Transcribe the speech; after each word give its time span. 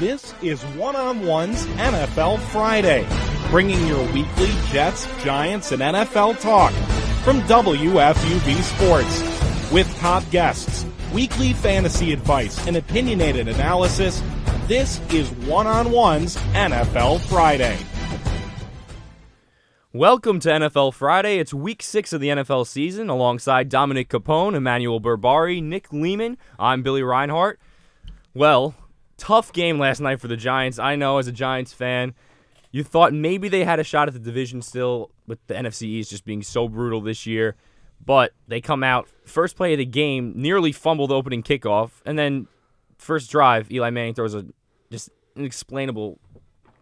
This 0.00 0.34
is 0.42 0.60
One 0.74 0.96
on 0.96 1.24
One's 1.24 1.66
NFL 1.66 2.40
Friday, 2.40 3.06
bringing 3.48 3.86
your 3.86 4.02
weekly 4.12 4.50
Jets, 4.72 5.06
Giants, 5.22 5.70
and 5.70 5.80
NFL 5.80 6.40
talk 6.40 6.72
from 7.22 7.40
WFUV 7.42 8.60
Sports. 8.60 9.72
With 9.72 9.88
top 9.98 10.28
guests, 10.32 10.84
weekly 11.12 11.52
fantasy 11.52 12.12
advice, 12.12 12.66
and 12.66 12.76
opinionated 12.76 13.46
analysis, 13.46 14.20
this 14.66 15.00
is 15.12 15.30
One 15.46 15.68
on 15.68 15.92
One's 15.92 16.38
NFL 16.54 17.20
Friday. 17.28 17.78
Welcome 19.92 20.40
to 20.40 20.48
NFL 20.48 20.94
Friday. 20.94 21.38
It's 21.38 21.54
week 21.54 21.84
six 21.84 22.12
of 22.12 22.20
the 22.20 22.30
NFL 22.30 22.66
season 22.66 23.08
alongside 23.10 23.68
Dominic 23.68 24.08
Capone, 24.08 24.56
Emmanuel 24.56 25.00
Berbari, 25.00 25.62
Nick 25.62 25.92
Lehman. 25.92 26.36
I'm 26.58 26.82
Billy 26.82 27.04
Reinhardt. 27.04 27.60
Well, 28.34 28.74
tough 29.16 29.52
game 29.52 29.78
last 29.78 30.00
night 30.00 30.20
for 30.20 30.28
the 30.28 30.36
Giants. 30.36 30.78
I 30.78 30.96
know 30.96 31.18
as 31.18 31.26
a 31.26 31.32
Giants 31.32 31.72
fan, 31.72 32.14
you 32.70 32.82
thought 32.82 33.12
maybe 33.12 33.48
they 33.48 33.64
had 33.64 33.78
a 33.78 33.84
shot 33.84 34.08
at 34.08 34.14
the 34.14 34.20
division 34.20 34.60
still, 34.62 35.10
with 35.26 35.38
the 35.46 35.54
NFC 35.54 35.82
East 35.82 36.10
just 36.10 36.24
being 36.24 36.42
so 36.42 36.68
brutal 36.68 37.00
this 37.00 37.26
year. 37.26 37.56
But 38.04 38.32
they 38.48 38.60
come 38.60 38.82
out, 38.82 39.08
first 39.24 39.56
play 39.56 39.72
of 39.72 39.78
the 39.78 39.86
game, 39.86 40.32
nearly 40.36 40.72
fumbled 40.72 41.10
opening 41.10 41.42
kickoff, 41.42 42.02
and 42.04 42.18
then 42.18 42.48
first 42.98 43.30
drive, 43.30 43.70
Eli 43.70 43.90
Manning 43.90 44.14
throws 44.14 44.34
a 44.34 44.46
just 44.90 45.10
inexplainable 45.36 46.18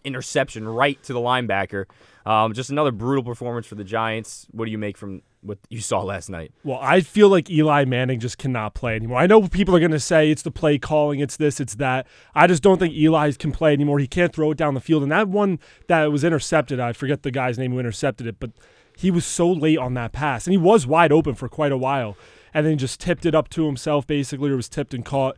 interception 0.05 0.69
right 0.69 1.03
to 1.05 1.13
the 1.13 1.21
linebacker. 1.21 1.87
Um, 2.25 2.53
just 2.53 2.71
another 2.71 2.93
brutal 2.93 3.25
performance 3.25 3.67
for 3.67 3.75
the 3.75 3.85
Giants. 3.85 4.47
What 4.53 4.67
do 4.67 4.71
you 4.71 4.79
make 4.79 4.97
from 4.97 5.23
what 5.41 5.59
you 5.71 5.81
saw 5.81 6.03
last 6.03 6.31
night? 6.31 6.53
Well, 6.63 6.79
I 6.81 7.01
feel 7.01 7.29
like 7.29 7.51
Eli 7.51 7.85
Manning 7.85 8.21
just 8.21 8.39
cannot 8.39 8.75
play 8.75 8.95
anymore. 8.95 9.19
I 9.19 9.27
know 9.27 9.49
people 9.49 9.75
are 9.75 9.81
going 9.81 9.91
to 9.91 10.01
say 10.01 10.31
it's 10.31 10.43
the 10.43 10.53
play 10.53 10.79
calling, 10.79 11.19
it's 11.21 11.37
this, 11.37 11.59
it's 11.59 11.75
that. 11.77 12.07
I 12.35 12.47
just 12.47 12.63
don't 12.63 12.79
think 12.79 12.95
Eli 12.95 13.33
can 13.33 13.51
play 13.51 13.73
anymore. 13.73 13.99
He 13.99 14.07
can't 14.07 14.33
throw 14.33 14.53
it 14.53 14.59
down 14.59 14.75
the 14.75 14.81
field. 14.81 15.03
And 15.03 15.11
that 15.11 15.29
one 15.29 15.59
that 15.89 16.13
was 16.13 16.23
intercepted, 16.23 16.79
I 16.79 16.93
forget 16.93 17.23
the 17.23 17.33
guy's 17.33 17.59
name 17.59 17.73
who 17.73 17.81
intercepted 17.81 18.27
it, 18.27 18.37
but 18.39 18.53
he 18.97 19.11
was 19.11 19.27
so 19.27 19.51
late 19.51 19.79
on 19.79 19.95
that 19.95 20.13
pass. 20.13 20.47
And 20.47 20.53
he 20.53 20.59
was 20.59 20.87
wide 20.87 21.11
open 21.11 21.35
for 21.35 21.49
quite 21.49 21.73
a 21.73 21.77
while. 21.77 22.17
And 22.55 22.67
then 22.67 22.79
just 22.79 23.01
tipped 23.01 23.27
it 23.27 23.35
up 23.35 23.49
to 23.51 23.67
himself, 23.67 24.07
basically, 24.07 24.51
or 24.51 24.57
was 24.57 24.69
tipped 24.69 24.95
and 24.95 25.05
caught. 25.05 25.37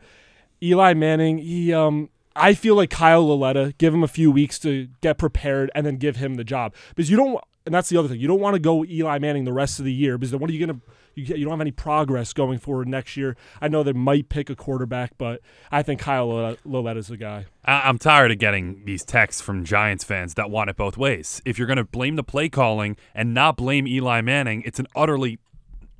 Eli 0.61 0.93
Manning, 0.93 1.37
he 1.37 1.73
um 1.73 2.09
I 2.35 2.53
feel 2.53 2.75
like 2.75 2.89
Kyle 2.89 3.25
Lauletta, 3.25 3.73
give 3.77 3.93
him 3.93 4.03
a 4.03 4.07
few 4.07 4.29
weeks 4.31 4.59
to 4.59 4.89
get 5.01 5.17
prepared 5.17 5.71
and 5.73 5.85
then 5.85 5.97
give 5.97 6.17
him 6.17 6.35
the 6.35 6.43
job. 6.43 6.73
Because 6.89 7.09
you 7.09 7.15
don't, 7.15 7.41
and 7.65 7.73
that's 7.73 7.89
the 7.89 7.97
other 7.97 8.07
thing, 8.07 8.19
you 8.19 8.27
don't 8.27 8.39
want 8.39 8.55
to 8.55 8.59
go 8.59 8.83
Eli 8.85 9.19
Manning 9.19 9.45
the 9.45 9.53
rest 9.53 9.79
of 9.79 9.85
the 9.85 9.93
year 9.93 10.17
because 10.17 10.31
then 10.31 10.39
what 10.39 10.49
are 10.49 10.53
you 10.53 10.65
going 10.65 10.79
to, 10.79 10.85
you, 11.15 11.23
you 11.35 11.45
don't 11.45 11.51
have 11.51 11.61
any 11.61 11.71
progress 11.71 12.33
going 12.33 12.59
forward 12.59 12.89
next 12.89 13.15
year. 13.15 13.37
I 13.61 13.69
know 13.69 13.83
they 13.83 13.93
might 13.93 14.27
pick 14.27 14.49
a 14.49 14.55
quarterback, 14.55 15.17
but 15.17 15.41
I 15.71 15.81
think 15.81 16.01
Kyle 16.01 16.57
Lauletta 16.65 16.99
is 16.99 17.07
the 17.07 17.17
guy. 17.17 17.45
I'm 17.63 17.97
tired 17.97 18.31
of 18.31 18.37
getting 18.37 18.83
these 18.83 19.05
texts 19.05 19.41
from 19.41 19.63
Giants 19.63 20.03
fans 20.03 20.33
that 20.33 20.49
want 20.49 20.69
it 20.69 20.75
both 20.75 20.97
ways. 20.97 21.41
If 21.45 21.57
you're 21.57 21.67
going 21.67 21.77
to 21.77 21.85
blame 21.85 22.17
the 22.17 22.23
play 22.23 22.49
calling 22.49 22.97
and 23.13 23.33
not 23.33 23.55
blame 23.55 23.87
Eli 23.87 24.19
Manning, 24.21 24.61
it's 24.65 24.77
an 24.77 24.87
utterly 24.93 25.39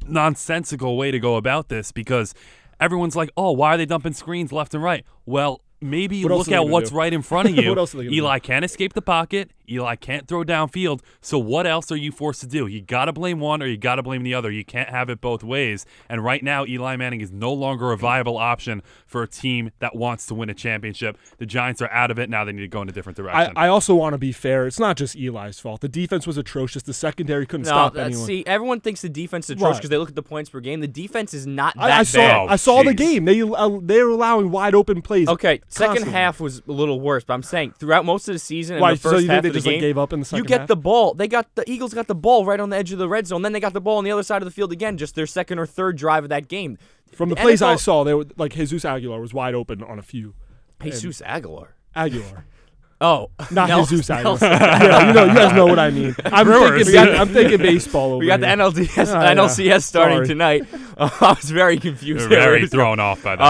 nonsensical 0.05 0.97
way 0.97 1.11
to 1.11 1.19
go 1.19 1.37
about 1.37 1.69
this 1.69 1.91
because 1.91 2.35
everyone's 2.79 3.15
like, 3.15 3.31
oh, 3.37 3.51
why 3.53 3.73
are 3.73 3.77
they 3.77 3.85
dumping 3.85 4.13
screens 4.13 4.51
left 4.51 4.73
and 4.73 4.83
right? 4.83 5.05
Well, 5.25 5.61
maybe 5.89 6.17
you 6.17 6.27
look 6.27 6.51
at 6.51 6.67
what's 6.67 6.89
do? 6.89 6.95
right 6.97 7.13
in 7.13 7.21
front 7.31 7.49
of 7.49 7.55
you. 7.55 7.69
what 7.69 7.77
else 7.77 7.95
Eli 7.95 8.39
do? 8.39 8.43
can't 8.43 8.65
escape 8.65 8.93
the 8.93 9.01
pocket. 9.01 9.51
Eli 9.69 9.95
can't 9.95 10.27
throw 10.27 10.43
downfield. 10.43 11.01
So 11.21 11.37
what 11.37 11.65
else 11.67 11.91
are 11.91 11.95
you 11.95 12.11
forced 12.11 12.41
to 12.41 12.47
do? 12.47 12.67
You 12.67 12.81
got 12.81 13.05
to 13.05 13.13
blame 13.13 13.39
one 13.39 13.61
or 13.61 13.67
you 13.67 13.77
got 13.77 13.95
to 13.95 14.03
blame 14.03 14.23
the 14.23 14.33
other. 14.33 14.51
You 14.51 14.65
can't 14.65 14.89
have 14.89 15.09
it 15.09 15.21
both 15.21 15.43
ways. 15.43 15.85
And 16.09 16.23
right 16.23 16.43
now, 16.43 16.65
Eli 16.65 16.95
Manning 16.95 17.21
is 17.21 17.31
no 17.31 17.51
longer 17.53 17.91
a 17.91 17.97
viable 17.97 18.37
option 18.37 18.81
for 19.05 19.23
a 19.23 19.27
team 19.27 19.71
that 19.79 19.95
wants 19.95 20.25
to 20.27 20.35
win 20.35 20.49
a 20.49 20.53
championship. 20.53 21.17
The 21.37 21.45
Giants 21.45 21.81
are 21.81 21.89
out 21.91 22.11
of 22.11 22.19
it 22.19 22.29
now. 22.29 22.43
They 22.45 22.51
need 22.51 22.61
to 22.61 22.67
go 22.67 22.81
in 22.81 22.89
a 22.89 22.91
different 22.91 23.17
direction. 23.17 23.53
I 23.55 23.67
also 23.67 23.95
want 23.95 24.13
to 24.13 24.17
be 24.17 24.31
fair. 24.31 24.67
It's 24.67 24.79
not 24.79 24.97
just 24.97 25.15
Eli's 25.15 25.59
fault. 25.59 25.81
The 25.81 25.89
defense 25.89 26.25
was 26.27 26.37
atrocious. 26.37 26.83
The 26.83 26.93
secondary 26.93 27.45
couldn't 27.45 27.63
No, 27.65 27.69
stop 27.71 27.93
that's- 27.93 28.11
anyone. 28.13 28.27
see, 28.27 28.43
everyone 28.45 28.79
thinks 28.81 29.01
the 29.01 29.09
defense 29.09 29.49
is 29.49 29.55
atrocious 29.57 29.77
because 29.79 29.89
they 29.89 29.97
look 29.97 30.09
at 30.09 30.15
the 30.15 30.23
points 30.23 30.49
per 30.49 30.59
game. 30.59 30.79
The 30.81 30.87
defense 30.87 31.33
is 31.33 31.45
not 31.47 31.75
that 31.75 31.81
I, 31.83 31.85
I 31.85 31.89
bad. 31.99 32.07
saw. 32.07 32.45
I 32.47 32.55
saw 32.55 32.83
the 32.83 32.93
game. 32.93 33.25
They 33.25 33.41
uh, 33.41 33.79
they 33.81 34.01
were 34.03 34.09
allowing 34.09 34.51
wide 34.51 34.75
open 34.75 35.01
plays. 35.01 35.27
Okay, 35.27 35.61
second 35.67 36.03
half 36.07 36.39
was 36.39 36.61
a 36.67 36.71
little 36.71 36.99
worse, 36.99 37.23
but 37.23 37.33
I'm 37.33 37.43
saying 37.43 37.73
throughout 37.79 38.05
most 38.05 38.27
of 38.27 38.33
the 38.35 38.39
season 38.39 38.75
and 38.77 38.81
Why, 38.81 38.93
the 38.93 38.99
first 38.99 39.13
you 39.13 39.19
think 39.21 39.31
half 39.31 39.43
they 39.43 39.49
of 39.49 39.54
the 39.55 39.59
just, 39.59 39.67
like, 39.67 39.79
gave 39.79 39.97
up 39.97 40.13
in 40.13 40.21
the 40.21 40.35
you 40.37 40.43
get 40.43 40.61
half? 40.61 40.67
the 40.67 40.75
ball. 40.75 41.13
They 41.13 41.27
got 41.27 41.53
the 41.55 41.69
Eagles 41.69 41.93
got 41.93 42.07
the 42.07 42.15
ball 42.15 42.45
right 42.45 42.59
on 42.59 42.69
the 42.69 42.77
edge 42.77 42.91
of 42.91 42.99
the 42.99 43.09
red 43.09 43.27
zone. 43.27 43.41
Then 43.41 43.51
they 43.53 43.59
got 43.59 43.73
the 43.73 43.81
ball 43.81 43.97
on 43.97 44.03
the 44.03 44.11
other 44.11 44.23
side 44.23 44.41
of 44.41 44.45
the 44.45 44.51
field 44.51 44.71
again, 44.71 44.97
just 44.97 45.15
their 45.15 45.27
second 45.27 45.59
or 45.59 45.65
third 45.65 45.97
drive 45.97 46.23
of 46.23 46.29
that 46.29 46.47
game. 46.47 46.77
From 47.13 47.29
the 47.29 47.35
The 47.35 47.41
plays 47.41 47.61
I 47.61 47.75
saw, 47.77 48.03
they 48.03 48.13
were 48.13 48.25
like 48.37 48.53
Jesus 48.53 48.83
Aguilar 48.85 49.19
was 49.21 49.33
wide 49.33 49.55
open 49.55 49.81
on 49.83 49.99
a 49.99 50.03
few. 50.03 50.33
Jesus 50.81 51.21
Aguilar. 51.25 51.75
Aguilar, 51.95 52.45
Oh, 53.01 53.29
not 53.51 53.67
Nelson- 53.69 53.97
Jesus 53.97 54.09
Aguilar. 54.09 54.37
Yeah, 54.41 55.07
you 55.07 55.13
know, 55.13 55.25
you 55.25 55.33
guys 55.33 55.53
know 55.53 55.65
what 55.65 55.79
I 55.79 55.89
mean. 55.91 56.15
I'm 56.25 56.45
Brewers. 56.45 56.89
thinking, 56.89 57.15
I'm 57.15 57.27
thinking 57.29 57.57
baseball. 57.57 58.11
Over 58.13 58.19
We 58.19 58.27
got 58.27 58.39
the 58.41 58.47
here. 58.47 58.57
NLDS, 58.57 58.97
Yeah, 59.07 59.21
yeah. 59.23 59.33
NLCS 59.35 59.83
starting 59.83 60.17
Sorry. 60.17 60.27
tonight. 60.27 60.63
Uh, 60.97 61.09
I 61.21 61.33
was 61.33 61.49
very 61.49 61.77
confused. 61.77 62.29
They're 62.29 62.39
very 62.41 62.67
thrown 62.67 62.99
off 62.99 63.21
by 63.23 63.35
that. 63.35 63.43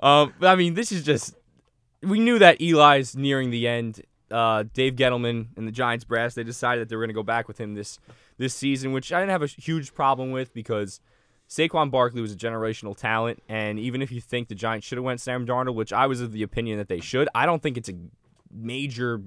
Um, 0.00 0.08
um, 0.08 0.34
but 0.38 0.48
I 0.48 0.56
mean, 0.56 0.74
this 0.74 0.92
is 0.92 1.02
just. 1.04 1.34
We 2.02 2.18
knew 2.18 2.38
that 2.38 2.60
Eli's 2.62 3.14
nearing 3.14 3.50
the 3.50 3.68
end. 3.68 4.00
Uh, 4.30 4.64
Dave 4.74 4.94
Gettleman 4.94 5.48
and 5.56 5.66
the 5.66 5.72
Giants 5.72 6.04
brass 6.04 6.34
they 6.34 6.44
decided 6.44 6.82
that 6.82 6.88
they 6.88 6.96
were 6.96 7.02
going 7.02 7.08
to 7.10 7.14
go 7.14 7.22
back 7.22 7.48
with 7.48 7.58
him 7.58 7.74
this 7.74 7.98
this 8.38 8.54
season, 8.54 8.92
which 8.92 9.12
I 9.12 9.18
didn't 9.20 9.32
have 9.32 9.42
a 9.42 9.46
huge 9.46 9.92
problem 9.92 10.30
with 10.30 10.54
because 10.54 11.00
Saquon 11.48 11.90
Barkley 11.90 12.20
was 12.22 12.32
a 12.32 12.36
generational 12.36 12.96
talent, 12.96 13.42
and 13.48 13.78
even 13.78 14.00
if 14.02 14.12
you 14.12 14.20
think 14.20 14.48
the 14.48 14.54
Giants 14.54 14.86
should 14.86 14.98
have 14.98 15.04
went 15.04 15.20
Sam 15.20 15.44
Darnold, 15.46 15.74
which 15.74 15.92
I 15.92 16.06
was 16.06 16.20
of 16.20 16.30
the 16.32 16.42
opinion 16.44 16.78
that 16.78 16.88
they 16.88 17.00
should, 17.00 17.28
I 17.34 17.44
don't 17.44 17.60
think 17.62 17.76
it's 17.76 17.88
a 17.88 17.94
major, 18.52 19.20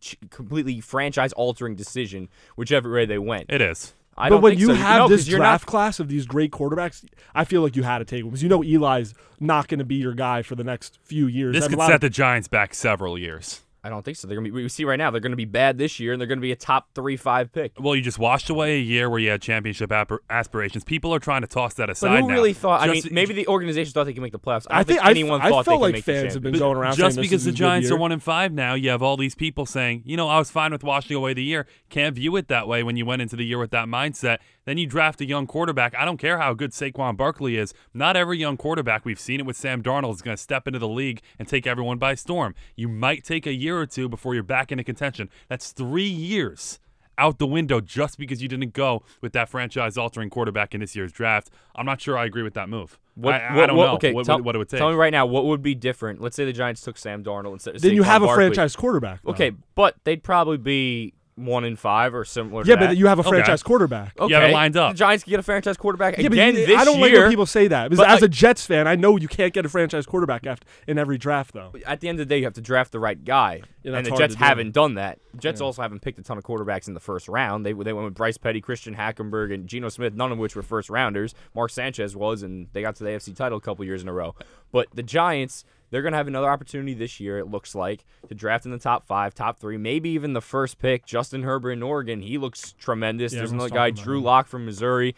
ch- 0.00 0.16
completely 0.30 0.80
franchise 0.80 1.32
altering 1.34 1.74
decision 1.76 2.28
whichever 2.56 2.90
way 2.92 3.06
they 3.06 3.18
went. 3.18 3.46
it 3.50 3.60
is. 3.60 3.94
I 4.16 4.28
but 4.28 4.36
don't 4.36 4.42
when 4.42 4.50
think 4.52 4.60
you 4.60 4.66
so. 4.68 4.74
have 4.74 4.98
no, 4.98 5.08
'cause 5.08 5.10
this 5.10 5.28
you're 5.28 5.38
draft 5.40 5.66
not 5.66 5.70
class 5.70 5.98
of 6.00 6.06
these 6.08 6.24
great 6.24 6.52
quarterbacks, 6.52 7.04
I 7.34 7.44
feel 7.44 7.62
like 7.62 7.74
you 7.74 7.82
had 7.82 7.98
to 7.98 8.04
take 8.04 8.20
him 8.20 8.26
because 8.28 8.42
you 8.44 8.48
know 8.48 8.62
Eli's 8.62 9.12
not 9.40 9.66
going 9.66 9.80
to 9.80 9.84
be 9.84 9.96
your 9.96 10.14
guy 10.14 10.42
for 10.42 10.54
the 10.54 10.62
next 10.62 10.98
few 11.02 11.26
years. 11.26 11.52
This 11.54 11.64
And 11.64 11.74
a 11.74 11.76
could 11.76 11.86
set 11.86 11.94
of- 11.96 12.00
the 12.00 12.10
Giants 12.10 12.46
back 12.46 12.74
several 12.74 13.18
years. 13.18 13.60
I 13.84 13.90
don't 13.90 14.02
think 14.02 14.16
so. 14.16 14.26
They're 14.26 14.36
gonna 14.36 14.48
be. 14.48 14.50
We 14.50 14.68
see 14.70 14.86
right 14.86 14.96
now 14.96 15.10
they're 15.10 15.20
gonna 15.20 15.36
be 15.36 15.44
bad 15.44 15.76
this 15.76 16.00
year, 16.00 16.12
and 16.12 16.20
they're 16.20 16.26
gonna 16.26 16.40
be 16.40 16.52
a 16.52 16.56
top 16.56 16.88
three, 16.94 17.18
five 17.18 17.52
pick. 17.52 17.72
Well, 17.78 17.94
you 17.94 18.00
just 18.00 18.18
washed 18.18 18.48
away 18.48 18.76
a 18.76 18.80
year 18.80 19.10
where 19.10 19.18
you 19.18 19.30
had 19.30 19.42
championship 19.42 19.92
ap- 19.92 20.10
aspirations. 20.30 20.84
People 20.84 21.14
are 21.14 21.18
trying 21.18 21.42
to 21.42 21.46
toss 21.46 21.74
that 21.74 21.90
aside 21.90 22.08
But 22.08 22.20
who 22.22 22.28
now. 22.28 22.34
really 22.34 22.54
thought? 22.54 22.80
I 22.80 22.90
mean, 22.90 23.02
maybe 23.10 23.34
the 23.34 23.46
organization 23.46 23.92
thought 23.92 24.04
they 24.04 24.14
could 24.14 24.22
make 24.22 24.32
the 24.32 24.38
playoffs. 24.38 24.66
I, 24.70 24.76
I 24.76 24.78
don't 24.78 24.86
think 24.86 25.00
think, 25.00 25.10
anyone 25.10 25.42
I, 25.42 25.46
I 25.46 25.50
thought 25.50 25.64
felt 25.66 25.66
they 25.66 25.72
could 25.72 25.80
like 25.82 25.92
make 25.92 26.04
the 26.06 26.12
fans 26.14 26.34
have 26.34 26.42
been 26.42 26.58
going 26.58 26.78
around 26.78 26.96
just 26.96 26.98
saying 26.98 27.08
this 27.10 27.16
because 27.18 27.46
is 27.46 27.52
the 27.52 27.52
Giants 27.52 27.90
are 27.90 27.96
one 27.98 28.12
and 28.12 28.22
five 28.22 28.52
now, 28.52 28.72
you 28.72 28.88
have 28.88 29.02
all 29.02 29.18
these 29.18 29.34
people 29.34 29.66
saying, 29.66 30.02
you 30.06 30.16
know, 30.16 30.28
I 30.28 30.38
was 30.38 30.50
fine 30.50 30.72
with 30.72 30.82
washing 30.82 31.16
away 31.16 31.34
the 31.34 31.44
year. 31.44 31.66
Can't 31.90 32.14
view 32.14 32.36
it 32.36 32.48
that 32.48 32.66
way 32.66 32.82
when 32.82 32.96
you 32.96 33.04
went 33.04 33.20
into 33.20 33.36
the 33.36 33.44
year 33.44 33.58
with 33.58 33.70
that 33.72 33.86
mindset. 33.86 34.38
Then 34.66 34.78
you 34.78 34.86
draft 34.86 35.20
a 35.20 35.26
young 35.26 35.46
quarterback. 35.46 35.94
I 35.94 36.04
don't 36.04 36.16
care 36.16 36.38
how 36.38 36.54
good 36.54 36.70
Saquon 36.70 37.16
Barkley 37.16 37.56
is. 37.56 37.74
Not 37.92 38.16
every 38.16 38.38
young 38.38 38.56
quarterback, 38.56 39.04
we've 39.04 39.20
seen 39.20 39.40
it 39.40 39.46
with 39.46 39.56
Sam 39.56 39.82
Darnold, 39.82 40.14
is 40.14 40.22
going 40.22 40.36
to 40.36 40.42
step 40.42 40.66
into 40.66 40.78
the 40.78 40.88
league 40.88 41.20
and 41.38 41.46
take 41.46 41.66
everyone 41.66 41.98
by 41.98 42.14
storm. 42.14 42.54
You 42.76 42.88
might 42.88 43.24
take 43.24 43.46
a 43.46 43.52
year 43.52 43.78
or 43.78 43.86
two 43.86 44.08
before 44.08 44.34
you're 44.34 44.42
back 44.42 44.72
into 44.72 44.84
contention. 44.84 45.28
That's 45.48 45.72
three 45.72 46.08
years 46.08 46.78
out 47.16 47.38
the 47.38 47.46
window 47.46 47.80
just 47.80 48.18
because 48.18 48.42
you 48.42 48.48
didn't 48.48 48.72
go 48.72 49.04
with 49.20 49.32
that 49.34 49.48
franchise 49.48 49.96
altering 49.96 50.28
quarterback 50.30 50.74
in 50.74 50.80
this 50.80 50.96
year's 50.96 51.12
draft. 51.12 51.48
I'm 51.76 51.86
not 51.86 52.00
sure 52.00 52.18
I 52.18 52.24
agree 52.24 52.42
with 52.42 52.54
that 52.54 52.68
move. 52.68 52.98
What, 53.14 53.34
I, 53.34 53.38
I 53.38 53.54
what- 53.56 53.66
don't 53.66 53.76
what- 53.76 53.86
know 53.86 53.94
Okay, 53.94 54.12
what, 54.12 54.26
tell, 54.26 54.38
what, 54.38 54.44
what 54.46 54.54
it 54.56 54.58
would 54.58 54.68
take. 54.68 54.78
Tell 54.78 54.90
me 54.90 54.96
right 54.96 55.12
now, 55.12 55.24
what 55.24 55.44
would 55.44 55.62
be 55.62 55.76
different? 55.76 56.20
Let's 56.20 56.34
say 56.34 56.44
the 56.44 56.52
Giants 56.52 56.80
took 56.80 56.98
Sam 56.98 57.22
Darnold 57.22 57.52
instead 57.52 57.76
of 57.76 57.82
then 57.82 57.92
you 57.94 58.02
Saquon 58.02 58.06
have 58.06 58.22
a 58.24 58.34
franchise 58.34 58.74
quarterback. 58.74 59.20
though. 59.22 59.30
Okay, 59.30 59.52
but 59.76 59.94
they'd 60.02 60.24
probably 60.24 60.56
be 60.56 61.14
one 61.36 61.64
in 61.64 61.74
five 61.74 62.14
or 62.14 62.24
similar. 62.24 62.62
to 62.62 62.68
Yeah, 62.68 62.76
that. 62.76 62.86
but 62.90 62.96
you 62.96 63.08
have 63.08 63.18
a 63.18 63.22
Okay. 63.22 63.30
franchise 63.30 63.60
quarterback. 63.62 64.12
okay. 64.20 64.28
You 64.32 64.40
have 64.40 64.50
it 64.50 64.52
lined 64.52 64.76
up. 64.76 64.92
The 64.92 64.98
Giants 64.98 65.24
can 65.24 65.32
get 65.32 65.40
a 65.40 65.42
franchise 65.42 65.76
quarterback 65.76 66.16
Yeah, 66.16 66.28
but 66.28 66.32
again 66.34 66.54
you- 66.54 66.66
this 66.66 66.80
I 66.80 66.84
don't 66.84 67.00
like 67.00 67.12
when 67.12 67.28
people 67.28 67.46
say 67.46 67.66
that 67.66 67.90
because 67.90 68.04
But, 68.04 68.10
as 68.12 68.22
a 68.22 68.28
Jets 68.28 68.64
fan, 68.64 68.86
I 68.86 68.94
know 68.94 69.16
you 69.16 69.26
can't 69.26 69.52
get 69.52 69.66
a 69.66 69.68
franchise 69.68 70.06
quarterback 70.06 70.46
after 70.46 70.64
in 70.86 70.96
every 70.96 71.18
draft 71.18 71.52
though. 71.52 71.72
at 71.86 72.00
the 72.00 72.08
end 72.08 72.20
of 72.20 72.28
the 72.28 72.32
day, 72.32 72.38
you 72.38 72.44
have 72.44 72.52
to 72.54 72.60
draft 72.60 72.92
the 72.92 73.00
right 73.00 73.22
guy, 73.24 73.62
Yeah, 73.82 73.96
and 73.96 74.06
the 74.06 74.12
Jets 74.12 74.36
do. 74.36 74.44
haven't 74.44 74.72
done 74.74 74.94
that. 74.94 75.18
The 75.32 75.38
Jets 75.38 75.60
Yeah. 75.60 75.66
also 75.66 75.82
haven't 75.82 76.02
picked 76.02 76.20
a 76.20 76.22
ton 76.22 76.38
of 76.38 76.44
quarterbacks 76.44 76.86
in 76.86 76.94
the 76.94 77.00
first 77.00 77.26
round. 77.28 77.66
They 77.66 77.72
they 77.72 77.92
went 77.92 78.04
with 78.04 78.14
Bryce 78.14 78.38
Petty, 78.38 78.60
Christian 78.60 78.94
Hackenberg, 78.94 79.52
and 79.52 79.66
Geno 79.66 79.88
Smith, 79.88 80.14
none 80.14 80.30
of 80.30 80.38
which 80.38 80.54
were 80.54 80.62
first 80.62 80.88
rounders. 80.88 81.34
Mark 81.52 81.70
Sanchez 81.70 82.14
was, 82.14 82.44
and 82.44 82.68
they 82.72 82.82
got 82.82 82.94
to 82.96 83.02
the 83.04 83.10
AFC 83.10 83.32
title 83.34 83.58
a 83.58 83.60
couple 83.60 83.84
years 83.84 84.02
in 84.02 84.08
a 84.08 84.12
row. 84.12 84.36
But 84.70 84.86
the 84.94 85.02
Giants, 85.02 85.64
they're 85.90 86.02
going 86.02 86.12
to 86.12 86.16
have 86.18 86.28
another 86.28 86.50
opportunity 86.50 86.94
this 86.94 87.20
year. 87.20 87.38
It 87.38 87.46
looks 87.46 87.74
like 87.74 88.04
to 88.28 88.34
draft 88.34 88.64
in 88.64 88.72
the 88.72 88.78
top 88.78 89.06
five, 89.06 89.34
top 89.34 89.58
three, 89.58 89.76
maybe 89.76 90.10
even 90.10 90.32
the 90.32 90.40
first 90.40 90.78
pick. 90.78 91.06
Justin 91.06 91.42
Herbert 91.42 91.72
in 91.72 91.82
Oregon, 91.82 92.20
he 92.20 92.38
looks 92.38 92.72
tremendous. 92.78 93.32
Yeah, 93.32 93.40
There's 93.40 93.52
another 93.52 93.70
guy, 93.70 93.90
Drew. 93.90 94.20
Lock 94.20 94.46
from 94.46 94.64
Missouri. 94.64 95.14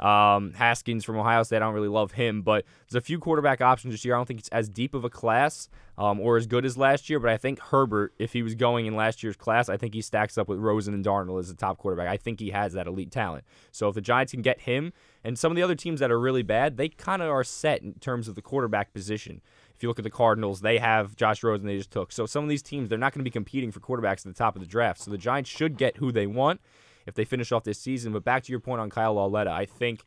Um, 0.00 0.54
Haskins 0.54 1.04
from 1.04 1.18
Ohio 1.18 1.42
State, 1.42 1.56
I 1.56 1.60
don't 1.60 1.74
really 1.74 1.88
love 1.88 2.12
him, 2.12 2.40
but 2.40 2.64
there's 2.88 2.98
a 2.98 3.04
few 3.04 3.18
quarterback 3.18 3.60
options 3.60 3.92
this 3.92 4.02
year. 4.02 4.14
I 4.14 4.18
don't 4.18 4.24
think 4.24 4.40
it's 4.40 4.48
as 4.48 4.66
deep 4.70 4.94
of 4.94 5.04
a 5.04 5.10
class 5.10 5.68
um, 5.98 6.20
or 6.20 6.38
as 6.38 6.46
good 6.46 6.64
as 6.64 6.78
last 6.78 7.10
year, 7.10 7.20
but 7.20 7.28
I 7.28 7.36
think 7.36 7.60
Herbert, 7.60 8.14
if 8.18 8.32
he 8.32 8.42
was 8.42 8.54
going 8.54 8.86
in 8.86 8.96
last 8.96 9.22
year's 9.22 9.36
class, 9.36 9.68
I 9.68 9.76
think 9.76 9.92
he 9.92 10.00
stacks 10.00 10.38
up 10.38 10.48
with 10.48 10.58
Rosen 10.58 10.94
and 10.94 11.04
Darnold 11.04 11.38
as 11.40 11.48
the 11.48 11.54
top 11.54 11.76
quarterback. 11.76 12.08
I 12.08 12.16
think 12.16 12.40
he 12.40 12.48
has 12.48 12.72
that 12.72 12.86
elite 12.86 13.10
talent. 13.10 13.44
So 13.72 13.88
if 13.88 13.94
the 13.94 14.00
Giants 14.00 14.32
can 14.32 14.40
get 14.40 14.62
him 14.62 14.94
and 15.22 15.38
some 15.38 15.52
of 15.52 15.56
the 15.56 15.62
other 15.62 15.74
teams 15.74 16.00
that 16.00 16.10
are 16.10 16.18
really 16.18 16.42
bad, 16.42 16.78
they 16.78 16.88
kind 16.88 17.20
of 17.20 17.28
are 17.28 17.44
set 17.44 17.82
in 17.82 17.92
terms 17.94 18.26
of 18.26 18.36
the 18.36 18.42
quarterback 18.42 18.94
position. 18.94 19.42
If 19.80 19.84
you 19.84 19.88
look 19.88 19.98
at 19.98 20.04
the 20.04 20.10
Cardinals, 20.10 20.60
they 20.60 20.76
have 20.76 21.16
Josh 21.16 21.42
Rosen 21.42 21.66
they 21.66 21.78
just 21.78 21.90
took. 21.90 22.12
So 22.12 22.26
some 22.26 22.44
of 22.44 22.50
these 22.50 22.60
teams, 22.60 22.90
they're 22.90 22.98
not 22.98 23.14
going 23.14 23.20
to 23.20 23.24
be 23.24 23.30
competing 23.30 23.72
for 23.72 23.80
quarterbacks 23.80 24.18
at 24.18 24.24
the 24.24 24.34
top 24.34 24.54
of 24.54 24.60
the 24.60 24.68
draft. 24.68 25.00
So 25.00 25.10
the 25.10 25.16
Giants 25.16 25.48
should 25.48 25.78
get 25.78 25.96
who 25.96 26.12
they 26.12 26.26
want 26.26 26.60
if 27.06 27.14
they 27.14 27.24
finish 27.24 27.50
off 27.50 27.64
this 27.64 27.78
season. 27.78 28.12
But 28.12 28.22
back 28.22 28.42
to 28.42 28.52
your 28.52 28.60
point 28.60 28.82
on 28.82 28.90
Kyle 28.90 29.14
Lauletta, 29.14 29.50
I 29.50 29.64
think 29.64 30.04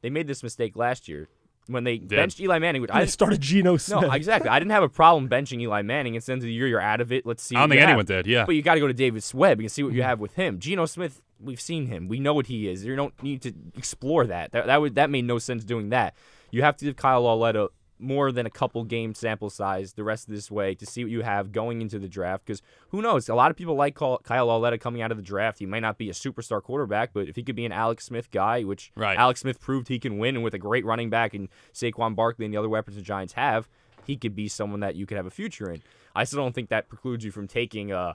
they 0.00 0.10
made 0.10 0.26
this 0.26 0.42
mistake 0.42 0.74
last 0.74 1.06
year 1.06 1.28
when 1.68 1.84
they 1.84 1.98
benched 1.98 2.40
Eli 2.40 2.58
Manning. 2.58 2.82
Which 2.82 2.90
I 2.90 3.02
I 3.02 3.04
started 3.04 3.40
Geno 3.40 3.76
Smith. 3.76 4.00
no, 4.02 4.10
exactly. 4.10 4.50
I 4.50 4.58
didn't 4.58 4.72
have 4.72 4.82
a 4.82 4.88
problem 4.88 5.28
benching 5.28 5.60
Eli 5.60 5.82
Manning. 5.82 6.16
It's 6.16 6.26
the 6.26 6.32
end 6.32 6.42
of 6.42 6.46
the 6.46 6.52
year. 6.52 6.66
You're 6.66 6.80
out 6.80 7.00
of 7.00 7.12
it. 7.12 7.24
Let's 7.24 7.44
see. 7.44 7.54
I 7.54 7.60
don't 7.60 7.68
think 7.68 7.78
have. 7.78 7.90
anyone 7.90 8.06
did. 8.06 8.26
Yeah. 8.26 8.44
But 8.44 8.56
you 8.56 8.62
got 8.62 8.74
to 8.74 8.80
go 8.80 8.88
to 8.88 8.92
David 8.92 9.24
Webb 9.32 9.60
and 9.60 9.70
see 9.70 9.84
what 9.84 9.92
you 9.92 10.00
mm-hmm. 10.00 10.08
have 10.08 10.18
with 10.18 10.34
him. 10.34 10.58
Geno 10.58 10.86
Smith, 10.86 11.22
we've 11.40 11.60
seen 11.60 11.86
him. 11.86 12.08
We 12.08 12.18
know 12.18 12.34
what 12.34 12.48
he 12.48 12.68
is. 12.68 12.84
You 12.84 12.96
don't 12.96 13.22
need 13.22 13.40
to 13.42 13.54
explore 13.76 14.26
that. 14.26 14.50
That 14.50 14.66
that 14.66 14.80
would 14.80 14.96
that 14.96 15.10
made 15.10 15.26
no 15.26 15.38
sense 15.38 15.62
doing 15.62 15.90
that. 15.90 16.16
You 16.50 16.62
have 16.62 16.76
to 16.78 16.84
give 16.86 16.96
Kyle 16.96 17.22
Lauletta 17.22 17.68
more 18.02 18.32
than 18.32 18.44
a 18.44 18.50
couple 18.50 18.84
game 18.84 19.14
sample 19.14 19.48
size 19.48 19.92
the 19.94 20.04
rest 20.04 20.28
of 20.28 20.34
this 20.34 20.50
way 20.50 20.74
to 20.74 20.84
see 20.84 21.04
what 21.04 21.10
you 21.10 21.22
have 21.22 21.52
going 21.52 21.80
into 21.80 21.98
the 21.98 22.08
draft. 22.08 22.44
Because 22.44 22.60
who 22.88 23.00
knows? 23.00 23.28
A 23.28 23.34
lot 23.34 23.50
of 23.50 23.56
people 23.56 23.74
like 23.74 23.94
Kyle 23.94 24.18
Kyle 24.18 24.46
Lauletta 24.46 24.78
coming 24.78 25.00
out 25.02 25.10
of 25.10 25.16
the 25.16 25.22
draft. 25.22 25.58
He 25.58 25.66
might 25.66 25.80
not 25.80 25.98
be 25.98 26.10
a 26.10 26.12
superstar 26.12 26.62
quarterback, 26.62 27.12
but 27.12 27.28
if 27.28 27.36
he 27.36 27.42
could 27.42 27.56
be 27.56 27.64
an 27.64 27.72
Alex 27.72 28.04
Smith 28.04 28.30
guy, 28.30 28.62
which 28.62 28.90
Right. 28.96 29.16
Alex 29.16 29.40
Smith 29.40 29.60
proved 29.60 29.88
he 29.88 29.98
can 29.98 30.18
win, 30.18 30.34
and 30.34 30.44
with 30.44 30.54
a 30.54 30.58
great 30.58 30.84
running 30.84 31.10
back 31.10 31.32
and 31.34 31.48
Saquon 31.72 32.14
Barkley 32.14 32.44
and 32.44 32.52
the 32.52 32.58
other 32.58 32.68
weapons 32.68 32.96
the 32.96 33.02
Giants 33.02 33.34
have, 33.34 33.68
he 34.04 34.16
could 34.16 34.34
be 34.34 34.48
someone 34.48 34.80
that 34.80 34.96
you 34.96 35.06
could 35.06 35.16
have 35.16 35.26
a 35.26 35.30
future 35.30 35.70
in. 35.70 35.82
I 36.14 36.24
still 36.24 36.40
don't 36.40 36.54
think 36.54 36.68
that 36.70 36.88
precludes 36.88 37.24
you 37.24 37.30
from 37.30 37.46
taking 37.48 37.92
uh, 37.92 38.14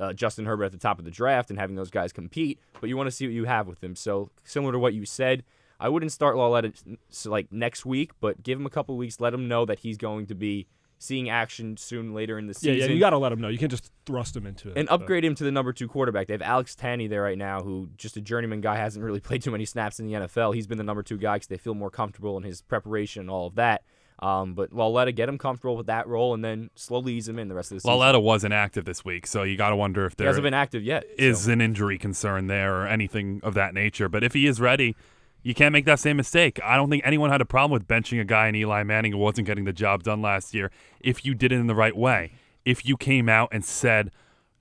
uh, 0.00 0.12
Justin 0.12 0.46
Herbert 0.46 0.64
at 0.64 0.72
the 0.72 0.78
top 0.78 0.98
of 0.98 1.04
the 1.04 1.10
draft 1.10 1.50
and 1.50 1.58
having 1.58 1.76
those 1.76 1.90
guys 1.90 2.12
compete, 2.12 2.58
but 2.80 2.88
you 2.88 2.96
want 2.96 3.06
to 3.06 3.10
see 3.10 3.26
what 3.26 3.34
you 3.34 3.44
have 3.44 3.66
with 3.66 3.82
him. 3.82 3.94
So 3.94 4.30
similar 4.44 4.72
to 4.72 4.78
what 4.78 4.94
you 4.94 5.04
said, 5.06 5.44
I 5.78 5.88
wouldn't 5.88 6.12
start 6.12 6.36
Lauletta 6.36 6.72
like 7.26 7.52
next 7.52 7.84
week, 7.84 8.12
but 8.20 8.42
give 8.42 8.58
him 8.58 8.66
a 8.66 8.70
couple 8.70 8.96
weeks. 8.96 9.20
Let 9.20 9.34
him 9.34 9.48
know 9.48 9.64
that 9.66 9.80
he's 9.80 9.96
going 9.96 10.26
to 10.26 10.34
be 10.34 10.66
seeing 10.98 11.28
action 11.28 11.76
soon 11.76 12.14
later 12.14 12.38
in 12.38 12.46
the 12.46 12.54
season 12.54 12.76
yeah, 12.78 12.84
yeah 12.86 12.92
you 12.92 12.98
got 13.00 13.10
to 13.10 13.18
let 13.18 13.32
him 13.32 13.40
know. 13.40 13.48
You 13.48 13.58
can't 13.58 13.70
just 13.70 13.92
thrust 14.06 14.34
him 14.34 14.46
into 14.46 14.70
it. 14.70 14.78
and 14.78 14.88
But- 14.88 14.94
upgrade 15.02 15.24
him 15.24 15.34
to 15.34 15.44
the 15.44 15.52
number 15.52 15.72
two 15.72 15.88
quarterback. 15.88 16.26
They 16.26 16.34
have 16.34 16.42
Alex 16.42 16.74
Tanney 16.74 17.08
there 17.08 17.22
right 17.22 17.38
now, 17.38 17.60
who 17.62 17.90
just 17.96 18.16
a 18.16 18.20
journeyman 18.20 18.60
guy 18.60 18.76
hasn't 18.76 19.04
really 19.04 19.20
played 19.26 19.42
too 19.42 19.50
many 19.50 19.64
snaps 19.64 20.00
in 20.00 20.06
the 20.06 20.14
NFL. 20.14 20.54
He's 20.54 20.66
been 20.66 20.78
the 20.78 20.84
number 20.84 21.02
two 21.02 21.18
guy 21.18 21.36
because 21.36 21.48
they 21.48 21.58
feel 21.58 21.74
more 21.74 21.90
comfortable 21.90 22.36
in 22.36 22.42
his 22.42 22.62
preparation 22.62 23.20
and 23.20 23.30
all 23.30 23.46
of 23.46 23.56
that. 23.56 23.82
Um, 24.18 24.54
but 24.54 24.72
Lauletta 24.72 25.12
get 25.12 25.28
him 25.28 25.36
comfortable 25.36 25.76
with 25.76 25.88
that 25.88 26.08
role 26.08 26.32
and 26.32 26.42
then 26.42 26.70
slowly 26.74 27.14
ease 27.14 27.28
him 27.28 27.38
in 27.38 27.48
the 27.48 27.54
rest 27.54 27.70
of 27.70 27.76
the 27.76 27.80
season. 27.80 27.90
Lauletta 27.90 28.18
wasn't 28.18 28.54
active 28.54 28.86
this 28.86 29.04
week, 29.04 29.26
so 29.26 29.42
you 29.42 29.58
got 29.58 29.70
to 29.70 29.76
wonder 29.76 30.06
if 30.06 30.12
he 30.12 30.16
there 30.16 30.28
hasn't 30.28 30.42
been 30.42 30.54
active 30.54 30.82
yet. 30.82 31.04
is 31.18 31.40
so. 31.42 31.52
an 31.52 31.60
injury 31.60 31.98
concern 31.98 32.46
there 32.46 32.82
or 32.82 32.86
anything 32.86 33.40
of 33.42 33.52
that 33.54 33.74
nature. 33.74 34.08
But 34.08 34.24
if 34.24 34.32
he 34.32 34.46
is 34.46 34.58
ready, 34.58 34.96
you 35.46 35.54
can't 35.54 35.72
make 35.72 35.84
that 35.84 36.00
same 36.00 36.16
mistake. 36.16 36.58
I 36.64 36.74
don't 36.74 36.90
think 36.90 37.02
anyone 37.06 37.30
had 37.30 37.40
a 37.40 37.44
problem 37.44 37.70
with 37.70 37.86
benching 37.86 38.20
a 38.20 38.24
guy 38.24 38.48
in 38.48 38.56
Eli 38.56 38.82
Manning 38.82 39.12
who 39.12 39.18
wasn't 39.18 39.46
getting 39.46 39.64
the 39.64 39.72
job 39.72 40.02
done 40.02 40.20
last 40.20 40.52
year 40.52 40.72
if 40.98 41.24
you 41.24 41.36
did 41.36 41.52
it 41.52 41.60
in 41.60 41.68
the 41.68 41.74
right 41.76 41.96
way. 41.96 42.32
If 42.64 42.84
you 42.84 42.96
came 42.96 43.28
out 43.28 43.50
and 43.52 43.64
said, 43.64 44.10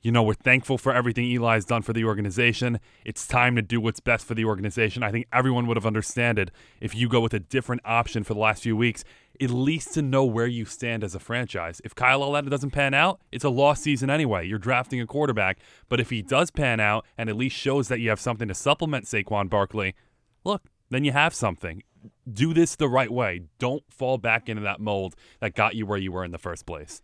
you 0.03 0.11
know, 0.11 0.21
we're 0.21 0.35
thankful 0.35 0.77
for 0.77 0.93
everything 0.93 1.25
Eli's 1.31 1.65
done 1.65 1.81
for 1.81 1.91
the 1.91 2.05
organization. 2.05 2.79
It's 3.03 3.25
time 3.25 3.55
to 3.55 3.63
do 3.63 3.81
what's 3.81 3.99
best 3.99 4.27
for 4.27 4.35
the 4.35 4.45
organization. 4.45 5.01
I 5.01 5.09
think 5.09 5.25
everyone 5.33 5.65
would 5.65 5.75
have 5.75 5.87
understood 5.87 6.37
it 6.37 6.51
if 6.79 6.93
you 6.93 7.09
go 7.09 7.19
with 7.19 7.33
a 7.33 7.39
different 7.39 7.81
option 7.83 8.23
for 8.23 8.35
the 8.35 8.39
last 8.39 8.61
few 8.61 8.77
weeks, 8.77 9.03
at 9.41 9.49
least 9.49 9.91
to 9.95 10.03
know 10.03 10.23
where 10.23 10.45
you 10.45 10.65
stand 10.65 11.03
as 11.03 11.15
a 11.15 11.19
franchise. 11.19 11.81
If 11.83 11.95
Kyle 11.95 12.19
Lauletta 12.19 12.51
doesn't 12.51 12.69
pan 12.69 12.93
out, 12.93 13.19
it's 13.31 13.43
a 13.43 13.49
lost 13.49 13.81
season 13.81 14.11
anyway. 14.11 14.47
You're 14.47 14.59
drafting 14.59 15.01
a 15.01 15.07
quarterback. 15.07 15.57
But 15.89 15.99
if 15.99 16.11
he 16.11 16.21
does 16.21 16.51
pan 16.51 16.79
out 16.79 17.07
and 17.17 17.27
at 17.27 17.35
least 17.35 17.55
shows 17.55 17.87
that 17.87 18.01
you 18.01 18.09
have 18.09 18.19
something 18.19 18.47
to 18.49 18.53
supplement 18.53 19.05
Saquon 19.05 19.49
Barkley, 19.49 19.95
look, 20.43 20.61
then 20.89 21.03
you 21.03 21.11
have 21.11 21.33
something. 21.33 21.83
Do 22.31 22.53
this 22.53 22.75
the 22.75 22.87
right 22.87 23.09
way. 23.11 23.41
Don't 23.59 23.83
fall 23.89 24.17
back 24.17 24.47
into 24.49 24.61
that 24.63 24.79
mold 24.79 25.15
that 25.39 25.55
got 25.55 25.75
you 25.75 25.85
where 25.85 25.97
you 25.97 26.11
were 26.11 26.23
in 26.23 26.31
the 26.31 26.37
first 26.37 26.65
place. 26.65 27.01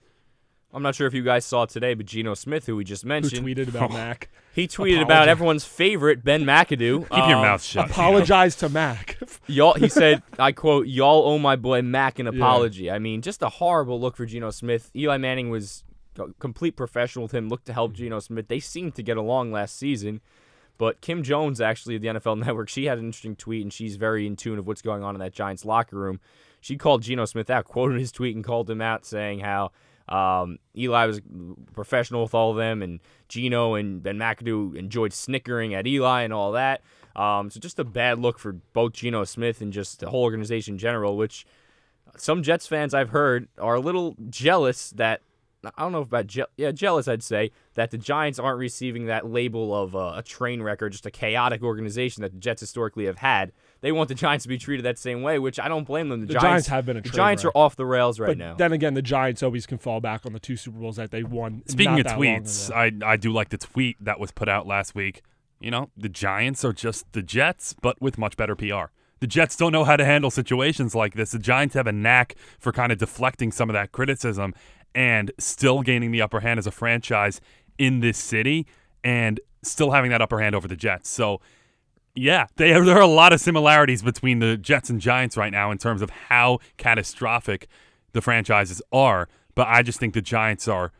I'm 0.73 0.83
not 0.83 0.95
sure 0.95 1.05
if 1.05 1.13
you 1.13 1.21
guys 1.23 1.43
saw 1.43 1.65
today, 1.65 1.95
but 1.95 2.05
Geno 2.05 2.33
Smith, 2.33 2.65
who 2.65 2.77
we 2.77 2.85
just 2.85 3.03
who 3.03 3.09
mentioned, 3.09 3.45
tweeted 3.45 3.67
about 3.67 3.91
Mac. 3.93 4.29
he 4.53 4.67
tweeted 4.69 5.01
about 5.01 5.27
everyone's 5.27 5.65
favorite 5.65 6.23
Ben 6.23 6.43
McAdoo. 6.45 7.01
Keep 7.09 7.27
your 7.27 7.35
Um, 7.37 7.41
mouth 7.41 7.61
shut. 7.61 7.87
Geno. 7.87 7.93
Apologize 7.93 8.55
to 8.57 8.69
Mac. 8.69 9.17
Y'all, 9.47 9.73
he 9.73 9.89
said, 9.89 10.23
I 10.39 10.53
quote, 10.53 10.87
"Y'all 10.87 11.25
owe 11.27 11.37
my 11.39 11.57
boy 11.57 11.81
Mac 11.81 12.19
an 12.19 12.27
apology." 12.27 12.89
I 12.89 12.99
mean, 12.99 13.21
just 13.21 13.41
a 13.41 13.49
horrible 13.49 13.99
look 13.99 14.15
for 14.15 14.25
Geno 14.25 14.49
Smith. 14.49 14.91
Eli 14.95 15.17
Manning 15.17 15.49
was 15.49 15.83
a 16.17 16.27
complete 16.39 16.77
professional 16.77 17.23
with 17.23 17.33
him. 17.33 17.49
Looked 17.49 17.65
to 17.65 17.73
help 17.73 17.91
Geno 17.91 18.19
Smith. 18.19 18.47
They 18.47 18.61
seemed 18.61 18.95
to 18.95 19.03
get 19.03 19.17
along 19.17 19.51
last 19.51 19.77
season, 19.77 20.21
but 20.81 20.99
Kim 20.99 21.21
Jones, 21.21 21.61
actually 21.61 21.95
of 21.97 22.01
the 22.01 22.07
NFL 22.07 22.39
Network, 22.43 22.67
she 22.67 22.85
had 22.85 22.97
an 22.97 23.05
interesting 23.05 23.35
tweet, 23.35 23.61
and 23.61 23.71
she's 23.71 23.97
very 23.97 24.25
in 24.25 24.35
tune 24.35 24.57
of 24.57 24.65
what's 24.65 24.81
going 24.81 25.03
on 25.03 25.13
in 25.13 25.19
that 25.19 25.31
Giants 25.31 25.63
locker 25.63 25.95
room. 25.95 26.19
She 26.59 26.75
called 26.75 27.03
Geno 27.03 27.25
Smith 27.25 27.51
out, 27.51 27.65
quoted 27.65 27.99
his 27.99 28.11
tweet, 28.11 28.35
and 28.35 28.43
called 28.43 28.67
him 28.67 28.81
out, 28.81 29.05
saying 29.05 29.41
how 29.41 29.73
um, 30.09 30.57
Eli 30.75 31.05
was 31.05 31.21
professional 31.75 32.23
with 32.23 32.33
all 32.33 32.49
of 32.49 32.57
them, 32.57 32.81
and 32.81 32.99
Geno 33.29 33.75
and 33.75 34.01
Ben 34.01 34.17
McAdoo 34.17 34.75
enjoyed 34.75 35.13
snickering 35.13 35.75
at 35.75 35.85
Eli 35.85 36.23
and 36.23 36.33
all 36.33 36.53
that. 36.53 36.81
Um, 37.15 37.51
so 37.51 37.59
just 37.59 37.77
a 37.77 37.83
bad 37.83 38.17
look 38.17 38.39
for 38.39 38.53
both 38.73 38.93
Geno 38.93 39.23
Smith 39.23 39.61
and 39.61 39.71
just 39.71 39.99
the 39.99 40.09
whole 40.09 40.23
organization 40.23 40.73
in 40.73 40.77
general, 40.79 41.15
which 41.15 41.45
some 42.17 42.41
Jets 42.41 42.65
fans 42.65 42.95
I've 42.95 43.09
heard 43.11 43.47
are 43.59 43.75
a 43.75 43.79
little 43.79 44.15
jealous 44.31 44.89
that 44.95 45.21
I 45.63 45.83
don't 45.83 45.91
know 45.91 46.01
if 46.01 46.07
about 46.07 46.27
je- 46.27 46.43
yeah 46.57 46.71
jealous 46.71 47.07
I'd 47.07 47.21
say 47.23 47.51
that 47.75 47.91
the 47.91 47.97
Giants 47.97 48.39
aren't 48.39 48.57
receiving 48.57 49.05
that 49.05 49.29
label 49.29 49.75
of 49.75 49.95
uh, 49.95 50.13
a 50.15 50.23
train 50.23 50.61
wreck 50.63 50.81
or 50.81 50.89
just 50.89 51.05
a 51.05 51.11
chaotic 51.11 51.61
organization 51.61 52.21
that 52.23 52.31
the 52.33 52.39
Jets 52.39 52.61
historically 52.61 53.05
have 53.05 53.17
had. 53.17 53.51
They 53.81 53.91
want 53.91 54.09
the 54.09 54.15
Giants 54.15 54.43
to 54.43 54.49
be 54.49 54.57
treated 54.57 54.85
that 54.85 54.97
same 54.99 55.21
way, 55.21 55.37
which 55.39 55.59
I 55.59 55.67
don't 55.67 55.85
blame 55.85 56.09
them. 56.09 56.21
The, 56.21 56.27
The 56.27 56.33
Giants 56.39 56.67
have 56.67 56.85
been 56.85 56.97
a 56.97 57.01
the 57.01 57.09
Giants 57.09 57.43
wreck. 57.43 57.53
are 57.55 57.57
off 57.57 57.75
the 57.75 57.85
rails 57.85 58.19
right 58.19 58.27
but 58.29 58.37
now. 58.37 58.55
then 58.55 58.71
again, 58.73 58.93
the 58.95 59.01
Giants 59.01 59.43
always 59.43 59.65
can 59.65 59.77
fall 59.77 59.99
back 60.01 60.25
on 60.25 60.33
the 60.33 60.39
two 60.39 60.55
Super 60.57 60.79
Bowls 60.79 60.95
that 60.95 61.11
they 61.11 61.23
won. 61.23 61.63
Speaking 61.67 61.91
not 61.91 61.99
of 62.01 62.05
that 62.07 62.19
long 62.19 62.23
tweets, 62.43 62.69
ago. 62.69 62.77
I 63.05 63.11
I 63.13 63.17
do 63.17 63.31
like 63.31 63.49
the 63.49 63.57
tweet 63.57 63.97
that 64.03 64.19
was 64.19 64.31
put 64.31 64.49
out 64.49 64.65
last 64.67 64.95
week. 64.95 65.21
You 65.59 65.69
know, 65.69 65.91
the 65.95 66.09
Giants 66.09 66.65
are 66.65 66.73
just 66.73 67.11
the 67.13 67.21
Jets, 67.21 67.75
but 67.79 68.01
with 68.01 68.17
much 68.17 68.35
better 68.35 68.55
PR. 68.55 68.85
The 69.19 69.27
Jets 69.27 69.55
don't 69.55 69.71
know 69.71 69.83
how 69.83 69.95
to 69.97 70.03
handle 70.03 70.31
situations 70.31 70.95
like 70.95 71.13
this. 71.13 71.29
The 71.29 71.37
Giants 71.37 71.75
have 71.75 71.85
a 71.85 71.91
knack 71.91 72.33
for 72.59 72.71
kind 72.71 72.91
of 72.91 72.97
deflecting 72.97 73.51
some 73.51 73.69
of 73.69 73.75
that 73.75 73.91
criticism 73.91 74.55
and 74.93 75.31
still 75.37 75.81
gaining 75.81 76.11
the 76.11 76.21
upper 76.21 76.39
hand 76.39 76.57
as 76.57 76.67
a 76.67 76.71
franchise 76.71 77.41
in 77.77 77.99
this 77.99 78.17
city 78.17 78.67
and 79.03 79.39
still 79.63 79.91
having 79.91 80.11
that 80.11 80.21
upper 80.21 80.39
hand 80.39 80.55
over 80.55 80.67
the 80.67 80.75
Jets. 80.75 81.09
So, 81.09 81.41
yeah, 82.13 82.47
are, 82.59 82.83
there 82.83 82.97
are 82.97 83.01
a 83.01 83.07
lot 83.07 83.33
of 83.33 83.39
similarities 83.39 84.01
between 84.01 84.39
the 84.39 84.57
Jets 84.57 84.89
and 84.89 84.99
Giants 84.99 85.37
right 85.37 85.51
now 85.51 85.71
in 85.71 85.77
terms 85.77 86.01
of 86.01 86.09
how 86.09 86.59
catastrophic 86.77 87.67
the 88.13 88.21
franchises 88.21 88.81
are. 88.91 89.29
But 89.55 89.67
I 89.67 89.81
just 89.81 89.99
think 89.99 90.13
the 90.13 90.21
Giants 90.21 90.67
are 90.67 90.91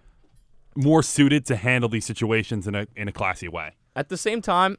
more 0.76 1.04
suited 1.04 1.46
to 1.48 1.56
handle 1.56 1.90
these 1.90 2.06
situations 2.06 2.68
in 2.68 2.76
a 2.76 2.88
in 2.96 3.08
a 3.08 3.12
classy 3.12 3.48
way. 3.48 3.72
At 3.96 4.10
the 4.10 4.18
same 4.18 4.42
time, 4.42 4.78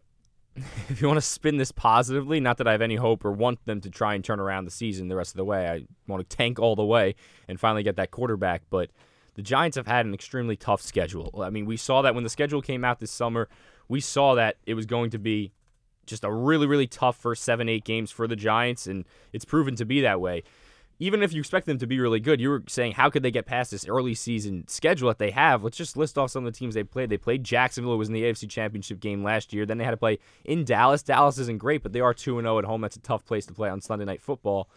if 0.88 1.00
you 1.00 1.08
want 1.08 1.18
to 1.18 1.22
spin 1.26 1.56
this 1.56 1.72
positively, 1.72 2.40
not 2.40 2.58
that 2.58 2.68
I 2.68 2.72
have 2.72 2.82
any 2.82 2.96
hope 2.96 3.24
or 3.24 3.32
want 3.32 3.64
them 3.64 3.80
to 3.80 3.90
try 3.90 4.14
and 4.14 4.24
turn 4.24 4.40
around 4.40 4.64
the 4.64 4.70
season 4.70 5.08
the 5.08 5.16
rest 5.16 5.32
of 5.32 5.36
the 5.36 5.44
way. 5.44 5.68
I 5.68 5.84
want 6.06 6.28
to 6.28 6.36
tank 6.36 6.58
all 6.58 6.76
the 6.76 6.84
way 6.84 7.14
and 7.48 7.58
finally 7.58 7.82
get 7.82 7.96
that 7.96 8.10
quarterback. 8.10 8.62
But 8.68 8.90
the 9.34 9.42
Giants 9.42 9.76
have 9.76 9.86
had 9.86 10.04
an 10.04 10.12
extremely 10.12 10.56
tough 10.56 10.82
schedule. 10.82 11.40
I 11.42 11.50
mean, 11.50 11.64
we 11.64 11.76
saw 11.76 12.02
that 12.02 12.14
when 12.14 12.24
the 12.24 12.30
schedule 12.30 12.60
came 12.60 12.84
out 12.84 13.00
this 13.00 13.10
summer, 13.10 13.48
we 13.88 14.00
saw 14.00 14.34
that 14.34 14.56
it 14.66 14.74
was 14.74 14.86
going 14.86 15.10
to 15.10 15.18
be 15.18 15.52
just 16.04 16.24
a 16.24 16.32
really, 16.32 16.66
really 16.66 16.86
tough 16.86 17.16
first 17.16 17.44
seven, 17.44 17.68
eight 17.68 17.84
games 17.84 18.10
for 18.10 18.26
the 18.26 18.36
Giants, 18.36 18.86
and 18.86 19.04
it's 19.32 19.44
proven 19.44 19.76
to 19.76 19.84
be 19.84 20.00
that 20.02 20.20
way. 20.20 20.42
Even 21.02 21.20
if 21.20 21.32
you 21.32 21.40
expect 21.40 21.66
them 21.66 21.78
to 21.78 21.86
be 21.88 21.98
really 21.98 22.20
good, 22.20 22.40
you 22.40 22.48
were 22.48 22.62
saying 22.68 22.92
how 22.92 23.10
could 23.10 23.24
they 23.24 23.32
get 23.32 23.44
past 23.44 23.72
this 23.72 23.88
early 23.88 24.14
season 24.14 24.68
schedule 24.68 25.08
that 25.08 25.18
they 25.18 25.32
have? 25.32 25.64
Let's 25.64 25.76
just 25.76 25.96
list 25.96 26.16
off 26.16 26.30
some 26.30 26.46
of 26.46 26.52
the 26.52 26.56
teams 26.56 26.74
they 26.74 26.84
played. 26.84 27.10
They 27.10 27.16
played 27.16 27.42
Jacksonville, 27.42 27.98
was 27.98 28.06
in 28.06 28.14
the 28.14 28.22
AFC 28.22 28.48
Championship 28.48 29.00
game 29.00 29.24
last 29.24 29.52
year. 29.52 29.66
Then 29.66 29.78
they 29.78 29.84
had 29.84 29.90
to 29.90 29.96
play 29.96 30.20
in 30.44 30.64
Dallas. 30.64 31.02
Dallas 31.02 31.38
isn't 31.38 31.58
great, 31.58 31.82
but 31.82 31.92
they 31.92 31.98
are 31.98 32.14
2 32.14 32.40
0 32.40 32.56
at 32.56 32.64
home. 32.64 32.82
That's 32.82 32.94
a 32.94 33.00
tough 33.00 33.24
place 33.24 33.44
to 33.46 33.52
play 33.52 33.68
on 33.68 33.80
Sunday 33.80 34.04
Night 34.04 34.22
Football. 34.22 34.68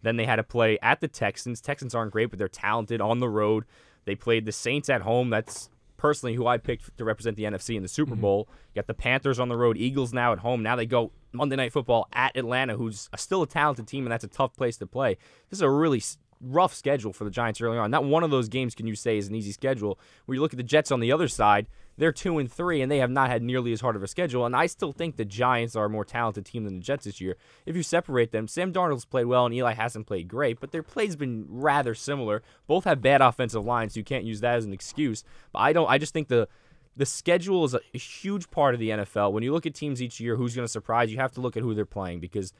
Then 0.00 0.16
they 0.16 0.24
had 0.24 0.36
to 0.36 0.42
play 0.42 0.78
at 0.80 1.02
the 1.02 1.08
Texans. 1.08 1.60
Texans 1.60 1.94
aren't 1.94 2.12
great, 2.12 2.30
but 2.30 2.38
they're 2.38 2.48
talented 2.48 3.02
on 3.02 3.18
the 3.18 3.28
road. 3.28 3.66
They 4.06 4.14
played 4.14 4.46
the 4.46 4.52
Saints 4.52 4.88
at 4.88 5.02
home. 5.02 5.28
That's 5.28 5.68
personally 5.96 6.34
who 6.34 6.46
I 6.46 6.58
picked 6.58 6.96
to 6.98 7.04
represent 7.04 7.36
the 7.36 7.44
NFC 7.44 7.76
in 7.76 7.82
the 7.82 7.88
Super 7.88 8.12
mm-hmm. 8.12 8.20
Bowl. 8.22 8.48
You 8.74 8.80
got 8.80 8.86
the 8.86 8.94
Panthers 8.94 9.38
on 9.38 9.48
the 9.48 9.56
road, 9.56 9.76
Eagles 9.76 10.12
now 10.12 10.32
at 10.32 10.38
home. 10.40 10.62
Now 10.62 10.76
they 10.76 10.86
go 10.86 11.12
Monday 11.32 11.56
Night 11.56 11.72
Football 11.72 12.08
at 12.12 12.36
Atlanta, 12.36 12.76
who's 12.76 13.08
still 13.16 13.42
a 13.42 13.46
talented 13.46 13.86
team, 13.86 14.04
and 14.04 14.12
that's 14.12 14.24
a 14.24 14.28
tough 14.28 14.54
place 14.56 14.76
to 14.78 14.86
play. 14.86 15.16
This 15.50 15.58
is 15.58 15.62
a 15.62 15.70
really 15.70 16.00
rough 16.40 16.74
schedule 16.74 17.12
for 17.12 17.24
the 17.24 17.30
Giants 17.30 17.60
early 17.60 17.78
on. 17.78 17.90
Not 17.90 18.04
one 18.04 18.22
of 18.22 18.30
those 18.30 18.48
games 18.48 18.74
can 18.74 18.86
you 18.86 18.94
say 18.94 19.18
is 19.18 19.28
an 19.28 19.34
easy 19.34 19.52
schedule. 19.52 19.98
When 20.26 20.36
you 20.36 20.42
look 20.42 20.52
at 20.52 20.56
the 20.56 20.62
Jets 20.62 20.90
on 20.90 21.00
the 21.00 21.12
other 21.12 21.28
side, 21.28 21.66
they're 21.98 22.12
two 22.12 22.38
and 22.38 22.50
three, 22.50 22.82
and 22.82 22.92
they 22.92 22.98
have 22.98 23.10
not 23.10 23.30
had 23.30 23.42
nearly 23.42 23.72
as 23.72 23.80
hard 23.80 23.96
of 23.96 24.02
a 24.02 24.06
schedule. 24.06 24.44
And 24.44 24.54
I 24.54 24.66
still 24.66 24.92
think 24.92 25.16
the 25.16 25.24
Giants 25.24 25.74
are 25.76 25.86
a 25.86 25.90
more 25.90 26.04
talented 26.04 26.44
team 26.44 26.64
than 26.64 26.76
the 26.76 26.82
Jets 26.82 27.04
this 27.04 27.20
year. 27.20 27.36
If 27.64 27.74
you 27.74 27.82
separate 27.82 28.32
them, 28.32 28.48
Sam 28.48 28.72
Darnold's 28.72 29.04
played 29.04 29.26
well, 29.26 29.46
and 29.46 29.54
Eli 29.54 29.72
hasn't 29.72 30.06
played 30.06 30.28
great, 30.28 30.60
but 30.60 30.72
their 30.72 30.82
play's 30.82 31.16
been 31.16 31.46
rather 31.48 31.94
similar. 31.94 32.42
Both 32.66 32.84
have 32.84 33.00
bad 33.00 33.22
offensive 33.22 33.64
lines, 33.64 33.94
so 33.94 34.00
you 34.00 34.04
can't 34.04 34.24
use 34.24 34.40
that 34.40 34.56
as 34.56 34.64
an 34.64 34.72
excuse. 34.72 35.24
But 35.52 35.60
I 35.60 35.72
don't. 35.72 35.88
I 35.88 35.98
just 35.98 36.12
think 36.12 36.28
the 36.28 36.48
the 36.96 37.06
schedule 37.06 37.64
is 37.64 37.74
a, 37.74 37.80
huge 37.98 38.50
part 38.50 38.74
of 38.74 38.80
the 38.80 38.88
NFL. 38.88 39.32
When 39.32 39.42
you 39.42 39.52
look 39.52 39.66
at 39.66 39.74
teams 39.74 40.00
each 40.00 40.18
year, 40.18 40.36
who's 40.36 40.56
going 40.56 40.64
to 40.64 40.72
surprise 40.72 41.12
you, 41.12 41.18
have 41.18 41.32
to 41.32 41.40
look 41.40 41.56
at 41.56 41.62
who 41.62 41.74
they're 41.74 41.84
playing 41.84 42.20
because 42.20 42.54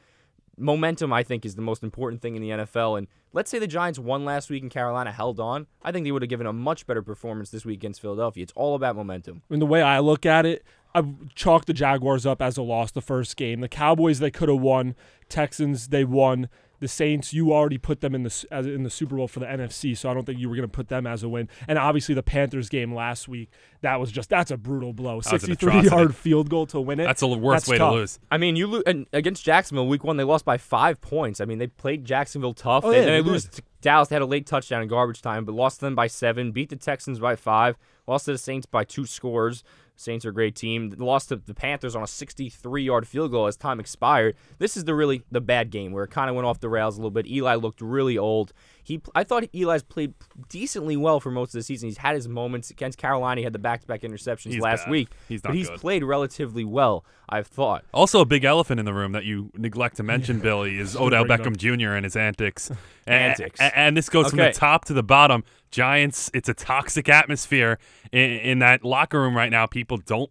momentum, 0.56 1.12
I 1.12 1.22
think, 1.22 1.44
is 1.44 1.54
the 1.54 1.62
most 1.62 1.82
important 1.82 2.22
thing 2.22 2.36
in 2.36 2.42
the 2.42 2.50
NFL. 2.50 2.98
And 2.98 3.06
let's 3.32 3.50
say 3.50 3.58
the 3.58 3.66
Giants 3.66 3.98
won 3.98 4.24
last 4.24 4.50
week 4.50 4.62
and 4.62 4.70
Carolina 4.70 5.12
held 5.12 5.40
on. 5.40 5.66
I 5.82 5.92
think 5.92 6.04
they 6.04 6.12
would 6.12 6.22
have 6.22 6.28
given 6.28 6.46
a 6.46 6.52
much 6.52 6.86
better 6.86 7.02
performance 7.02 7.50
this 7.50 7.64
week 7.64 7.78
against 7.78 8.00
Philadelphia. 8.00 8.42
It's 8.42 8.52
all 8.56 8.74
about 8.74 8.96
momentum. 8.96 9.42
Mean, 9.48 9.60
the 9.60 9.66
way 9.66 9.82
I 9.82 9.98
look 9.98 10.26
at 10.26 10.46
it, 10.46 10.64
I 10.94 11.04
chalk 11.34 11.66
the 11.66 11.74
Jaguars 11.74 12.24
up 12.24 12.40
as 12.40 12.56
a 12.56 12.62
loss 12.62 12.90
the 12.90 13.02
first 13.02 13.36
game. 13.36 13.60
The 13.60 13.68
Cowboys 13.68 14.18
they 14.18 14.30
could 14.30 14.48
have 14.48 14.60
won. 14.60 14.94
Texans 15.28 15.88
they 15.88 16.04
won. 16.04 16.48
The 16.78 16.88
Saints 16.88 17.32
you 17.32 17.52
already 17.52 17.78
put 17.78 18.00
them 18.00 18.14
in 18.14 18.22
the 18.22 18.44
as 18.50 18.66
in 18.66 18.82
the 18.82 18.90
Super 18.90 19.16
Bowl 19.16 19.28
for 19.28 19.40
the 19.40 19.46
NFC, 19.46 19.96
so 19.96 20.10
I 20.10 20.14
don't 20.14 20.24
think 20.24 20.38
you 20.38 20.48
were 20.48 20.56
going 20.56 20.68
to 20.68 20.72
put 20.72 20.88
them 20.88 21.06
as 21.06 21.22
a 21.22 21.28
win. 21.28 21.48
And 21.66 21.78
obviously 21.78 22.14
the 22.14 22.22
Panthers 22.22 22.68
game 22.68 22.94
last 22.94 23.28
week 23.28 23.50
that 23.82 24.00
was 24.00 24.10
just 24.10 24.28
that's 24.28 24.50
a 24.50 24.56
brutal 24.56 24.92
blow. 24.92 25.20
That 25.20 25.32
was 25.32 25.44
an 25.44 25.48
63 25.48 25.68
atrocity. 25.70 25.94
yard 25.96 26.14
field 26.16 26.50
goal 26.50 26.66
to 26.66 26.80
win 26.80 27.00
it. 27.00 27.04
That's 27.04 27.20
the 27.20 27.28
worst 27.28 27.66
That's 27.66 27.70
way 27.70 27.78
tough. 27.78 27.92
to 27.92 27.98
lose. 27.98 28.18
I 28.30 28.38
mean, 28.38 28.56
you 28.56 28.66
lo- 28.66 28.82
and 28.86 29.06
against 29.12 29.44
Jacksonville 29.44 29.86
week 29.88 30.04
one, 30.04 30.16
they 30.16 30.24
lost 30.24 30.44
by 30.44 30.58
five 30.58 31.00
points. 31.00 31.40
I 31.40 31.44
mean, 31.44 31.58
they 31.58 31.66
played 31.66 32.04
Jacksonville 32.04 32.54
tough. 32.54 32.84
Oh, 32.84 32.90
they, 32.90 32.98
yeah, 32.98 33.04
then 33.04 33.12
they 33.14 33.22
they 33.22 33.30
lose 33.30 33.48
to 33.48 33.62
Dallas. 33.80 34.08
They 34.08 34.16
had 34.16 34.22
a 34.22 34.26
late 34.26 34.46
touchdown 34.46 34.82
in 34.82 34.88
garbage 34.88 35.22
time, 35.22 35.44
but 35.44 35.54
lost 35.54 35.80
to 35.80 35.86
them 35.86 35.94
by 35.94 36.06
seven. 36.08 36.52
Beat 36.52 36.70
the 36.70 36.76
Texans 36.76 37.18
by 37.18 37.36
five. 37.36 37.76
Lost 38.06 38.26
to 38.26 38.32
the 38.32 38.38
Saints 38.38 38.66
by 38.66 38.84
two 38.84 39.06
scores. 39.06 39.64
Saints 39.96 40.24
are 40.24 40.30
a 40.30 40.34
great 40.34 40.54
team. 40.54 40.94
Lost 40.96 41.30
to 41.30 41.36
the 41.36 41.54
Panthers 41.54 41.96
on 41.96 42.02
a 42.02 42.06
63-yard 42.06 43.08
field 43.08 43.30
goal 43.30 43.46
as 43.46 43.56
time 43.56 43.80
expired. 43.80 44.36
This 44.58 44.76
is 44.76 44.84
the 44.84 44.94
really 44.94 45.22
the 45.30 45.40
bad 45.40 45.70
game 45.70 45.92
where 45.92 46.04
it 46.04 46.10
kind 46.10 46.28
of 46.28 46.36
went 46.36 46.46
off 46.46 46.60
the 46.60 46.68
rails 46.68 46.96
a 46.96 47.00
little 47.00 47.10
bit. 47.10 47.26
Eli 47.26 47.54
looked 47.54 47.80
really 47.80 48.18
old. 48.18 48.52
He, 48.86 49.02
I 49.16 49.24
thought 49.24 49.42
Eli's 49.52 49.82
played 49.82 50.14
decently 50.48 50.96
well 50.96 51.18
for 51.18 51.32
most 51.32 51.48
of 51.48 51.58
the 51.58 51.64
season. 51.64 51.88
He's 51.88 51.98
had 51.98 52.14
his 52.14 52.28
moments 52.28 52.70
against 52.70 52.98
Carolina. 52.98 53.40
He 53.40 53.44
had 53.44 53.52
the 53.52 53.58
back-to-back 53.58 54.02
interceptions 54.02 54.52
He's 54.52 54.60
last 54.60 54.84
bad. 54.84 54.90
week, 54.92 55.08
He's 55.28 55.42
not 55.42 55.50
but 55.50 55.56
he's 55.56 55.68
good. 55.68 55.80
played 55.80 56.04
relatively 56.04 56.64
well. 56.64 57.04
I've 57.28 57.48
thought. 57.48 57.84
Also, 57.92 58.20
a 58.20 58.24
big 58.24 58.44
elephant 58.44 58.78
in 58.78 58.86
the 58.86 58.94
room 58.94 59.10
that 59.10 59.24
you 59.24 59.50
neglect 59.56 59.96
to 59.96 60.04
mention, 60.04 60.38
Billy, 60.48 60.78
is 60.78 60.94
Odell 61.00 61.24
Beckham 61.24 61.56
Jr. 61.56 61.94
and 61.94 62.04
his 62.04 62.14
antics. 62.14 62.70
Antics. 63.08 63.58
a- 63.60 63.76
And, 63.76 63.96
this 63.96 64.08
goes 64.08 64.30
from 64.30 64.38
the 64.38 64.52
top 64.52 64.84
to 64.84 64.92
the 64.92 65.02
bottom. 65.02 65.42
Giants, 65.72 66.30
it's 66.32 66.48
a 66.48 66.54
toxic 66.54 67.08
atmosphere 67.08 67.78
in, 68.12 68.20
in 68.38 68.58
that 68.60 68.84
locker 68.84 69.20
room 69.20 69.36
right 69.36 69.50
now. 69.50 69.66
People 69.66 69.96
don't 69.96 70.30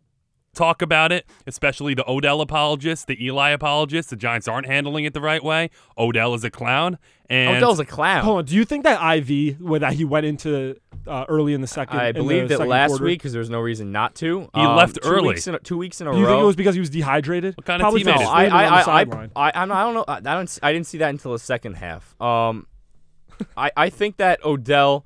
talk 0.56 0.82
about 0.82 1.12
it, 1.12 1.26
especially 1.46 1.94
the 1.94 2.10
Odell 2.10 2.42
apologists, 2.42 3.06
the 3.06 3.24
Eli 3.24 3.50
apologists. 3.52 4.10
The 4.10 4.16
Giants 4.16 4.48
aren't 4.48 4.66
handling 4.68 5.06
it 5.06 5.14
the 5.14 5.22
right 5.22 5.44
way. 5.44 5.70
Odell 5.98 6.34
is 6.34 6.44
a 6.44 6.50
clown. 6.50 6.98
And 7.30 7.58
Odell's 7.58 7.80
a 7.80 7.86
clown. 7.86 8.24
Hold 8.24 8.38
on, 8.40 8.46
do 8.46 8.56
you 8.56 8.66
think 8.66 8.84
that 8.84 9.02
IV 9.18 9.60
where 9.60 9.80
that 9.80 9.94
he 9.94 10.06
went 10.06 10.28
into 10.28 10.76
uh, 11.08 11.26
early 11.28 11.54
in 11.56 11.62
the 11.62 11.68
second? 11.68 12.00
I 12.00 12.12
believe 12.12 12.50
that 12.50 12.68
last 12.68 12.90
quarter, 12.90 13.06
week 13.06 13.20
because 13.20 13.32
there 13.32 13.40
was 13.40 13.50
no 13.50 13.60
reason 13.60 13.92
not 13.92 14.14
to. 14.16 14.42
He 14.54 14.62
Um, 14.62 14.76
left 14.76 14.96
two 15.02 15.10
early. 15.10 15.30
Weeks 15.30 15.48
in, 15.48 15.58
two 15.64 15.78
weeks 15.78 16.02
in 16.02 16.08
a 16.08 16.12
Do 16.12 16.20
you 16.20 16.26
row. 16.26 16.32
think 16.34 16.42
it 16.44 16.46
was 16.46 16.56
because 16.56 16.76
he 16.76 16.80
was 16.82 16.92
dehydrated? 16.92 17.58
What 17.58 17.66
kind 17.66 17.82
of 17.82 17.86
Probably 17.86 18.04
teammate 18.04 18.20
no, 18.22 18.30
I, 18.30 18.46
stable 18.46 19.18
on 19.18 19.30
the 19.30 19.40
I, 19.40 19.50
I, 19.50 19.50
I. 19.50 19.50
I, 19.50 19.50
I'm- 19.60 19.72
I 19.72 19.84
don't 19.84 19.94
know. 19.96 20.06
I 20.08 20.20
don't. 20.20 20.60
I 20.62 20.72
didn't 20.74 20.86
see 20.88 21.00
that 21.00 21.10
until 21.10 21.32
the 21.32 21.40
second 21.40 21.74
half. 21.78 22.20
Um, 22.22 22.68
I, 23.58 23.72
I 23.76 23.90
think 23.90 24.18
that 24.18 24.44
Odell. 24.46 25.06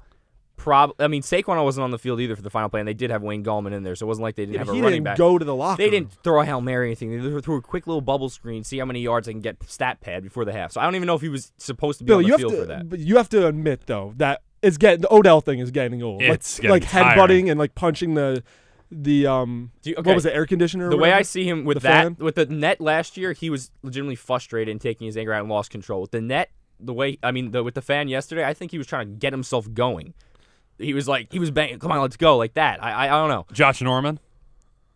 Prob- 0.60 0.94
I 1.00 1.08
mean, 1.08 1.22
Saquon 1.22 1.64
wasn't 1.64 1.86
on 1.86 1.92
the 1.92 1.98
field 1.98 2.20
either 2.20 2.36
for 2.36 2.42
the 2.42 2.50
final 2.50 2.70
play, 2.70 2.80
and 2.82 2.88
they 2.88 2.94
did 2.94 3.10
have 3.10 3.24
Wayne 3.24 3.44
Gallman 3.44 3.72
in 3.72 3.82
there, 3.84 3.96
so 3.96 4.06
it 4.06 4.08
wasn't 4.10 4.24
like 4.24 4.36
they 4.36 4.44
didn't 4.44 4.54
Yeah, 4.54 4.60
have 4.60 4.68
but 4.68 4.74
a 4.74 4.76
he 4.76 4.82
running 4.82 4.96
didn't 4.98 5.06
back. 5.06 5.18
go 5.18 5.38
to 5.38 5.46
the 5.46 5.56
locker. 5.56 5.78
they 5.78 5.86
room. 5.86 5.92
didn't 5.92 6.12
throw 6.24 6.42
a 6.42 6.46
hail 6.46 6.62
mary 6.62 6.84
or 6.84 6.88
anything. 6.88 7.12
They 7.34 7.42
threw 7.42 7.56
a 7.58 7.62
quick 7.62 7.88
little 7.88 8.02
bubble 8.02 8.30
screen, 8.30 8.64
see 8.64 8.78
how 8.78 8.86
many 8.86 9.02
yards 9.02 9.28
I 9.28 9.32
can 9.32 9.42
get 9.42 9.58
stat 9.68 10.02
pad 10.02 10.24
before 10.24 10.44
the 10.46 10.52
half. 10.54 10.74
So 10.74 10.82
I 10.82 10.84
don't 10.84 10.96
even 10.96 11.08
know 11.08 11.16
if 11.16 11.22
he 11.22 11.30
was 11.30 11.52
supposed 11.58 12.00
to 12.00 12.04
be 12.04 12.10
Bill, 12.10 12.18
on 12.18 12.24
the 12.24 12.28
you 12.28 12.34
have 12.34 12.40
field 12.42 12.52
to, 12.54 12.60
for 12.60 12.66
that. 12.66 12.90
but 12.90 13.00
you 13.00 13.16
have 13.18 13.30
to 13.30 13.48
admit 13.48 13.84
though 13.88 14.14
that 14.18 14.42
it's 14.62 14.78
getting 14.78 15.02
the 15.02 15.14
Odell 15.14 15.40
thing 15.42 15.60
is 15.60 15.72
getting 15.72 16.04
old. 16.04 16.22
It's 16.22 16.60
like, 16.60 16.62
getting 16.62 16.72
like 16.72 16.90
tiring. 17.16 17.46
headbutting 17.46 17.52
and 17.52 17.58
like 17.60 17.74
punching 17.76 18.14
the 18.16 18.44
the 18.92 19.28
um 19.28 19.72
Do 19.84 19.92
you- 19.92 19.96
okay. 19.98 20.10
what 20.10 20.16
was 20.16 20.26
it 20.26 20.34
air 20.34 20.46
conditioner? 20.46 20.88
or 20.88 20.90
The 20.90 20.98
way 20.98 21.14
I 21.14 21.22
see 21.22 21.48
him 21.48 21.64
with 21.64 21.76
The 21.78 21.82
that, 21.82 22.04
fan? 22.04 22.16
with 22.20 22.36
the 22.36 22.46
net 22.48 22.82
last 22.82 23.18
year, 23.18 23.34
he 23.34 23.50
was 23.50 23.72
legitimately 23.84 24.16
frustrated 24.16 24.72
and 24.72 24.82
taking 24.82 25.06
his 25.06 25.16
anger 25.16 25.32
out 25.32 25.42
and 25.42 25.50
lost 25.50 25.70
control. 25.72 26.02
With 26.02 26.12
the 26.12 26.22
net, 26.22 26.50
the 26.80 26.94
way 26.94 27.18
I 27.22 27.32
mean, 27.32 27.52
the, 27.52 27.64
with 27.64 27.76
the 27.76 27.82
fan 27.82 28.08
yesterday, 28.08 28.44
I 28.46 28.54
think 28.54 28.72
he 28.72 28.78
was 28.78 28.88
trying 28.88 29.08
to 29.08 29.14
get 29.14 29.32
himself 29.32 29.72
going. 29.74 30.14
He 30.80 30.94
was 30.94 31.08
like, 31.08 31.32
he 31.32 31.40
was 31.40 31.52
banging, 31.52 31.80
come 31.80 31.92
on, 31.92 32.02
let's 32.02 32.18
go, 32.18 32.38
like 32.38 32.54
that. 32.56 32.84
I, 32.84 32.92
I, 32.92 33.06
I 33.06 33.20
don't 33.20 33.30
know. 33.30 33.46
Josh 33.52 33.82
Norman. 33.82 34.20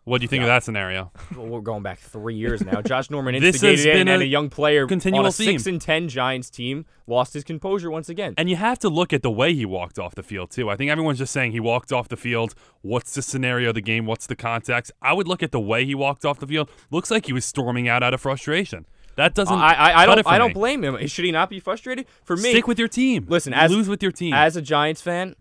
What 0.04 0.18
do 0.18 0.24
you 0.24 0.28
think 0.28 0.42
of 0.42 0.48
that 0.48 0.62
scenario? 0.62 1.10
Well, 1.36 1.46
we're 1.46 1.60
going 1.62 1.82
back 1.82 1.98
three 1.98 2.34
years 2.34 2.62
now. 2.62 2.82
Josh 2.82 3.08
Norman 3.10 3.34
This 3.40 3.56
has 3.60 3.64
instigated 3.64 4.06
it, 4.06 4.12
and, 4.12 4.22
a 4.22 4.24
a 4.24 4.28
young 4.28 4.50
player 4.50 4.86
continual 4.86 5.20
on 5.24 5.26
a 5.30 5.32
theme. 5.32 5.58
six 5.58 5.66
and 5.66 5.80
ten 5.80 6.08
Giants 6.08 6.50
team 6.50 6.84
lost 7.06 7.32
his 7.32 7.42
composure 7.42 7.90
once 7.90 8.08
again. 8.10 8.34
And 8.36 8.50
you 8.50 8.56
have 8.56 8.78
to 8.80 8.88
look 8.90 9.12
at 9.14 9.22
the 9.22 9.30
way 9.30 9.54
he 9.54 9.64
walked 9.64 9.98
off 9.98 10.14
the 10.14 10.22
field 10.22 10.50
too. 10.50 10.68
I 10.70 10.76
think 10.76 10.90
everyone's 10.90 11.18
just 11.18 11.32
saying 11.32 11.52
he 11.52 11.60
walked 11.60 11.90
off 11.92 12.08
the 12.08 12.16
field. 12.18 12.54
What's 12.82 13.14
the 13.14 13.22
scenario 13.22 13.70
of 13.70 13.74
the 13.76 13.80
game? 13.80 14.04
What's 14.04 14.26
the 14.26 14.36
context? 14.36 14.92
I 15.00 15.12
would 15.14 15.26
look 15.26 15.42
at 15.42 15.50
the 15.52 15.60
way 15.60 15.84
he 15.86 15.94
walked 15.94 16.24
off 16.24 16.38
the 16.38 16.46
field. 16.46 16.70
Looks 16.90 17.10
like 17.10 17.26
he 17.26 17.32
was 17.32 17.44
storming 17.46 17.88
out 17.88 18.02
out 18.02 18.12
of 18.14 18.20
frustration. 18.20 18.86
That 19.16 19.34
doesn't. 19.34 19.56
I, 19.56 20.02
I, 20.02 20.06
don't, 20.06 20.26
I 20.26 20.38
don't 20.38 20.48
me. 20.48 20.54
blame 20.54 20.84
him. 20.84 21.06
Should 21.06 21.24
he 21.24 21.32
not 21.32 21.48
be 21.48 21.60
frustrated? 21.60 22.06
For 22.24 22.36
me, 22.36 22.50
Stick 22.50 22.66
with 22.68 22.78
your 22.78 22.88
team. 22.88 23.26
Listen, 23.28 23.52
as- 23.54 23.70
lose 23.70 23.88
with 23.88 24.02
your 24.02 24.12
team. 24.12 24.34
As 24.34 24.56
a 24.56 24.62
Giants 24.62 25.00
fan, 25.00 25.34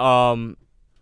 um, 0.00 0.56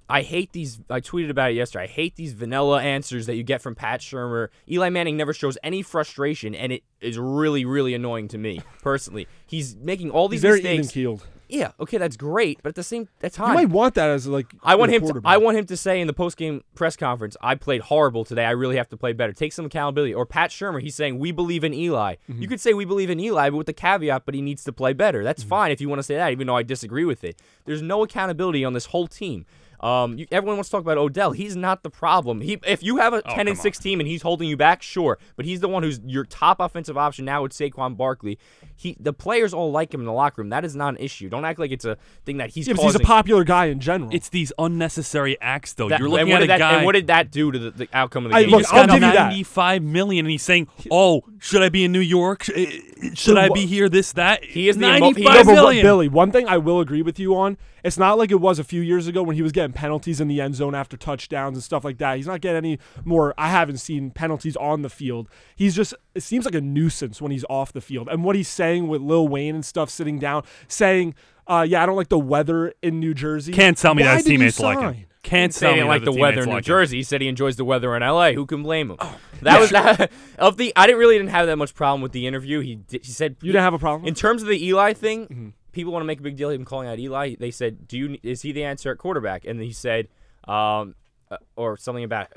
I 0.09 0.23
hate 0.23 0.53
these. 0.53 0.81
I 0.89 1.01
tweeted 1.01 1.31
about 1.31 1.51
it 1.51 1.55
yesterday. 1.55 1.85
I 1.85 1.89
hate 1.89 2.17
these 2.17 2.33
vanilla 2.33 2.83
answers 2.83 3.27
that 3.27 3.35
you 3.37 3.43
get 3.43 3.61
from 3.61 3.75
Pat 3.75 4.01
Shurmur. 4.01 4.49
Eli 4.71 4.89
Manning 4.89 5.17
never 5.17 5.35
shows 5.35 5.59
any 5.63 5.83
frustration, 5.83 6.55
and 6.55 6.73
it 6.73 6.83
is 7.01 7.19
really, 7.19 7.65
really 7.65 7.95
annoying 7.95 8.29
to 8.29 8.39
me 8.39 8.61
personally. 8.83 9.29
He's 9.47 9.77
making 9.77 10.11
all 10.11 10.29
these 10.29 10.39
he's 10.39 10.49
very 10.49 10.61
even 10.61 10.79
mistakes. 10.79 10.95
keeled. 10.95 11.27
Yeah, 11.49 11.73
okay, 11.81 11.97
that's 11.97 12.17
great, 12.17 12.61
but 12.63 12.69
at 12.71 12.75
the 12.75 12.83
same 12.83 13.09
You 13.23 13.29
time, 13.31 13.49
you 13.49 13.55
might 13.55 13.71
want 13.71 13.95
that 13.95 14.11
as 14.11 14.27
like 14.27 14.47
I 14.63 14.75
want 14.75 14.93
him. 14.93 15.01
To. 15.07 15.21
I 15.25 15.39
want 15.39 15.57
him 15.57 15.65
to 15.67 15.77
say 15.77 16.01
in 16.01 16.07
the 16.07 16.13
post 16.13 16.37
game 16.37 16.63
press 16.75 16.95
conference, 16.97 17.37
"I 17.41 17.55
played 17.55 17.81
horrible 17.81 18.25
today. 18.25 18.45
I 18.45 18.51
really 18.51 18.77
have 18.77 18.89
to 18.91 18.97
play 18.97 19.13
better. 19.15 19.33
Take 19.33 19.53
some 19.55 19.65
accountability." 19.65 20.13
Or 20.13 20.27
Pat 20.27 20.51
Shurmur, 20.51 20.83
he's 20.83 20.95
saying, 20.95 21.19
"We 21.19 21.33
believe 21.33 21.65
in 21.65 21.73
Eli." 21.73 22.17
Mm-hmm. 22.31 22.43
You 22.43 22.49
could 22.49 22.61
say 22.61 22.75
we 22.75 22.85
believe 22.85 23.09
in 23.11 23.19
Eli, 23.19 23.49
but 23.51 23.57
with 23.57 23.67
the 23.67 23.73
caveat, 23.73 24.27
but 24.27 24.35
he 24.35 24.43
needs 24.43 24.63
to 24.65 24.73
play 24.73 24.93
better. 24.93 25.25
That's 25.25 25.43
Mm-hmm. 25.43 25.49
fine 25.49 25.73
if 25.73 25.81
you 25.81 25.89
want 25.89 26.01
to 26.01 26.03
say 26.03 26.17
that, 26.17 26.33
even 26.33 26.47
though 26.47 26.57
I 26.57 26.63
disagree 26.63 27.05
with 27.07 27.25
it. 27.25 27.41
There's 27.65 27.81
no 27.83 28.03
accountability 28.03 28.65
on 28.65 28.73
this 28.75 28.87
whole 28.87 29.07
team. 29.07 29.47
Um, 29.81 30.19
you, 30.19 30.27
everyone 30.33 30.57
wants 30.57 30.71
to 30.71 30.73
talk 30.73 30.81
about 30.83 30.99
Odell. 30.99 31.31
He's 31.31 31.55
not 31.55 31.85
the 31.85 31.91
problem. 31.91 32.41
He, 32.41 32.59
if 32.67 32.83
you 32.83 32.97
have 32.97 33.13
a 33.13 33.19
Oh, 33.25 33.33
10 33.35 33.47
and 33.47 33.57
come 33.57 33.63
6 33.63 33.79
team 33.79 34.01
and 34.01 34.09
he's 34.09 34.23
holding 34.23 34.49
you 34.49 34.57
back, 34.57 34.83
sure. 34.83 35.19
But 35.37 35.45
he's 35.47 35.61
the 35.61 35.69
one 35.69 35.85
who's 35.85 36.01
your 36.05 36.25
top 36.25 36.59
offensive 36.59 36.99
option 36.99 37.25
now 37.25 37.43
with 37.43 37.53
Saquon 37.53 37.97
Barkley. 37.97 38.41
He, 38.81 38.97
the 39.01 39.13
players 39.13 39.53
all 39.53 39.73
like 39.73 39.93
him 39.93 39.99
in 40.01 40.07
the 40.07 40.13
locker 40.13 40.41
room. 40.41 40.51
That 40.51 40.65
is 40.65 40.77
not 40.77 40.91
an 40.95 40.99
issue. 41.01 41.29
Don't 41.29 41.45
act 41.45 41.59
like 41.59 41.73
it's 41.73 41.85
a 41.85 41.99
thing 42.25 42.37
that 42.37 42.51
he's 42.51 42.69
Yeah, 42.69 42.75
'cause 42.75 42.85
he's 42.85 42.95
a 42.95 43.01
popular 43.01 43.43
guy 43.43 43.67
in 43.67 43.81
general. 43.81 44.09
it's 44.13 44.29
these 44.29 44.53
unnecessary 44.57 45.37
acts, 45.41 45.73
though. 45.75 45.89
That- 45.89 45.99
You're 45.99 46.07
and 46.07 46.13
looking 46.13 46.29
what 46.31 46.37
at 46.43 46.45
a 46.45 46.47
that, 46.47 46.59
guy. 46.59 46.77
And 46.77 46.87
what 46.87 46.93
did 46.93 47.09
that 47.09 47.31
do 47.33 47.51
to 47.51 47.59
the, 47.59 47.71
the 47.73 47.89
outcome 47.93 48.27
of 48.27 48.31
the 48.31 48.37
I- 48.39 48.43
game? 48.43 48.51
look, 48.53 48.61
just 48.63 48.73
I'll 48.73 48.87
got 48.87 48.95
give 48.95 49.03
you 49.03 49.13
that. 49.13 49.29
95 49.31 49.83
million, 49.83 50.25
and 50.27 50.31
he's 50.31 50.43
saying, 50.43 50.69
"Oh, 50.91 51.23
should 51.41 51.63
I 51.63 51.69
be 51.69 51.85
in 51.85 51.91
New 51.93 51.99
York? 52.01 52.45
Sh- 52.45 52.51
eh, 52.55 52.81
Should 53.15 53.37
I 53.37 53.49
be 53.49 53.67
here? 53.67 53.89
This, 53.89 54.13
that." 54.13 54.45
He 54.45 54.69
is 54.69 54.77
the 54.77 54.97
emo- 54.97 55.13
he 55.13 55.25
No, 55.25 55.45
but 55.45 55.47
million. 55.47 55.83
Billy, 55.83 56.09
one 56.09 56.31
thing 56.31 56.47
I 56.49 56.59
will 56.59 56.79
agree 56.81 57.03
with 57.03 57.19
you 57.19 57.35
on, 57.37 57.57
it's 57.85 57.99
not 57.99 58.17
like 58.19 58.31
it 58.31 58.41
was 58.41 58.59
a 58.59 58.65
few 58.65 58.81
years 58.81 59.07
ago 59.09 59.23
when 59.23 59.35
he 59.37 59.43
was 59.43 59.53
getting 59.53 59.73
penalties 59.73 60.21
in 60.21 60.29
the 60.29 60.41
end 60.41 60.55
zone 60.55 60.75
after 60.75 60.97
touchdowns 60.97 61.57
and 61.57 61.63
stuff 61.65 61.85
like 61.85 61.99
that. 61.99 62.17
He's 62.17 62.27
not 62.27 62.41
getting 62.41 62.57
any 62.59 62.79
more. 63.05 63.35
I 63.39 63.49
haven't 63.51 63.79
seen 63.79 64.11
penalties 64.11 64.57
on 64.57 64.83
the 64.83 64.89
field. 64.91 65.29
He's 65.57 65.75
just, 65.77 65.95
it 66.19 66.23
seems 66.23 66.45
like 66.45 66.55
a 66.55 66.61
nuisance 66.61 67.23
when 67.23 67.33
he's 67.33 67.45
off 67.49 67.73
the 67.73 67.81
field. 67.81 68.09
And 68.09 68.25
what 68.25 68.37
he's 68.37 68.49
saying 68.49 68.89
with 68.89 69.01
Lil 69.01 69.29
Wayne 69.29 69.55
and 69.55 69.65
stuff 69.65 69.89
sitting 69.89 70.19
down, 70.19 70.43
saying, 70.67 71.15
uh, 71.47 71.65
yeah, 71.67 71.83
I 71.83 71.87
don't 71.87 71.97
like 71.97 72.09
the 72.09 72.19
weather 72.19 72.75
in 72.83 73.01
New 73.01 73.15
Jersey. 73.15 73.53
Can't 73.53 73.79
tell 73.79 73.95
me 73.95 74.03
Why 74.03 74.09
that 74.09 74.15
his 74.17 74.25
did 74.25 74.33
you 74.33 74.39
teammates 74.39 74.61
like 74.61 74.81
him. 74.81 75.05
Can't 75.23 75.53
say 75.55 75.67
tell 75.67 75.75
he 75.77 75.83
like 75.83 76.05
that 76.05 76.13
the 76.13 76.21
weather 76.21 76.43
in 76.43 76.49
New 76.49 76.55
like 76.57 76.65
him. 76.65 76.69
Jersey. 76.69 76.99
He 76.99 77.03
said 77.03 77.21
he 77.21 77.29
enjoys 77.29 77.57
the 77.57 77.65
weather 77.65 77.95
in 77.97 78.03
L.A. 78.03 78.35
Who 78.35 78.47
can 78.47 78.63
blame 78.63 78.91
him? 78.91 78.99
that 79.43 79.61
was 79.61 79.71
that 79.71 80.11
of 80.39 80.57
the. 80.57 80.73
I 80.77 80.87
didn't 80.87 80.99
really 80.99 81.17
didn't 81.19 81.31
have 81.31 81.47
that 81.47 81.57
much 81.57 81.75
problem 81.75 82.03
with 82.03 82.13
the 82.13 82.27
interview. 82.27 82.61
He 82.61 82.77
did, 82.77 83.05
he 83.05 83.13
said 83.13 83.37
You 83.41 83.53
didn't 83.53 83.65
have 83.65 83.75
a 83.75 83.79
problem? 83.79 84.07
in 84.07 84.15
terms 84.15 84.43
of 84.43 84.49
the 84.49 84.63
Eli 84.67 84.93
thing. 84.93 85.27
Mm-hmm. 85.27 85.49
People 85.73 85.93
want 85.93 86.03
to 86.03 86.07
make 86.07 86.19
a 86.19 86.23
big 86.23 86.37
deal 86.37 86.49
of 86.51 86.55
him 86.55 86.65
calling 86.65 86.89
out 86.89 86.99
Eli. 86.99 87.37
They 87.39 87.51
said, 87.51 87.87
"Do 87.87 87.97
you 87.97 88.19
is 88.23 88.43
he 88.43 88.53
the 88.53 88.65
answer 88.65 88.91
at 88.91 88.99
quarterback?" 88.99 89.45
And 89.45 89.61
he 89.61 89.71
said, 89.73 90.09
um, 90.49 90.95
uh, 91.31 91.37
or 91.57 91.77
something 91.77 92.05
about 92.05 92.29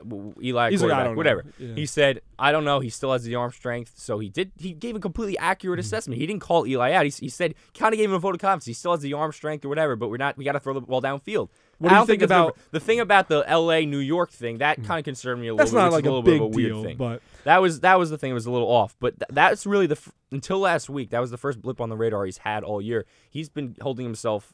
Eli 0.41 0.71
He's 0.71 0.79
quarterback, 0.81 1.05
don't 1.05 1.15
whatever. 1.15 1.45
Yeah. 1.57 1.75
He 1.75 1.86
said, 1.86 2.21
"I 2.38 2.51
don't 2.51 2.65
know. 2.65 2.79
He 2.79 2.89
still 2.89 3.12
has 3.13 3.24
the 3.24 3.36
arm 3.36 3.51
strength." 3.51 3.93
So 3.95 4.19
he 4.19 4.29
did. 4.29 4.51
He 4.57 4.74
gave 4.74 4.95
a 4.95 5.00
completely 5.00 5.38
accurate 5.38 5.79
Mm-hmm. 5.79 5.86
assessment. 5.86 6.19
He 6.19 6.27
didn't 6.27 6.41
call 6.41 6.67
Eli 6.67 6.91
out. 6.91 7.05
He, 7.05 7.12
he 7.12 7.29
said, 7.29 7.55
kind 7.74 7.93
of 7.93 7.98
gave 7.98 8.10
him 8.10 8.15
a 8.15 8.19
vote 8.19 8.36
of 8.36 8.41
confidence. 8.41 8.65
He 8.65 8.74
still 8.74 8.91
has 8.91 9.01
the 9.01 9.13
arm 9.13 9.31
strength 9.31 9.63
or 9.65 9.69
whatever. 9.69 9.95
But 9.95 10.10
we're 10.10 10.17
not. 10.17 10.38
We 10.38 10.43
got 10.45 10.53
to 10.53 10.60
throw 10.60 10.74
the 10.74 10.81
ball 10.81 11.01
downfield. 11.01 11.50
What 11.77 11.89
do 11.89 11.95
you 11.95 12.00
don't 12.00 12.07
think 12.07 12.21
about- 12.21 12.57
the, 12.69 12.79
thing 12.79 13.00
about 13.00 13.27
the 13.27 13.43
L.A. 13.48 13.88
New 13.88 13.98
York 13.98 14.29
thing? 14.29 14.60
That 14.60 14.83
kind 14.83 15.00
of 15.00 15.03
concerned 15.05 15.41
me 15.41 15.48
a 15.48 15.53
little 15.53 15.57
That's 15.57 15.71
bit. 15.71 15.77
not 15.77 15.91
like 15.91 16.05
a 16.05 16.10
a 16.10 16.12
little 16.12 16.21
big 16.21 16.39
bit 16.39 16.45
of 16.45 16.53
a 16.53 16.55
weird 16.55 16.71
deal, 16.74 16.83
thing. 16.83 16.98
but 16.98 17.21
That 17.43 17.60
was 17.60 17.79
that 17.79 17.98
was 17.98 18.10
the 18.12 18.17
thing. 18.19 18.29
It 18.31 18.36
was 18.36 18.45
a 18.45 18.51
little 18.51 18.67
off, 18.67 18.95
but 19.00 19.17
th- 19.19 19.29
that's 19.31 19.65
really 19.65 19.88
the 19.88 19.95
f- 19.95 20.12
until 20.31 20.60
last 20.60 20.89
week. 20.91 21.10
That 21.10 21.19
was 21.21 21.31
the 21.31 21.38
first 21.39 21.60
blip 21.60 21.81
on 21.81 21.89
the 21.89 21.98
radar 21.98 22.25
he's 22.25 22.38
had 22.39 22.63
all 22.63 22.81
year. 22.81 23.05
He's 23.31 23.50
been 23.50 23.75
holding 23.81 24.05
himself 24.05 24.53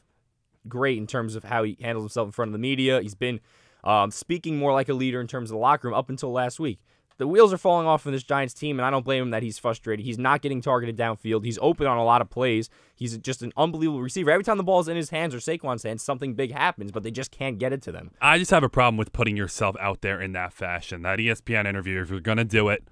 great 0.66 0.96
in 0.96 1.06
terms 1.06 1.34
of 1.36 1.44
how 1.44 1.64
he 1.64 1.76
handles 1.82 2.04
himself 2.04 2.28
in 2.28 2.32
front 2.32 2.48
of 2.48 2.52
the 2.54 2.58
media. 2.58 3.00
He's 3.02 3.14
been 3.14 3.40
um, 3.88 4.10
speaking 4.10 4.58
more 4.58 4.72
like 4.72 4.90
a 4.90 4.94
leader 4.94 5.18
in 5.18 5.26
terms 5.26 5.50
of 5.50 5.54
the 5.54 5.58
locker 5.58 5.88
room 5.88 5.96
up 5.96 6.10
until 6.10 6.30
last 6.30 6.60
week. 6.60 6.78
The 7.16 7.26
wheels 7.26 7.52
are 7.52 7.58
falling 7.58 7.86
off 7.86 8.06
in 8.06 8.12
this 8.12 8.22
Giants 8.22 8.54
team, 8.54 8.78
and 8.78 8.86
I 8.86 8.90
don't 8.90 9.04
blame 9.04 9.24
him 9.24 9.30
that 9.30 9.42
he's 9.42 9.58
frustrated. 9.58 10.06
He's 10.06 10.18
not 10.18 10.40
getting 10.40 10.60
targeted 10.60 10.96
downfield. 10.96 11.44
He's 11.44 11.58
open 11.60 11.88
on 11.88 11.96
a 11.96 12.04
lot 12.04 12.20
of 12.20 12.30
plays. 12.30 12.70
He's 12.94 13.18
just 13.18 13.42
an 13.42 13.52
unbelievable 13.56 14.00
receiver. 14.00 14.30
Every 14.30 14.44
time 14.44 14.56
the 14.56 14.62
ball's 14.62 14.86
in 14.86 14.96
his 14.96 15.10
hands 15.10 15.34
or 15.34 15.38
Saquon's 15.38 15.82
hands, 15.82 16.04
something 16.04 16.34
big 16.34 16.52
happens, 16.52 16.92
but 16.92 17.02
they 17.02 17.10
just 17.10 17.32
can't 17.32 17.58
get 17.58 17.72
it 17.72 17.82
to 17.82 17.92
them. 17.92 18.12
I 18.20 18.38
just 18.38 18.52
have 18.52 18.62
a 18.62 18.68
problem 18.68 18.98
with 18.98 19.12
putting 19.12 19.36
yourself 19.36 19.74
out 19.80 20.02
there 20.02 20.20
in 20.20 20.30
that 20.32 20.52
fashion. 20.52 21.02
That 21.02 21.18
ESPN 21.18 21.66
interview, 21.66 22.00
if 22.02 22.10
you're 22.10 22.20
gonna 22.20 22.44
do 22.44 22.68
it, 22.68 22.84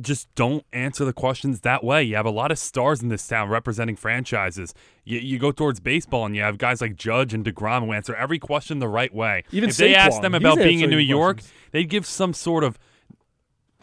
Just 0.00 0.32
don't 0.36 0.64
answer 0.72 1.04
the 1.04 1.12
questions 1.12 1.60
that 1.60 1.82
way. 1.82 2.02
You 2.02 2.14
have 2.16 2.26
a 2.26 2.30
lot 2.30 2.52
of 2.52 2.58
stars 2.58 3.02
in 3.02 3.08
this 3.08 3.26
town 3.26 3.48
representing 3.48 3.96
franchises. 3.96 4.74
You, 5.04 5.18
you 5.18 5.38
go 5.38 5.50
towards 5.50 5.80
baseball 5.80 6.24
and 6.24 6.36
you 6.36 6.42
have 6.42 6.56
guys 6.58 6.80
like 6.80 6.94
Judge 6.94 7.34
and 7.34 7.44
DeGrom 7.44 7.84
who 7.84 7.92
answer 7.92 8.14
every 8.14 8.38
question 8.38 8.78
the 8.78 8.88
right 8.88 9.12
way. 9.12 9.42
Even 9.50 9.70
if 9.70 9.76
they 9.76 9.94
ask 9.94 10.22
them 10.22 10.34
about 10.34 10.58
being 10.58 10.80
in 10.80 10.90
New 10.90 10.96
answering 10.96 11.08
York, 11.08 11.42
they'd 11.72 11.88
give 11.88 12.06
some 12.06 12.32
sort 12.32 12.62
of 12.62 12.78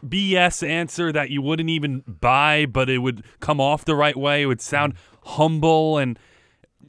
BS 0.05 0.67
answer 0.67 1.11
that 1.11 1.29
you 1.29 1.41
wouldn't 1.41 1.69
even 1.69 2.03
buy, 2.07 2.65
but 2.65 2.89
it 2.89 2.99
would 2.99 3.23
come 3.39 3.59
off 3.59 3.85
the 3.85 3.95
right 3.95 4.15
way. 4.15 4.43
It 4.43 4.45
would 4.45 4.61
sound 4.61 4.93
humble 5.23 5.97
and 5.97 6.17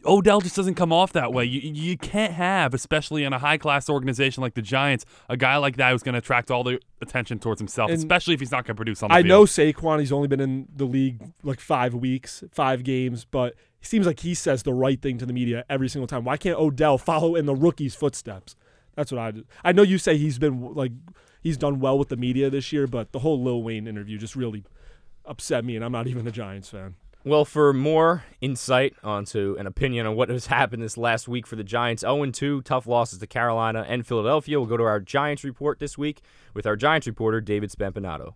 Odell 0.06 0.40
just 0.40 0.56
doesn't 0.56 0.74
come 0.74 0.92
off 0.92 1.12
that 1.12 1.32
way. 1.32 1.44
You, 1.44 1.60
you 1.72 1.96
can't 1.96 2.32
have, 2.34 2.74
especially 2.74 3.24
in 3.24 3.32
a 3.32 3.38
high 3.38 3.58
class 3.58 3.88
organization 3.88 4.42
like 4.42 4.54
the 4.54 4.62
Giants, 4.62 5.04
a 5.28 5.36
guy 5.36 5.56
like 5.56 5.76
that 5.76 5.92
who's 5.92 6.02
going 6.02 6.12
to 6.14 6.18
attract 6.18 6.50
all 6.50 6.64
the 6.64 6.80
attention 7.00 7.38
towards 7.38 7.60
himself, 7.60 7.90
And 7.90 7.98
especially 7.98 8.34
if 8.34 8.40
he's 8.40 8.50
not 8.50 8.64
going 8.64 8.74
to 8.74 8.78
produce 8.78 9.02
on 9.02 9.08
the 9.08 9.14
I 9.14 9.18
field. 9.22 9.28
know 9.28 9.42
Saquon. 9.44 10.00
He's 10.00 10.12
only 10.12 10.28
been 10.28 10.40
in 10.40 10.68
the 10.74 10.84
league 10.84 11.32
like 11.42 11.60
five 11.60 11.94
weeks, 11.94 12.44
five 12.52 12.84
games, 12.84 13.24
but 13.24 13.54
it 13.80 13.86
seems 13.86 14.06
like 14.06 14.20
he 14.20 14.34
says 14.34 14.62
the 14.62 14.72
right 14.74 15.00
thing 15.00 15.18
to 15.18 15.26
the 15.26 15.32
media 15.32 15.64
every 15.68 15.88
single 15.88 16.06
time. 16.06 16.24
Why 16.24 16.36
can't 16.36 16.58
Odell 16.58 16.98
follow 16.98 17.34
in 17.34 17.46
the 17.46 17.54
rookie's 17.54 17.94
footsteps? 17.94 18.56
That's 18.96 19.10
what 19.10 19.20
I. 19.20 19.30
do. 19.32 19.44
I 19.64 19.72
know 19.72 19.82
you 19.82 19.98
say 19.98 20.16
he's 20.16 20.38
been 20.38 20.72
like 20.74 20.92
he's 21.42 21.56
done 21.56 21.80
well 21.80 21.98
with 21.98 22.08
the 22.08 22.16
media 22.16 22.48
this 22.48 22.72
year, 22.72 22.86
but 22.86 23.12
the 23.12 23.18
whole 23.18 23.42
Lil 23.42 23.62
Wayne 23.62 23.86
interview 23.88 24.18
just 24.18 24.36
really 24.36 24.64
upset 25.24 25.64
me, 25.64 25.74
and 25.76 25.84
I'm 25.84 25.92
not 25.92 26.06
even 26.06 26.26
a 26.26 26.30
Giants 26.30 26.68
fan. 26.70 26.94
Well, 27.26 27.46
for 27.46 27.72
more 27.72 28.22
insight 28.42 28.94
onto 29.02 29.56
an 29.58 29.66
opinion 29.66 30.04
on 30.04 30.14
what 30.14 30.28
has 30.28 30.48
happened 30.48 30.82
this 30.82 30.98
last 30.98 31.26
week 31.26 31.46
for 31.46 31.56
the 31.56 31.64
Giants, 31.64 32.02
0 32.02 32.26
2, 32.26 32.60
tough 32.60 32.86
losses 32.86 33.18
to 33.18 33.26
Carolina 33.26 33.82
and 33.88 34.06
Philadelphia, 34.06 34.60
we'll 34.60 34.68
go 34.68 34.76
to 34.76 34.82
our 34.82 35.00
Giants 35.00 35.42
report 35.42 35.78
this 35.78 35.96
week 35.96 36.20
with 36.52 36.66
our 36.66 36.76
Giants 36.76 37.06
reporter, 37.06 37.40
David 37.40 37.70
Spampanato. 37.70 38.34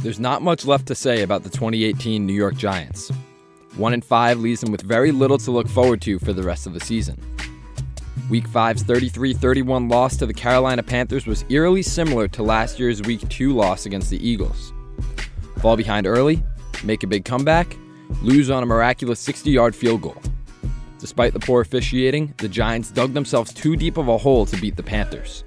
There's 0.00 0.20
not 0.20 0.42
much 0.42 0.66
left 0.66 0.86
to 0.88 0.94
say 0.94 1.22
about 1.22 1.42
the 1.42 1.50
2018 1.50 2.26
New 2.26 2.34
York 2.34 2.56
Giants. 2.56 3.10
1 3.76 3.94
and 3.94 4.04
5 4.04 4.38
leaves 4.40 4.60
them 4.60 4.72
with 4.72 4.82
very 4.82 5.10
little 5.10 5.38
to 5.38 5.50
look 5.50 5.68
forward 5.68 6.02
to 6.02 6.18
for 6.18 6.34
the 6.34 6.42
rest 6.42 6.66
of 6.66 6.74
the 6.74 6.80
season. 6.80 7.16
Week 8.28 8.48
5's 8.48 8.82
33 8.82 9.34
31 9.34 9.88
loss 9.88 10.16
to 10.16 10.26
the 10.26 10.34
Carolina 10.34 10.82
Panthers 10.82 11.26
was 11.26 11.44
eerily 11.48 11.82
similar 11.82 12.28
to 12.28 12.42
last 12.42 12.78
year's 12.78 13.00
Week 13.02 13.26
2 13.28 13.54
loss 13.54 13.86
against 13.86 14.10
the 14.10 14.28
Eagles. 14.28 14.72
Fall 15.58 15.76
behind 15.76 16.06
early, 16.06 16.42
make 16.84 17.02
a 17.02 17.06
big 17.06 17.24
comeback, 17.24 17.76
lose 18.22 18.50
on 18.50 18.62
a 18.62 18.66
miraculous 18.66 19.20
60 19.20 19.50
yard 19.50 19.74
field 19.74 20.02
goal. 20.02 20.20
Despite 20.98 21.32
the 21.32 21.40
poor 21.40 21.60
officiating, 21.62 22.34
the 22.38 22.48
Giants 22.48 22.90
dug 22.90 23.14
themselves 23.14 23.54
too 23.54 23.76
deep 23.76 23.96
of 23.96 24.08
a 24.08 24.18
hole 24.18 24.44
to 24.46 24.56
beat 24.60 24.76
the 24.76 24.82
Panthers. 24.82 25.44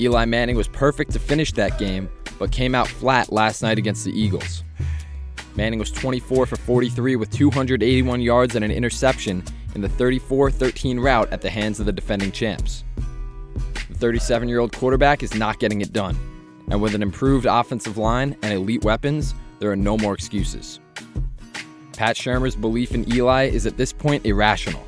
Eli 0.00 0.24
Manning 0.24 0.56
was 0.56 0.68
perfect 0.68 1.12
to 1.12 1.18
finish 1.18 1.52
that 1.52 1.78
game, 1.78 2.08
but 2.38 2.50
came 2.50 2.74
out 2.74 2.88
flat 2.88 3.32
last 3.32 3.62
night 3.62 3.78
against 3.78 4.04
the 4.04 4.12
Eagles. 4.12 4.64
Manning 5.56 5.78
was 5.78 5.92
24 5.92 6.46
for 6.46 6.56
43 6.56 7.16
with 7.16 7.30
281 7.30 8.20
yards 8.20 8.56
and 8.56 8.64
an 8.64 8.72
interception 8.72 9.44
in 9.74 9.80
the 9.80 9.88
34 9.88 10.50
13 10.50 10.98
rout 11.00 11.32
at 11.32 11.40
the 11.40 11.50
hands 11.50 11.80
of 11.80 11.86
the 11.86 11.92
defending 11.92 12.32
champs. 12.32 12.84
The 13.88 13.94
37 13.94 14.48
year 14.48 14.60
old 14.60 14.72
quarterback 14.76 15.22
is 15.22 15.34
not 15.34 15.58
getting 15.58 15.80
it 15.80 15.92
done, 15.92 16.16
and 16.70 16.80
with 16.80 16.94
an 16.94 17.02
improved 17.02 17.46
offensive 17.46 17.98
line 17.98 18.36
and 18.42 18.52
elite 18.52 18.84
weapons, 18.84 19.34
there 19.58 19.70
are 19.70 19.76
no 19.76 19.96
more 19.96 20.14
excuses. 20.14 20.80
Pat 21.96 22.16
Shurmur's 22.16 22.56
belief 22.56 22.92
in 22.92 23.10
Eli 23.12 23.44
is 23.44 23.66
at 23.66 23.76
this 23.76 23.92
point 23.92 24.26
irrational. 24.26 24.84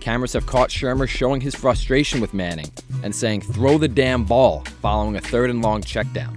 Cameras 0.00 0.34
have 0.34 0.46
caught 0.46 0.70
Shurmur 0.70 1.08
showing 1.08 1.40
his 1.40 1.54
frustration 1.54 2.20
with 2.20 2.34
Manning 2.34 2.70
and 3.02 3.14
saying, 3.14 3.40
throw 3.40 3.78
the 3.78 3.88
damn 3.88 4.24
ball, 4.24 4.60
following 4.80 5.16
a 5.16 5.20
third 5.20 5.50
and 5.50 5.62
long 5.62 5.82
check 5.82 6.10
down. 6.12 6.36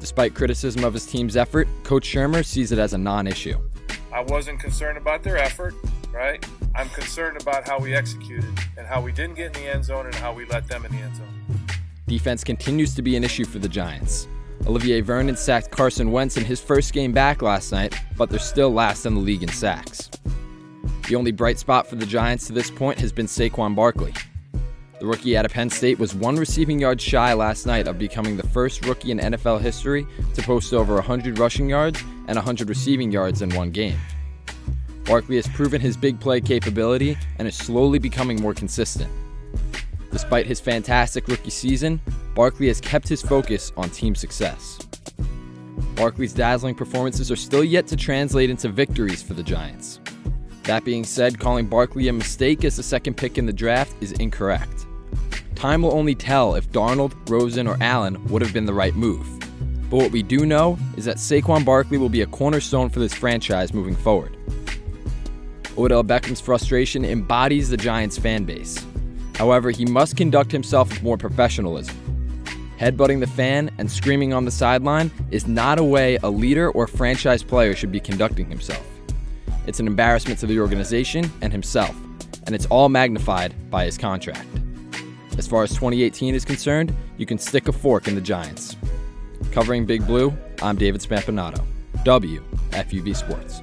Despite 0.00 0.34
criticism 0.34 0.84
of 0.84 0.94
his 0.94 1.06
team's 1.06 1.36
effort, 1.36 1.68
Coach 1.84 2.06
Shurmur 2.06 2.44
sees 2.44 2.72
it 2.72 2.78
as 2.78 2.94
a 2.94 2.98
non 2.98 3.26
issue. 3.26 3.58
I 4.12 4.20
wasn't 4.22 4.58
concerned 4.58 4.98
about 4.98 5.22
their 5.22 5.36
effort, 5.36 5.74
right? 6.12 6.44
I'm 6.74 6.88
concerned 6.90 7.40
about 7.40 7.68
how 7.68 7.78
we 7.78 7.94
executed 7.94 8.52
and 8.76 8.86
how 8.86 9.00
we 9.00 9.12
didn't 9.12 9.36
get 9.36 9.56
in 9.56 9.62
the 9.62 9.68
end 9.68 9.84
zone 9.84 10.06
and 10.06 10.14
how 10.14 10.32
we 10.32 10.44
let 10.46 10.66
them 10.66 10.84
in 10.84 10.92
the 10.92 10.98
end 10.98 11.16
zone. 11.16 11.28
Defense 12.06 12.42
continues 12.42 12.94
to 12.96 13.02
be 13.02 13.16
an 13.16 13.22
issue 13.22 13.44
for 13.44 13.60
the 13.60 13.68
Giants. 13.68 14.26
Olivier 14.66 15.00
Vernon 15.00 15.36
sacked 15.36 15.70
Carson 15.70 16.10
Wentz 16.10 16.36
in 16.36 16.44
his 16.44 16.60
first 16.60 16.92
game 16.92 17.12
back 17.12 17.40
last 17.40 17.72
night, 17.72 17.94
but 18.16 18.28
they're 18.28 18.38
still 18.38 18.70
last 18.70 19.06
in 19.06 19.14
the 19.14 19.20
league 19.20 19.42
in 19.42 19.48
sacks. 19.48 20.10
The 21.08 21.16
only 21.16 21.32
bright 21.32 21.58
spot 21.58 21.86
for 21.86 21.96
the 21.96 22.06
Giants 22.06 22.46
to 22.48 22.52
this 22.52 22.70
point 22.70 22.98
has 22.98 23.12
been 23.12 23.26
Saquon 23.26 23.74
Barkley. 23.74 24.12
The 24.98 25.06
rookie 25.06 25.36
out 25.36 25.46
of 25.46 25.52
Penn 25.52 25.70
State 25.70 25.98
was 25.98 26.14
one 26.14 26.36
receiving 26.36 26.78
yard 26.78 27.00
shy 27.00 27.32
last 27.32 27.64
night 27.64 27.88
of 27.88 27.98
becoming 27.98 28.36
the 28.36 28.46
first 28.48 28.84
rookie 28.84 29.12
in 29.12 29.18
NFL 29.18 29.60
history 29.60 30.06
to 30.34 30.42
post 30.42 30.74
over 30.74 30.94
100 30.94 31.38
rushing 31.38 31.70
yards 31.70 32.02
and 32.30 32.36
100 32.36 32.68
receiving 32.68 33.10
yards 33.10 33.42
in 33.42 33.50
one 33.56 33.72
game. 33.72 33.98
Barkley 35.04 35.34
has 35.34 35.48
proven 35.48 35.80
his 35.80 35.96
big 35.96 36.20
play 36.20 36.40
capability 36.40 37.18
and 37.40 37.48
is 37.48 37.56
slowly 37.56 37.98
becoming 37.98 38.40
more 38.40 38.54
consistent. 38.54 39.10
Despite 40.12 40.46
his 40.46 40.60
fantastic 40.60 41.26
rookie 41.26 41.50
season, 41.50 42.00
Barkley 42.36 42.68
has 42.68 42.80
kept 42.80 43.08
his 43.08 43.20
focus 43.20 43.72
on 43.76 43.90
team 43.90 44.14
success. 44.14 44.78
Barkley's 45.96 46.32
dazzling 46.32 46.76
performances 46.76 47.32
are 47.32 47.36
still 47.36 47.64
yet 47.64 47.88
to 47.88 47.96
translate 47.96 48.48
into 48.48 48.68
victories 48.68 49.24
for 49.24 49.34
the 49.34 49.42
Giants. 49.42 49.98
That 50.62 50.84
being 50.84 51.02
said, 51.02 51.40
calling 51.40 51.66
Barkley 51.66 52.06
a 52.06 52.12
mistake 52.12 52.64
as 52.64 52.76
the 52.76 52.84
second 52.84 53.16
pick 53.16 53.38
in 53.38 53.46
the 53.46 53.52
draft 53.52 53.92
is 54.00 54.12
incorrect. 54.12 54.86
Time 55.56 55.82
will 55.82 55.94
only 55.94 56.14
tell 56.14 56.54
if 56.54 56.70
Darnold, 56.70 57.28
Rosen, 57.28 57.66
or 57.66 57.76
Allen 57.80 58.24
would 58.28 58.40
have 58.40 58.52
been 58.52 58.66
the 58.66 58.72
right 58.72 58.94
move. 58.94 59.39
But 59.90 59.96
what 59.96 60.12
we 60.12 60.22
do 60.22 60.46
know 60.46 60.78
is 60.96 61.04
that 61.06 61.16
Saquon 61.16 61.64
Barkley 61.64 61.98
will 61.98 62.08
be 62.08 62.22
a 62.22 62.26
cornerstone 62.26 62.88
for 62.88 63.00
this 63.00 63.12
franchise 63.12 63.74
moving 63.74 63.96
forward. 63.96 64.36
Odell 65.76 66.04
Beckham's 66.04 66.40
frustration 66.40 67.04
embodies 67.04 67.68
the 67.68 67.76
Giants 67.76 68.16
fan 68.16 68.44
base. 68.44 68.86
However, 69.34 69.70
he 69.70 69.84
must 69.84 70.16
conduct 70.16 70.52
himself 70.52 70.90
with 70.90 71.02
more 71.02 71.16
professionalism. 71.16 71.96
Headbutting 72.78 73.18
the 73.20 73.26
fan 73.26 73.70
and 73.78 73.90
screaming 73.90 74.32
on 74.32 74.44
the 74.44 74.50
sideline 74.50 75.10
is 75.32 75.48
not 75.48 75.78
a 75.78 75.84
way 75.84 76.18
a 76.22 76.30
leader 76.30 76.70
or 76.70 76.86
franchise 76.86 77.42
player 77.42 77.74
should 77.74 77.90
be 77.90 78.00
conducting 78.00 78.48
himself. 78.48 78.86
It's 79.66 79.80
an 79.80 79.86
embarrassment 79.86 80.38
to 80.40 80.46
the 80.46 80.60
organization 80.60 81.30
and 81.42 81.52
himself, 81.52 81.96
and 82.46 82.54
it's 82.54 82.66
all 82.66 82.88
magnified 82.88 83.54
by 83.70 83.86
his 83.86 83.98
contract. 83.98 84.46
As 85.36 85.46
far 85.46 85.62
as 85.62 85.70
2018 85.70 86.34
is 86.34 86.44
concerned, 86.44 86.94
you 87.16 87.26
can 87.26 87.38
stick 87.38 87.66
a 87.66 87.72
fork 87.72 88.06
in 88.06 88.14
the 88.14 88.20
Giants. 88.20 88.76
Covering 89.52 89.84
Big 89.84 90.06
Blue, 90.06 90.36
I'm 90.62 90.76
David 90.76 91.00
Spampanato, 91.00 91.64
WFUV 92.04 93.16
Sports. 93.16 93.62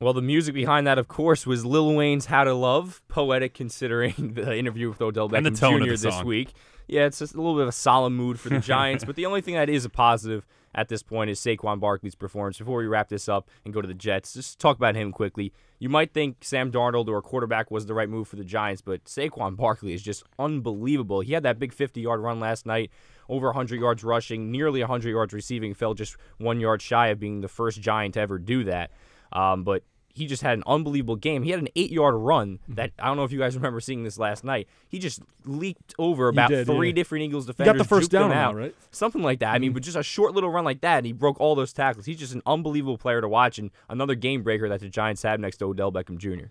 Well, 0.00 0.14
the 0.14 0.22
music 0.22 0.54
behind 0.54 0.86
that, 0.86 0.98
of 0.98 1.08
course, 1.08 1.46
was 1.46 1.66
Lil 1.66 1.94
Wayne's 1.94 2.26
"How 2.26 2.44
to 2.44 2.54
Love," 2.54 3.02
poetic 3.08 3.52
considering 3.54 4.32
the 4.34 4.56
interview 4.56 4.88
with 4.88 5.00
Odell 5.02 5.28
Beckham 5.28 5.36
And 5.38 5.46
the 5.46 5.50
tone 5.50 5.82
of 5.82 5.88
Jr. 5.88 5.94
the 5.96 5.96
this 6.06 6.14
song. 6.14 6.26
week. 6.26 6.52
Yeah, 6.88 7.04
it's 7.04 7.18
just 7.18 7.34
a 7.34 7.36
little 7.36 7.54
bit 7.54 7.62
of 7.62 7.68
a 7.68 7.72
solemn 7.72 8.16
mood 8.16 8.40
for 8.40 8.48
the 8.48 8.58
Giants, 8.60 9.04
but 9.04 9.14
the 9.16 9.26
only 9.26 9.40
thing 9.42 9.54
that 9.54 9.68
is 9.68 9.84
a 9.84 9.90
positive 9.90 10.46
at 10.74 10.88
this 10.88 11.02
point 11.02 11.30
is 11.30 11.40
Saquon 11.40 11.80
Barkley's 11.80 12.14
performance. 12.14 12.58
Before 12.58 12.78
we 12.78 12.86
wrap 12.86 13.08
this 13.08 13.28
up 13.28 13.48
and 13.64 13.74
go 13.74 13.80
to 13.80 13.88
the 13.88 13.94
Jets, 13.94 14.34
just 14.34 14.58
talk 14.58 14.76
about 14.76 14.94
him 14.94 15.12
quickly. 15.12 15.52
You 15.78 15.88
might 15.88 16.12
think 16.12 16.38
Sam 16.42 16.70
Darnold 16.70 17.08
or 17.08 17.18
a 17.18 17.22
quarterback 17.22 17.70
was 17.70 17.86
the 17.86 17.94
right 17.94 18.08
move 18.08 18.28
for 18.28 18.36
the 18.36 18.44
Giants, 18.44 18.82
but 18.82 19.04
Saquon 19.04 19.56
Barkley 19.56 19.94
is 19.94 20.02
just 20.02 20.22
unbelievable. 20.38 21.20
He 21.20 21.32
had 21.32 21.42
that 21.42 21.58
big 21.58 21.74
50-yard 21.74 22.20
run 22.20 22.38
last 22.38 22.66
night, 22.66 22.90
over 23.28 23.48
100 23.48 23.80
yards 23.80 24.04
rushing, 24.04 24.50
nearly 24.50 24.80
100 24.80 25.10
yards 25.10 25.32
receiving, 25.32 25.74
fell 25.74 25.94
just 25.94 26.16
one 26.38 26.60
yard 26.60 26.82
shy 26.82 27.08
of 27.08 27.18
being 27.18 27.40
the 27.40 27.48
first 27.48 27.80
Giant 27.80 28.14
to 28.14 28.20
ever 28.20 28.38
do 28.38 28.64
that. 28.64 28.90
Um, 29.32 29.64
but 29.64 29.84
he 30.14 30.26
just 30.26 30.42
had 30.42 30.58
an 30.58 30.64
unbelievable 30.66 31.16
game. 31.16 31.42
He 31.42 31.50
had 31.50 31.60
an 31.60 31.68
eight 31.76 31.90
yard 31.90 32.14
run 32.14 32.58
mm-hmm. 32.58 32.74
that 32.74 32.92
I 32.98 33.06
don't 33.06 33.16
know 33.16 33.24
if 33.24 33.32
you 33.32 33.38
guys 33.38 33.54
remember 33.54 33.80
seeing 33.80 34.04
this 34.04 34.18
last 34.18 34.44
night. 34.44 34.68
He 34.88 34.98
just 34.98 35.20
leaked 35.44 35.94
over 35.98 36.28
about 36.28 36.50
did, 36.50 36.66
three 36.66 36.88
yeah. 36.88 36.94
different 36.94 37.24
Eagles 37.24 37.44
He 37.44 37.52
defenders. 37.52 37.72
got 37.72 37.78
the 37.78 37.88
first 37.88 38.10
down 38.10 38.32
out, 38.32 38.56
right? 38.56 38.74
Something 38.90 39.22
like 39.22 39.40
that. 39.40 39.54
I 39.54 39.58
mean, 39.58 39.70
mm-hmm. 39.70 39.74
but 39.74 39.82
just 39.82 39.96
a 39.96 40.02
short 40.02 40.34
little 40.34 40.50
run 40.50 40.64
like 40.64 40.80
that, 40.80 40.98
and 40.98 41.06
he 41.06 41.12
broke 41.12 41.40
all 41.40 41.54
those 41.54 41.72
tackles. 41.72 42.06
He's 42.06 42.18
just 42.18 42.34
an 42.34 42.42
unbelievable 42.46 42.98
player 42.98 43.20
to 43.20 43.28
watch, 43.28 43.58
and 43.58 43.70
another 43.88 44.14
game 44.14 44.42
breaker 44.42 44.68
that 44.68 44.80
the 44.80 44.88
Giants 44.88 45.22
have 45.22 45.40
next 45.40 45.58
to 45.58 45.66
Odell 45.66 45.92
Beckham 45.92 46.18
Jr. 46.18 46.46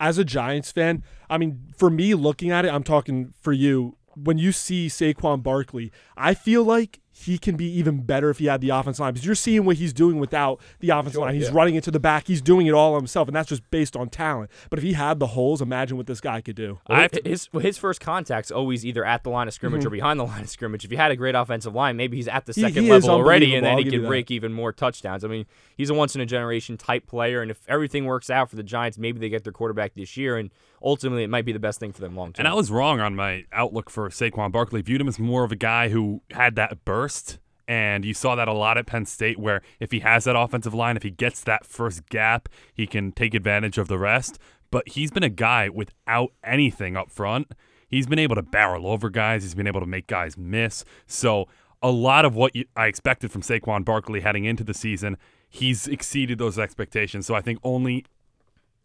as 0.00 0.18
a 0.18 0.24
Giants 0.24 0.72
fan, 0.72 1.02
I 1.28 1.38
mean, 1.38 1.72
for 1.76 1.90
me 1.90 2.14
looking 2.14 2.50
at 2.50 2.64
it, 2.64 2.72
I'm 2.72 2.84
talking 2.84 3.34
for 3.40 3.52
you. 3.52 3.96
When 4.14 4.36
you 4.36 4.50
see 4.50 4.88
Saquon 4.88 5.44
Barkley, 5.44 5.92
I 6.16 6.34
feel 6.34 6.64
like 6.64 6.98
he 7.24 7.38
can 7.38 7.56
be 7.56 7.66
even 7.78 8.02
better 8.02 8.30
if 8.30 8.38
he 8.38 8.46
had 8.46 8.60
the 8.60 8.70
offensive 8.70 9.00
line 9.00 9.12
because 9.12 9.26
you're 9.26 9.34
seeing 9.34 9.64
what 9.64 9.76
he's 9.76 9.92
doing 9.92 10.18
without 10.18 10.60
the 10.80 10.90
offensive 10.90 11.20
line. 11.20 11.34
He's 11.34 11.44
yeah. 11.48 11.50
running 11.52 11.74
into 11.74 11.90
the 11.90 11.98
back. 12.00 12.26
He's 12.26 12.40
doing 12.40 12.66
it 12.66 12.72
all 12.72 12.96
himself, 12.96 13.28
and 13.28 13.36
that's 13.36 13.48
just 13.48 13.68
based 13.70 13.96
on 13.96 14.08
talent. 14.08 14.50
But 14.70 14.78
if 14.78 14.84
he 14.84 14.92
had 14.92 15.18
the 15.18 15.28
holes, 15.28 15.60
imagine 15.60 15.96
what 15.96 16.06
this 16.06 16.20
guy 16.20 16.40
could 16.40 16.56
do. 16.56 16.78
Well, 16.88 16.98
I 16.98 17.02
have 17.02 17.10
to- 17.12 17.28
his 17.28 17.48
his 17.60 17.76
first 17.76 18.00
contact's 18.00 18.50
always 18.50 18.86
either 18.86 19.04
at 19.04 19.24
the 19.24 19.30
line 19.30 19.48
of 19.48 19.54
scrimmage 19.54 19.80
Mm-hmm. 19.80 19.88
or 19.88 19.90
behind 19.90 20.20
the 20.20 20.24
line 20.24 20.42
of 20.42 20.48
scrimmage. 20.48 20.84
If 20.84 20.92
you 20.92 20.96
had 20.96 21.10
a 21.10 21.16
great 21.16 21.34
offensive 21.34 21.74
line, 21.74 21.96
maybe 21.96 22.16
he's 22.16 22.28
at 22.28 22.46
the 22.46 22.52
second 22.52 22.84
he 22.84 22.90
is 22.90 23.04
level 23.04 23.10
already, 23.20 23.54
and 23.54 23.64
then 23.66 23.72
I'll 23.72 23.78
he 23.78 23.84
give 23.84 23.92
can 23.94 24.06
break 24.06 24.30
even 24.30 24.52
more 24.52 24.72
touchdowns. 24.72 25.24
I 25.24 25.28
mean, 25.28 25.46
he's 25.76 25.90
a 25.90 25.94
once 25.94 26.14
in 26.14 26.20
a 26.20 26.26
generation 26.26 26.76
type 26.76 27.06
player, 27.06 27.42
and 27.42 27.50
if 27.50 27.60
everything 27.68 28.04
works 28.04 28.30
out 28.30 28.48
for 28.48 28.56
the 28.56 28.62
Giants, 28.62 28.96
maybe 28.98 29.18
they 29.18 29.28
get 29.28 29.44
their 29.44 29.52
quarterback 29.52 29.94
this 29.94 30.16
year, 30.16 30.36
and 30.36 30.50
ultimately 30.82 31.24
it 31.24 31.30
might 31.30 31.44
be 31.44 31.52
the 31.52 31.58
best 31.58 31.80
thing 31.80 31.92
for 31.92 32.00
them 32.00 32.16
long 32.16 32.32
term. 32.32 32.46
And 32.46 32.48
I 32.48 32.54
was 32.54 32.70
wrong 32.70 33.00
on 33.00 33.14
my 33.14 33.44
outlook 33.52 33.90
for 33.90 34.08
Saquon 34.10 34.52
Barkley. 34.52 34.82
Viewed 34.82 35.00
him 35.00 35.08
as 35.08 35.18
more 35.18 35.44
of 35.44 35.52
a 35.52 35.56
guy 35.56 35.88
who 35.88 36.22
had 36.30 36.54
that 36.56 36.84
burst. 36.84 37.38
And 37.66 38.02
you 38.04 38.14
saw 38.14 38.34
that 38.34 38.48
a 38.48 38.52
lot 38.54 38.78
at 38.78 38.86
Penn 38.86 39.04
State, 39.04 39.38
where 39.38 39.60
if 39.78 39.92
he 39.92 40.00
has 40.00 40.24
that 40.24 40.36
offensive 40.36 40.72
line, 40.72 40.96
if 40.96 41.02
he 41.02 41.10
gets 41.10 41.42
that 41.44 41.66
first 41.66 42.08
gap, 42.08 42.48
he 42.72 42.86
can 42.86 43.12
take 43.12 43.34
advantage 43.34 43.76
of 43.76 43.88
the 43.88 43.98
rest. 43.98 44.38
But 44.70 44.88
he's 44.88 45.10
been 45.10 45.22
a 45.22 45.28
guy 45.28 45.68
without 45.68 46.32
anything 46.42 46.96
up 46.96 47.10
front. 47.10 47.52
He's 47.86 48.06
been 48.06 48.18
able 48.18 48.36
to 48.36 48.42
barrel 48.42 48.86
over 48.86 49.10
guys. 49.10 49.42
He's 49.42 49.54
been 49.54 49.66
able 49.66 49.80
to 49.80 49.86
make 49.86 50.06
guys 50.06 50.36
miss. 50.38 50.84
So 51.06 51.46
a 51.82 51.90
lot 51.90 52.24
of 52.24 52.34
what 52.34 52.54
you, 52.56 52.64
I 52.76 52.86
expected 52.86 53.30
from 53.30 53.42
Saquon 53.42 53.84
Barkley 53.84 54.20
heading 54.20 54.44
into 54.44 54.64
the 54.64 54.74
season, 54.74 55.16
he's 55.48 55.86
exceeded 55.86 56.38
those 56.38 56.58
expectations. 56.58 57.26
So 57.26 57.34
I 57.34 57.40
think 57.40 57.58
only 57.62 58.04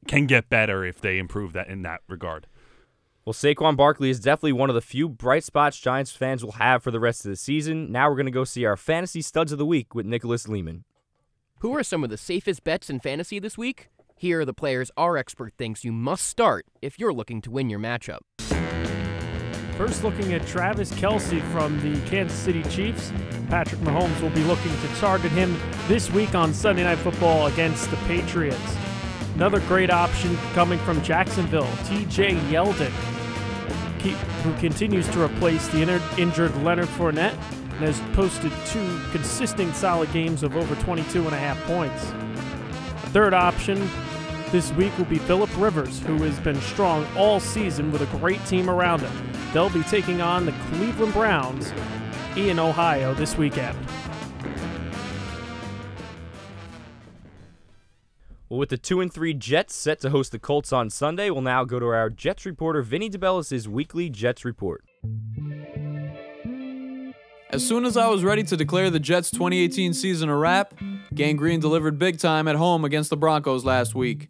can 0.07 0.25
get 0.25 0.49
better 0.49 0.85
if 0.85 1.01
they 1.01 1.17
improve 1.17 1.53
that 1.53 1.67
in 1.67 1.81
that 1.83 2.01
regard. 2.07 2.47
Well, 3.25 3.33
Saquon 3.33 3.77
Barkley 3.77 4.09
is 4.09 4.19
definitely 4.19 4.51
one 4.51 4.69
of 4.69 4.75
the 4.75 4.81
few 4.81 5.07
bright 5.07 5.45
spots 5.45 5.79
Giants 5.79 6.11
fans 6.11 6.43
will 6.43 6.53
have 6.53 6.83
for 6.83 6.91
the 6.91 6.99
rest 6.99 7.23
of 7.25 7.29
the 7.29 7.37
season. 7.37 7.89
Now 7.91 8.09
we're 8.09 8.17
going 8.17 8.25
to 8.25 8.31
go 8.31 8.43
see 8.43 8.65
our 8.65 8.75
fantasy 8.75 9.21
studs 9.21 9.53
of 9.53 9.57
the 9.57 9.65
week 9.65 9.95
with 9.95 10.05
Nicholas 10.05 10.47
Lehman. 10.49 10.83
Who 11.59 11.73
are 11.77 11.83
some 11.83 12.03
of 12.03 12.09
the 12.09 12.17
safest 12.17 12.65
bets 12.65 12.89
in 12.89 12.99
fantasy 12.99 13.39
this 13.39 13.57
week? 13.57 13.87
Here 14.17 14.41
are 14.41 14.45
the 14.45 14.53
players 14.53 14.91
our 14.97 15.15
expert 15.15 15.53
thinks 15.57 15.85
you 15.85 15.93
must 15.93 16.25
start 16.25 16.65
if 16.81 16.99
you're 16.99 17.13
looking 17.13 17.41
to 17.43 17.51
win 17.51 17.69
your 17.69 17.79
matchup. 17.79 18.19
First, 19.77 20.03
looking 20.03 20.33
at 20.33 20.45
Travis 20.45 20.91
Kelce 20.91 21.41
from 21.51 21.79
the 21.79 21.99
Kansas 22.09 22.37
City 22.37 22.61
Chiefs. 22.63 23.11
Patrick 23.49 23.81
Mahomes 23.81 24.21
will 24.21 24.29
be 24.29 24.43
looking 24.43 24.71
to 24.71 24.87
target 24.99 25.31
him 25.31 25.57
this 25.87 26.11
week 26.11 26.35
on 26.35 26.53
Sunday 26.53 26.83
Night 26.83 26.99
Football 26.99 27.47
against 27.47 27.89
the 27.89 27.97
Patriots. 28.07 28.59
Another 29.35 29.59
great 29.61 29.89
option 29.89 30.37
coming 30.53 30.77
from 30.79 31.01
Jacksonville, 31.01 31.67
TJ 31.85 32.39
Yeldon, 32.49 32.91
who 34.43 34.53
continues 34.59 35.07
to 35.09 35.23
replace 35.23 35.67
the 35.69 35.81
injured 36.17 36.55
Leonard 36.63 36.87
Fournette 36.89 37.33
and 37.33 37.81
has 37.81 37.99
posted 38.13 38.51
two 38.67 38.99
consistent 39.11 39.75
solid 39.75 40.11
games 40.13 40.43
of 40.43 40.55
over 40.55 40.75
22 40.83 41.25
and 41.25 41.33
a 41.33 41.37
half 41.37 41.59
points. 41.63 42.03
Third 43.11 43.33
option 43.33 43.89
this 44.51 44.71
week 44.73 44.95
will 44.99 45.05
be 45.05 45.17
Philip 45.17 45.49
Rivers, 45.57 45.99
who 46.01 46.21
has 46.23 46.39
been 46.41 46.61
strong 46.61 47.07
all 47.17 47.39
season 47.39 47.91
with 47.91 48.01
a 48.01 48.17
great 48.17 48.45
team 48.45 48.69
around 48.69 49.01
him. 49.01 49.31
They'll 49.51 49.71
be 49.71 49.81
taking 49.83 50.21
on 50.21 50.45
the 50.45 50.51
Cleveland 50.69 51.13
Browns 51.13 51.73
in 52.35 52.59
Ohio 52.59 53.15
this 53.15 53.35
weekend. 53.35 53.75
Well, 58.53 58.59
with 58.59 58.69
the 58.69 58.77
two 58.77 59.01
and 59.01 59.11
three 59.11 59.33
Jets 59.33 59.73
set 59.73 59.99
to 60.01 60.11
host 60.11 60.31
the 60.31 60.37
Colts 60.37 60.71
on 60.71 60.91
Sunday, 60.91 61.31
we'll 61.31 61.41
now 61.41 61.63
go 61.63 61.79
to 61.79 61.87
our 61.87 62.11
Jets 62.11 62.45
reporter 62.45 62.83
Vinny 62.83 63.09
DeBellis' 63.09 63.65
weekly 63.65 64.11
Jets 64.11 64.45
report. 64.45 64.85
As 67.49 67.67
soon 67.67 67.83
as 67.83 67.97
I 67.97 68.09
was 68.09 68.23
ready 68.23 68.43
to 68.43 68.55
declare 68.55 68.91
the 68.91 68.99
Jets' 68.99 69.31
2018 69.31 69.95
season 69.95 70.29
a 70.29 70.37
wrap, 70.37 70.75
Gang 71.15 71.35
Green 71.35 71.61
delivered 71.61 71.97
big 71.97 72.19
time 72.19 72.47
at 72.47 72.55
home 72.55 72.85
against 72.85 73.09
the 73.09 73.17
Broncos 73.17 73.65
last 73.65 73.95
week. 73.95 74.29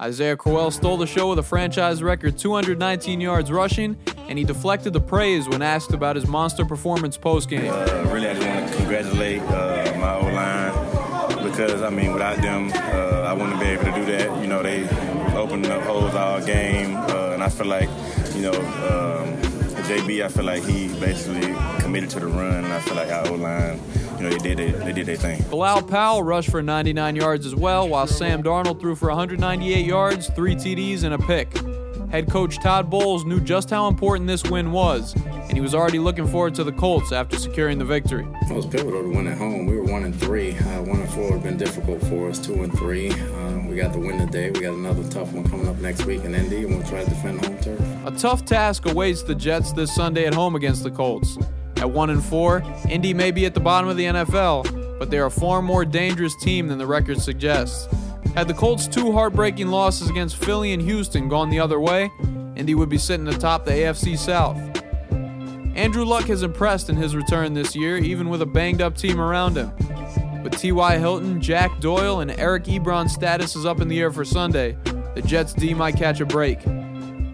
Isaiah 0.00 0.36
Crowell 0.36 0.70
stole 0.70 0.96
the 0.96 1.08
show 1.08 1.30
with 1.30 1.40
a 1.40 1.42
franchise 1.42 2.00
record 2.00 2.38
219 2.38 3.20
yards 3.20 3.50
rushing, 3.50 3.96
and 4.28 4.38
he 4.38 4.44
deflected 4.44 4.92
the 4.92 5.00
praise 5.00 5.48
when 5.48 5.62
asked 5.62 5.92
about 5.92 6.14
his 6.14 6.28
monster 6.28 6.64
performance 6.64 7.18
postgame. 7.18 7.70
Uh, 7.70 8.08
really, 8.12 8.28
I 8.28 8.34
just 8.34 8.46
want 8.46 8.68
to 8.68 8.76
congratulate 8.76 9.42
uh, 9.42 9.94
my 9.98 10.14
O 10.14 10.32
line 10.32 10.63
because 11.56 11.82
I 11.82 11.90
mean, 11.90 12.12
without 12.12 12.42
them, 12.42 12.72
uh, 12.74 13.22
I 13.28 13.32
wouldn't 13.32 13.60
be 13.60 13.66
able 13.66 13.84
to 13.84 13.92
do 13.92 14.04
that. 14.06 14.40
You 14.40 14.48
know, 14.48 14.60
they 14.62 14.88
opened 15.36 15.66
up 15.66 15.82
holes 15.84 16.14
all 16.14 16.40
game, 16.40 16.96
uh, 16.96 17.30
and 17.32 17.44
I 17.44 17.48
feel 17.48 17.66
like, 17.66 17.88
you 18.34 18.42
know, 18.42 18.52
um, 18.52 19.36
JB, 19.84 20.24
I 20.24 20.28
feel 20.28 20.44
like 20.44 20.64
he 20.64 20.88
basically 20.98 21.54
committed 21.78 22.10
to 22.10 22.20
the 22.20 22.26
run. 22.26 22.64
And 22.64 22.72
I 22.72 22.80
feel 22.80 22.96
like 22.96 23.12
our 23.12 23.28
O 23.28 23.34
line, 23.34 23.80
you 24.16 24.24
know, 24.24 24.30
they 24.30 24.38
did 24.38 24.58
they, 24.58 24.70
they 24.72 24.92
did 24.92 25.06
their 25.06 25.16
thing. 25.16 25.44
Bilal 25.48 25.82
Powell 25.82 26.24
rushed 26.24 26.50
for 26.50 26.60
99 26.60 27.14
yards 27.14 27.46
as 27.46 27.54
well, 27.54 27.88
while 27.88 28.08
Sam 28.08 28.42
Darnold 28.42 28.80
threw 28.80 28.96
for 28.96 29.08
198 29.08 29.86
yards, 29.86 30.28
three 30.30 30.56
TDs, 30.56 31.04
and 31.04 31.14
a 31.14 31.18
pick. 31.18 31.48
Head 32.14 32.30
coach 32.30 32.60
Todd 32.60 32.90
Bowles 32.90 33.24
knew 33.24 33.40
just 33.40 33.70
how 33.70 33.88
important 33.88 34.28
this 34.28 34.44
win 34.44 34.70
was, 34.70 35.16
and 35.16 35.52
he 35.52 35.60
was 35.60 35.74
already 35.74 35.98
looking 35.98 36.28
forward 36.28 36.54
to 36.54 36.62
the 36.62 36.70
Colts 36.70 37.10
after 37.10 37.36
securing 37.36 37.76
the 37.76 37.84
victory. 37.84 38.24
It 38.42 38.54
was 38.54 38.66
pivotal 38.66 39.02
to 39.02 39.08
win 39.08 39.26
at 39.26 39.36
home. 39.36 39.66
We 39.66 39.76
were 39.76 39.82
one 39.82 40.04
and 40.04 40.14
three. 40.14 40.52
Uh, 40.56 40.82
one 40.82 41.00
and 41.00 41.10
four 41.10 41.24
would 41.24 41.32
have 41.32 41.42
been 41.42 41.56
difficult 41.56 42.00
for 42.02 42.28
us. 42.28 42.38
Two 42.38 42.62
and 42.62 42.72
three. 42.78 43.10
Uh, 43.10 43.58
we 43.66 43.74
got 43.74 43.92
the 43.92 43.98
win 43.98 44.24
today. 44.24 44.52
We 44.52 44.60
got 44.60 44.74
another 44.74 45.02
tough 45.10 45.32
one 45.32 45.42
coming 45.48 45.66
up 45.66 45.74
next 45.78 46.06
week 46.06 46.22
in 46.22 46.36
Indy, 46.36 46.58
and 46.58 46.76
we'll 46.76 46.88
try 46.88 47.02
to 47.02 47.10
defend 47.10 47.44
home 47.44 47.58
turf. 47.58 47.80
A 48.06 48.12
tough 48.12 48.44
task 48.44 48.86
awaits 48.86 49.24
the 49.24 49.34
Jets 49.34 49.72
this 49.72 49.92
Sunday 49.92 50.24
at 50.24 50.34
home 50.34 50.54
against 50.54 50.84
the 50.84 50.92
Colts. 50.92 51.36
At 51.78 51.90
1 51.90 52.10
and 52.10 52.22
4, 52.22 52.62
Indy 52.90 53.12
may 53.12 53.32
be 53.32 53.44
at 53.44 53.54
the 53.54 53.60
bottom 53.60 53.90
of 53.90 53.96
the 53.96 54.04
NFL, 54.04 55.00
but 55.00 55.10
they're 55.10 55.26
a 55.26 55.32
far 55.32 55.62
more 55.62 55.84
dangerous 55.84 56.36
team 56.36 56.68
than 56.68 56.78
the 56.78 56.86
record 56.86 57.20
suggests. 57.20 57.88
Had 58.34 58.48
the 58.48 58.54
Colts' 58.54 58.88
two 58.88 59.12
heartbreaking 59.12 59.68
losses 59.68 60.10
against 60.10 60.36
Philly 60.36 60.72
and 60.72 60.82
Houston 60.82 61.28
gone 61.28 61.50
the 61.50 61.60
other 61.60 61.78
way, 61.78 62.10
Indy 62.56 62.74
would 62.74 62.88
be 62.88 62.98
sitting 62.98 63.28
atop 63.28 63.64
the 63.64 63.70
AFC 63.70 64.18
South. 64.18 64.58
Andrew 65.76 66.04
Luck 66.04 66.24
has 66.24 66.42
impressed 66.42 66.88
in 66.88 66.96
his 66.96 67.14
return 67.14 67.54
this 67.54 67.76
year, 67.76 67.96
even 67.96 68.28
with 68.28 68.42
a 68.42 68.46
banged 68.46 68.82
up 68.82 68.96
team 68.96 69.20
around 69.20 69.56
him. 69.56 69.72
With 70.42 70.58
T.Y. 70.58 70.98
Hilton, 70.98 71.40
Jack 71.40 71.78
Doyle, 71.80 72.20
and 72.20 72.32
Eric 72.32 72.64
Ebron's 72.64 73.12
status 73.12 73.54
is 73.54 73.64
up 73.64 73.80
in 73.80 73.86
the 73.86 74.00
air 74.00 74.10
for 74.10 74.24
Sunday, 74.24 74.76
the 75.14 75.22
Jets' 75.22 75.54
D 75.54 75.72
might 75.72 75.96
catch 75.96 76.20
a 76.20 76.26
break. 76.26 76.58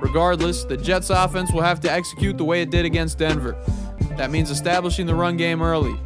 Regardless, 0.00 0.64
the 0.64 0.76
Jets' 0.76 1.08
offense 1.10 1.50
will 1.50 1.62
have 1.62 1.80
to 1.80 1.90
execute 1.90 2.36
the 2.36 2.44
way 2.44 2.60
it 2.60 2.70
did 2.70 2.84
against 2.84 3.16
Denver. 3.16 3.56
That 4.16 4.30
means 4.30 4.50
establishing 4.50 5.06
the 5.06 5.14
run 5.14 5.38
game 5.38 5.62
early. 5.62 5.98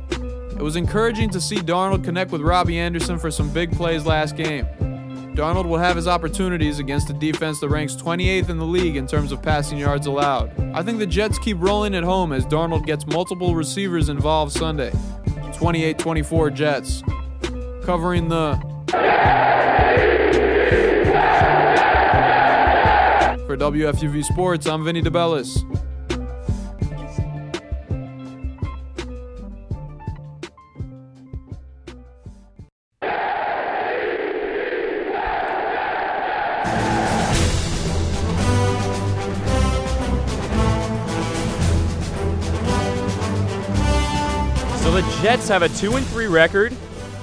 It 0.57 0.63
was 0.63 0.77
encouraging 0.77 1.31
to 1.31 1.41
see 1.41 1.57
Darnold 1.57 2.05
connect 2.05 2.31
with 2.31 2.41
Robbie 2.41 2.79
Anderson 2.79 3.19
for 3.19 3.31
some 3.31 3.51
big 3.53 3.73
plays 3.73 4.07
last 4.07 4.37
game. 4.37 4.67
Darnold 5.35 5.67
will 5.67 5.79
have 5.79 5.97
his 5.97 6.07
opportunities 6.07 6.79
against 6.79 7.11
a 7.11 7.13
defense 7.13 7.59
that 7.59 7.69
ranks 7.69 7.97
28th 7.97 8.49
in 8.49 8.59
the 8.59 8.65
league 8.65 8.95
in 8.95 9.05
terms 9.05 9.33
of 9.33 9.43
passing 9.43 9.79
yards 9.79 10.07
allowed. 10.07 10.53
I 10.73 10.83
think 10.85 11.01
the 11.01 11.07
Jets 11.07 11.41
keep 11.41 11.57
rolling 11.59 11.97
at 11.97 12.05
home 12.05 12.33
as 12.33 12.47
Darnold 12.47 12.87
gets 12.87 13.05
multiple 13.05 13.57
receivers 13.57 14.09
involved 14.09 14.53
Sunday. 14.53 14.93
28 15.55 15.99
24 15.99 16.51
Jets. 16.51 17.03
Covering 17.83 18.29
the. 18.29 18.57
For 23.47 23.57
WFUV 23.57 24.25
Sports, 24.25 24.67
I'm 24.67 24.85
Vinny 24.85 25.03
DeBellis. 25.03 25.63
So 44.85 44.93
the 44.93 45.19
Jets 45.23 45.49
have 45.49 45.63
a 45.63 45.71
2 45.71 45.97
and 45.97 46.07
3 46.09 46.27
record, 46.27 46.71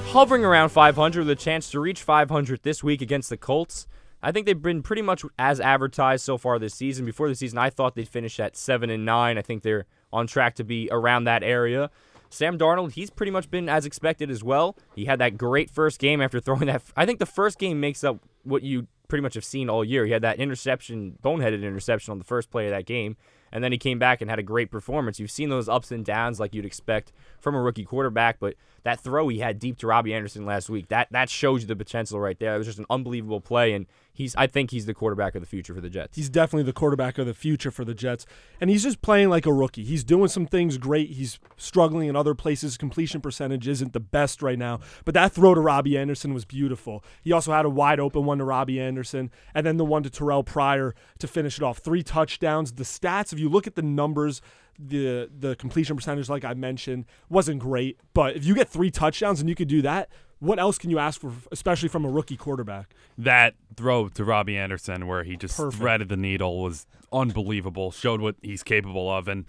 hovering 0.08 0.44
around 0.44 0.70
500 0.70 1.20
with 1.20 1.30
a 1.30 1.36
chance 1.36 1.70
to 1.70 1.80
reach 1.80 2.02
500 2.02 2.64
this 2.64 2.84
week 2.84 3.04
against 3.04 3.30
the 3.30 3.38
Colts. 3.38 3.86
I 4.24 4.32
think 4.32 4.48
they've 4.48 4.60
been 4.60 4.82
pretty 4.82 5.04
much 5.04 5.24
as 5.38 5.60
advertised 5.60 6.26
so 6.26 6.40
far 6.40 6.58
this 6.58 6.74
season. 6.74 7.06
Before 7.06 7.30
the 7.30 7.36
season, 7.36 7.60
I 7.60 7.70
thought 7.70 7.94
they'd 7.94 8.08
finish 8.08 8.40
at 8.40 8.58
7 8.58 8.90
and 8.90 9.06
9. 9.06 9.38
I 9.38 9.42
think 9.44 9.62
they're 9.62 9.86
on 10.12 10.26
track 10.26 10.56
to 10.56 10.64
be 10.64 10.90
around 10.92 11.26
that 11.26 11.44
area. 11.44 11.92
Sam 12.32 12.58
Darnold, 12.58 12.94
he's 12.94 13.12
pretty 13.12 13.32
much 13.32 13.52
been 13.52 13.70
as 13.70 13.86
expected 13.86 14.32
as 14.32 14.44
well. 14.44 14.76
He 14.96 15.06
had 15.06 15.20
that 15.20 15.38
great 15.38 15.70
first 15.70 16.00
game 16.00 16.20
after 16.20 16.40
throwing 16.40 16.66
that. 16.66 16.82
I 16.98 17.06
think 17.06 17.20
the 17.20 17.28
first 17.28 17.60
game 17.60 17.80
makes 17.80 18.04
up 18.04 18.18
what 18.42 18.64
you 18.64 18.88
pretty 19.08 19.22
much 19.22 19.36
have 19.36 19.46
seen 19.46 19.70
all 19.70 19.86
year. 19.86 20.08
He 20.08 20.14
had 20.14 20.24
that 20.24 20.40
interception, 20.40 21.20
boneheaded 21.24 21.62
interception 21.62 22.12
on 22.12 22.18
the 22.18 22.26
first 22.26 22.50
play 22.50 22.66
of 22.66 22.72
that 22.72 22.88
game. 22.88 23.18
And 23.52 23.64
then 23.64 23.72
he 23.72 23.78
came 23.78 24.00
back 24.00 24.22
and 24.22 24.30
had 24.30 24.40
a 24.40 24.44
great 24.44 24.72
performance. 24.72 25.20
You've 25.20 25.32
seen 25.32 25.50
those 25.50 25.68
ups 25.68 25.92
and 25.92 26.06
downs 26.06 26.40
like 26.40 26.54
you'd 26.54 26.66
expect 26.66 27.12
from 27.40 27.56
a 27.56 27.62
rookie 27.62 27.86
quarterback, 27.86 28.40
but 28.40 28.56
that 28.84 29.00
throw 29.00 29.28
he 29.28 29.40
had 29.40 29.60
deep 29.60 29.78
to 29.80 29.88
Robbie 29.88 30.14
Anderson 30.14 30.46
last 30.46 30.70
week, 30.70 30.88
that 30.90 31.08
that 31.12 31.30
shows 31.30 31.62
you 31.62 31.68
the 31.68 31.76
potential 31.76 32.20
right 32.20 32.38
there. 32.40 32.56
It 32.56 32.58
was 32.58 32.68
just 32.68 32.80
an 32.80 32.86
unbelievable 32.90 33.42
play, 33.42 33.74
and 33.74 33.86
he's 34.12 34.36
I 34.36 34.48
think 34.48 34.72
he's 34.72 34.86
the 34.86 34.94
quarterback 34.94 35.36
of 35.36 35.42
the 35.42 35.48
future 35.48 35.74
for 35.74 35.82
the 35.82 35.90
Jets. 35.90 36.18
He's 36.18 36.30
definitely 36.30 36.64
the 36.64 36.74
quarterback 36.74 37.18
of 37.18 37.26
the 37.26 37.34
future 37.34 37.72
for 37.72 37.86
the 37.86 37.94
Jets, 37.94 38.26
and 38.60 38.70
he's 38.70 38.84
just 38.84 39.02
playing 39.02 39.30
like 39.30 39.46
a 39.46 39.54
rookie. 39.54 39.84
He's 39.84 40.04
doing 40.04 40.28
some 40.28 40.46
things 40.46 40.78
great. 40.78 41.12
He's 41.12 41.40
struggling 41.58 42.08
in 42.08 42.16
other 42.16 42.34
places. 42.34 42.78
Completion 42.78 43.22
percentage 43.22 43.68
isn't 43.68 43.94
the 43.94 44.00
best 44.00 44.42
right 44.42 44.58
now, 44.58 44.80
but 45.06 45.14
that 45.14 45.32
throw 45.32 45.54
to 45.54 45.62
Robbie 45.62 45.98
Anderson 45.98 46.34
was 46.34 46.46
beautiful. 46.46 47.04
He 47.24 47.32
also 47.32 47.52
had 47.52 47.66
a 47.66 47.70
wide 47.70 48.00
open 48.00 48.26
one 48.26 48.40
to 48.40 48.46
Robbie 48.46 48.80
Anderson, 48.80 49.32
and 49.54 49.66
then 49.66 49.78
the 49.78 49.86
one 49.86 50.04
to 50.04 50.10
Terrelle 50.10 50.46
Pryor 50.46 50.96
to 51.20 51.28
finish 51.28 51.58
it 51.58 51.64
off. 51.64 51.80
Three 51.80 52.04
touchdowns. 52.04 52.74
The 52.74 52.84
stats, 52.84 53.34
if 53.34 53.40
you 53.40 53.50
look 53.50 53.68
at 53.68 53.76
the 53.76 53.82
numbers, 53.82 54.42
the 54.80 55.30
the 55.38 55.56
completion 55.56 55.96
percentage, 55.96 56.30
like 56.30 56.44
I 56.46 56.54
mentioned, 56.54 57.06
wasn't 57.30 57.60
great. 57.60 58.00
But 58.14 58.36
if 58.36 58.46
you 58.46 58.56
get 58.56 58.70
three 58.70 58.92
touchdowns 58.92 59.40
and 59.40 59.50
you 59.50 59.56
could 59.56 59.68
do 59.68 59.82
that, 59.84 60.10
what 60.40 60.60
else 60.60 60.78
can 60.78 60.90
you 60.90 61.00
ask 61.00 61.22
for, 61.22 61.32
especially 61.52 61.90
from 61.90 62.04
a 62.04 62.10
rookie 62.10 62.38
quarterback? 62.38 62.96
That 63.18 63.54
throw 63.76 64.08
to 64.10 64.26
Robbie 64.26 64.58
Anderson, 64.58 65.08
where 65.08 65.24
he 65.24 65.38
just 65.38 65.56
Perfect. 65.56 65.80
threaded 65.80 66.10
the 66.10 66.18
needle, 66.18 66.62
was 66.62 66.88
unbelievable. 67.14 67.92
Showed 67.92 68.22
what 68.22 68.36
he's 68.42 68.64
capable 68.64 69.10
of, 69.12 69.28
and 69.28 69.46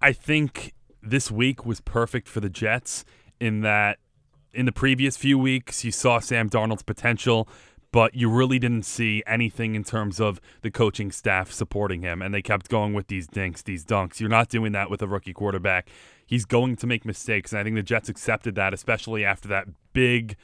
I 0.00 0.12
think 0.12 0.74
this 1.02 1.30
week 1.30 1.64
was 1.64 1.80
perfect 1.80 2.28
for 2.28 2.40
the 2.40 2.50
Jets 2.50 3.04
in 3.40 3.60
that 3.60 3.98
in 4.54 4.66
the 4.66 4.72
previous 4.72 5.16
few 5.16 5.38
weeks 5.38 5.84
you 5.84 5.90
saw 5.90 6.18
Sam 6.18 6.50
Darnold's 6.50 6.82
potential, 6.82 7.48
but 7.92 8.14
you 8.14 8.28
really 8.30 8.58
didn't 8.58 8.84
see 8.84 9.22
anything 9.26 9.74
in 9.74 9.84
terms 9.84 10.18
of 10.18 10.40
the 10.62 10.70
coaching 10.70 11.12
staff 11.12 11.52
supporting 11.52 12.02
him, 12.02 12.22
and 12.22 12.34
they 12.34 12.42
kept 12.42 12.68
going 12.68 12.94
with 12.94 13.06
these 13.06 13.26
dinks, 13.26 13.62
these 13.62 13.84
dunks. 13.84 14.18
You're 14.18 14.30
not 14.30 14.48
doing 14.48 14.72
that 14.72 14.90
with 14.90 15.02
a 15.02 15.06
rookie 15.06 15.34
quarterback. 15.34 15.88
He's 16.26 16.46
going 16.46 16.76
to 16.76 16.86
make 16.86 17.04
mistakes, 17.04 17.52
and 17.52 17.60
I 17.60 17.64
think 17.64 17.76
the 17.76 17.82
Jets 17.82 18.08
accepted 18.08 18.54
that, 18.54 18.72
especially 18.72 19.24
after 19.24 19.46
that 19.48 19.68
big 19.92 20.36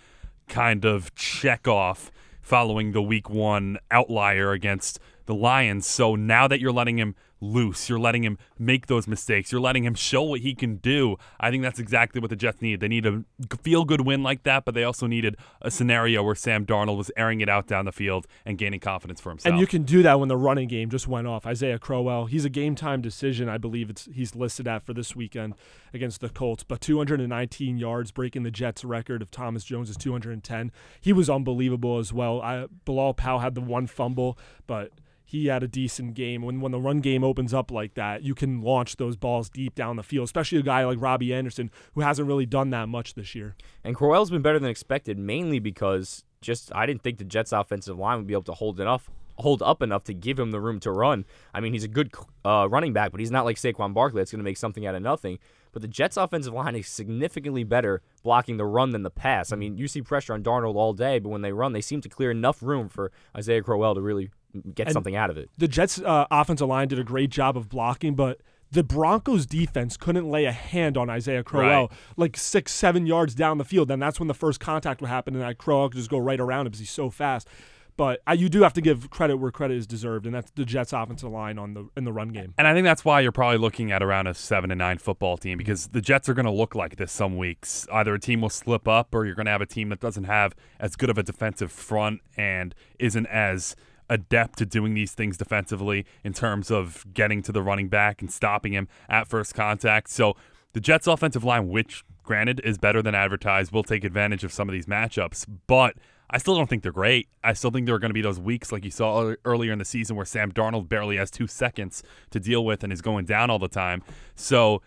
kind 0.47 0.85
of 0.85 1.15
check 1.15 1.67
off 1.67 2.11
following 2.43 2.93
the 2.93 3.03
week 3.03 3.29
one 3.29 3.79
outlier 3.91 4.53
against 4.53 5.01
the 5.27 5.35
Lions. 5.35 5.87
So 5.87 6.15
now 6.15 6.49
that 6.49 6.61
you're 6.61 6.73
letting 6.73 6.99
him 6.99 7.15
loose, 7.41 7.89
you're 7.89 7.99
letting 7.99 8.25
him 8.25 8.39
make 8.59 8.87
those 8.87 9.07
mistakes, 9.07 9.53
you're 9.53 9.61
letting 9.61 9.85
him 9.85 9.95
show 9.95 10.23
what 10.23 10.41
he 10.41 10.55
can 10.55 10.77
do. 10.77 11.17
I 11.39 11.51
think 11.51 11.63
that's 11.63 11.79
exactly 11.79 12.21
what 12.21 12.31
the 12.31 12.37
Jets 12.37 12.61
need. 12.61 12.81
They 12.81 12.89
need 12.89 13.07
a 13.07 13.25
feel 13.63 13.85
good 13.85 14.03
win 14.03 14.23
like 14.23 14.43
that, 14.45 14.65
but 14.65 14.75
they 14.75 14.85
also 14.85 15.07
needed 15.07 15.37
a 15.63 15.71
scenario 15.71 16.23
where 16.23 16.35
Sam 16.35 16.67
Darnold 16.67 16.97
was 16.97 17.11
airing 17.17 17.41
it 17.41 17.49
out 17.49 17.67
down 17.67 17.85
the 17.85 17.93
field 17.93 18.27
and 18.45 18.59
gaining 18.59 18.81
confidence 18.81 19.21
for 19.21 19.31
himself. 19.31 19.53
And 19.53 19.61
you 19.61 19.67
can 19.67 19.83
do 19.83 20.03
that 20.03 20.19
when 20.19 20.29
the 20.29 20.37
running 20.37 20.69
game 20.69 20.91
just 20.91 21.09
went 21.09 21.27
off. 21.27 21.47
Isaiah 21.47 21.79
Crowell, 21.79 22.27
he's 22.27 22.45
a 22.45 22.51
game 22.51 22.75
time 22.75 23.01
decision, 23.01 23.49
I 23.49 23.59
believe 23.59 23.91
it's 23.91 24.09
he's 24.13 24.35
listed 24.35 24.67
at 24.67 24.85
for 24.85 24.93
this 24.93 25.15
weekend 25.15 25.55
against 25.93 26.21
the 26.21 26.29
Colts. 26.29 26.65
But 26.65 26.81
219 26.81 27.79
yards, 27.79 28.11
breaking 28.11 28.43
the 28.43 28.51
Jets' 28.51 28.85
record 28.85 29.23
of 29.23 29.31
Thomas 29.31 29.65
Jones 29.65 29.91
is 29.91 29.97
210. 29.97 30.73
He 31.01 31.13
was 31.13 31.31
unbelievable 31.31 31.99
as 31.99 32.13
well. 32.13 32.41
I, 32.43 32.67
Bilal 32.85 33.15
Powell 33.15 33.41
had 33.41 33.55
the 33.55 33.61
one 33.61 33.87
fumble, 33.87 34.39
but 34.67 34.93
he 35.29 35.49
had 35.49 35.63
a 35.63 35.69
decent 35.69 36.15
game. 36.15 36.41
When 36.41 36.63
when 36.63 36.73
the 36.73 36.81
run 36.81 37.01
game 37.01 37.23
opens 37.23 37.53
up 37.53 37.71
like 37.71 37.93
that, 37.95 38.23
you 38.23 38.35
can 38.35 38.63
launch 38.63 38.97
those 38.97 39.15
balls 39.15 39.51
deep 39.51 39.75
down 39.75 39.97
the 39.97 40.03
field, 40.03 40.25
especially 40.25 40.59
a 40.59 40.63
guy 40.63 40.83
like 40.87 40.99
Robbie 40.99 41.35
Anderson 41.35 41.71
who 41.95 42.01
hasn't 42.01 42.27
really 42.27 42.47
done 42.47 42.71
that 42.71 42.89
much 42.89 43.13
this 43.13 43.35
year. 43.35 43.55
And 43.85 43.95
Crowell's 43.95 44.31
been 44.31 44.41
better 44.41 44.59
than 44.59 44.71
expected, 44.71 45.19
mainly 45.19 45.59
because 45.59 46.25
just 46.41 46.75
I 46.75 46.87
didn't 46.87 47.03
think 47.03 47.19
the 47.19 47.25
Jets' 47.25 47.53
offensive 47.53 47.99
line 47.99 48.17
would 48.17 48.27
be 48.27 48.33
able 48.33 48.45
to 48.45 48.55
hold 48.55 48.81
enough, 48.81 49.11
hold 49.37 49.63
up 49.63 49.83
enough 49.83 50.03
to 50.05 50.15
give 50.15 50.39
him 50.39 50.51
the 50.51 50.63
room 50.63 50.81
to 50.81 50.91
run. 50.91 51.27
I 51.53 51.61
mean, 51.61 51.75
he's 51.75 51.85
a 51.85 51.89
good 51.89 52.11
uh, 52.43 52.67
running 52.71 52.95
back, 52.95 53.11
but 53.11 53.21
he's 53.21 53.31
not 53.31 53.45
like 53.45 53.57
Saquon 53.57 53.93
Barkley 53.93 54.23
that's 54.23 54.31
going 54.31 54.41
to 54.41 54.45
make 54.45 54.57
something 54.57 54.87
out 54.87 54.95
of 54.95 55.03
nothing. 55.03 55.39
But 55.73 55.83
the 55.83 55.89
Jets' 55.89 56.17
offensive 56.17 56.55
line 56.55 56.75
is 56.75 56.89
significantly 56.89 57.65
better 57.65 58.01
blocking 58.23 58.57
the 58.57 58.65
run 58.65 58.93
than 58.93 59.03
the 59.03 59.11
pass. 59.11 59.53
I 59.53 59.57
mean, 59.57 59.77
you 59.77 59.89
see 59.89 60.01
pressure 60.01 60.33
on 60.33 60.43
Darnold 60.43 60.77
all 60.77 60.95
day, 60.95 61.19
but 61.19 61.29
when 61.29 61.43
they 61.43 61.53
run, 61.53 61.75
they 61.75 61.83
seem 61.83 62.01
to 62.01 62.09
clear 62.09 62.31
enough 62.31 62.63
room 62.63 62.89
for 62.89 63.13
Isaiah 63.37 63.63
Crowell 63.63 63.95
to 63.95 64.01
really 64.01 64.31
get 64.75 64.87
And 64.89 64.93
something 64.95 65.17
out 65.17 65.31
of 65.31 65.37
it. 65.37 65.51
The 65.59 65.69
Jets' 65.69 66.01
uh, 66.01 66.27
offensive 66.31 66.69
line 66.69 66.89
did 66.89 66.99
a 66.99 67.05
great 67.05 67.31
job 67.31 67.57
of 67.57 67.69
blocking, 67.69 68.15
but 68.15 68.41
the 68.71 68.83
Broncos' 68.83 69.47
defense 69.47 69.97
couldn't 69.97 70.31
lay 70.31 70.45
a 70.45 70.53
hand 70.53 70.97
on 70.99 71.09
Isaiah 71.09 71.43
Crowell, 71.43 71.89
Right. 71.89 71.99
like 72.17 72.37
six, 72.37 72.73
seven 72.73 73.07
yards 73.07 73.35
down 73.35 73.59
the 73.59 73.65
field. 73.65 73.91
And 73.91 74.01
that's 74.03 74.19
when 74.21 74.29
the 74.29 74.35
first 74.35 74.61
contact 74.61 75.01
would 75.01 75.09
happen, 75.09 75.35
and 75.35 75.43
that 75.43 75.59
Crowell 75.59 75.89
could 75.89 75.97
just 75.97 76.11
go 76.11 76.19
right 76.19 76.39
around 76.41 76.67
him 76.67 76.71
because 76.73 76.81
he's 76.81 76.91
so 76.91 77.09
fast. 77.11 77.49
But 77.97 78.21
you 78.37 78.49
do 78.49 78.63
have 78.63 78.75
to 78.75 78.81
give 78.81 79.11
credit 79.11 79.39
where 79.39 79.51
credit 79.51 79.77
is 79.77 79.85
deserved, 79.85 80.25
and 80.25 80.33
that's 80.33 80.53
the 80.53 80.65
Jets' 80.65 80.93
offensive 80.93 81.33
line 81.33 81.59
on 81.59 81.75
the 81.75 81.89
in 81.97 82.05
the 82.05 82.13
run 82.13 82.29
game. 82.29 82.55
And 82.57 82.69
I 82.69 82.73
think 82.73 82.85
that's 82.85 83.05
why 83.05 83.21
you're 83.21 83.33
probably 83.33 83.59
looking 83.59 83.91
at 83.91 84.05
around 84.05 84.29
a 84.29 84.35
seven 84.35 84.71
and 84.71 84.79
nine 84.79 84.99
football 84.99 85.37
team 85.37 85.59
because 85.59 85.89
the 85.89 86.01
Jets 86.01 86.29
are 86.29 86.35
going 86.35 86.47
to 86.47 86.53
look 86.53 86.77
like 86.77 86.95
this 86.95 87.11
some 87.11 87.37
weeks. 87.37 87.89
Either 87.93 88.15
a 88.15 88.21
team 88.21 88.41
will 88.41 88.51
slip 88.51 88.87
up, 88.87 89.13
or 89.13 89.27
you're 89.27 89.35
going 89.35 89.47
to 89.47 89.51
have 89.53 89.63
a 89.63 89.67
team 89.67 89.89
that 89.89 89.99
doesn't 89.99 90.25
have 90.25 90.55
as 90.79 90.95
good 90.95 91.11
of 91.11 91.19
a 91.19 91.25
defensive 91.25 91.73
front 91.73 92.21
and 92.37 92.73
isn't 93.01 93.27
as 93.27 93.75
adept 94.11 94.61
at 94.61 94.69
doing 94.69 94.95
these 94.95 95.13
things 95.13 95.37
defensively 95.37 96.07
in 96.25 96.33
terms 96.33 96.71
of 96.71 97.05
getting 97.13 97.43
to 97.43 97.53
the 97.53 97.63
running 97.63 97.89
back 97.89 98.21
and 98.21 98.33
stopping 98.33 98.73
him 98.73 98.89
at 99.09 99.29
first 99.29 99.55
contact. 99.55 100.09
So 100.11 100.37
the 100.73 100.81
Jets' 100.81 101.07
offensive 101.07 101.45
line, 101.45 101.69
which 101.69 102.05
granted 102.23 102.61
is 102.65 102.79
better 102.79 103.03
than 103.03 103.15
advertised, 103.15 103.73
will 103.73 103.83
take 103.83 104.05
advantage 104.05 104.45
of 104.45 104.53
some 104.53 104.69
of 104.69 104.73
these 104.73 104.87
matchups, 104.87 105.47
but. 105.67 105.95
I 106.31 106.37
still 106.37 106.55
don't 106.57 106.69
think 106.69 106.83
they're 106.83 106.93
great. 106.93 107.27
I 107.43 107.55
still 107.55 107.71
think 107.71 107.87
there 107.87 107.95
are 107.95 107.99
going 107.99 108.11
to 108.11 108.15
be 108.15 108.21
those 108.21 108.39
weeks 108.39 108.71
like 108.71 108.85
you 108.85 108.91
saw 108.91 109.33
earlier 109.47 109.73
in 109.73 109.79
the 109.79 109.85
season 109.87 110.15
where 110.15 110.27
Sam 110.27 110.53
Darnold 110.53 110.87
barely 110.87 111.17
has 111.17 111.31
two 111.31 111.47
seconds 111.47 112.03
to 112.33 112.39
deal 112.39 112.67
with 112.67 112.85
and 112.85 112.93
is 112.93 113.01
going 113.01 113.25
down 113.25 113.49
all 113.49 113.59
the 113.59 113.67
time. 113.67 114.03
So 114.35 114.83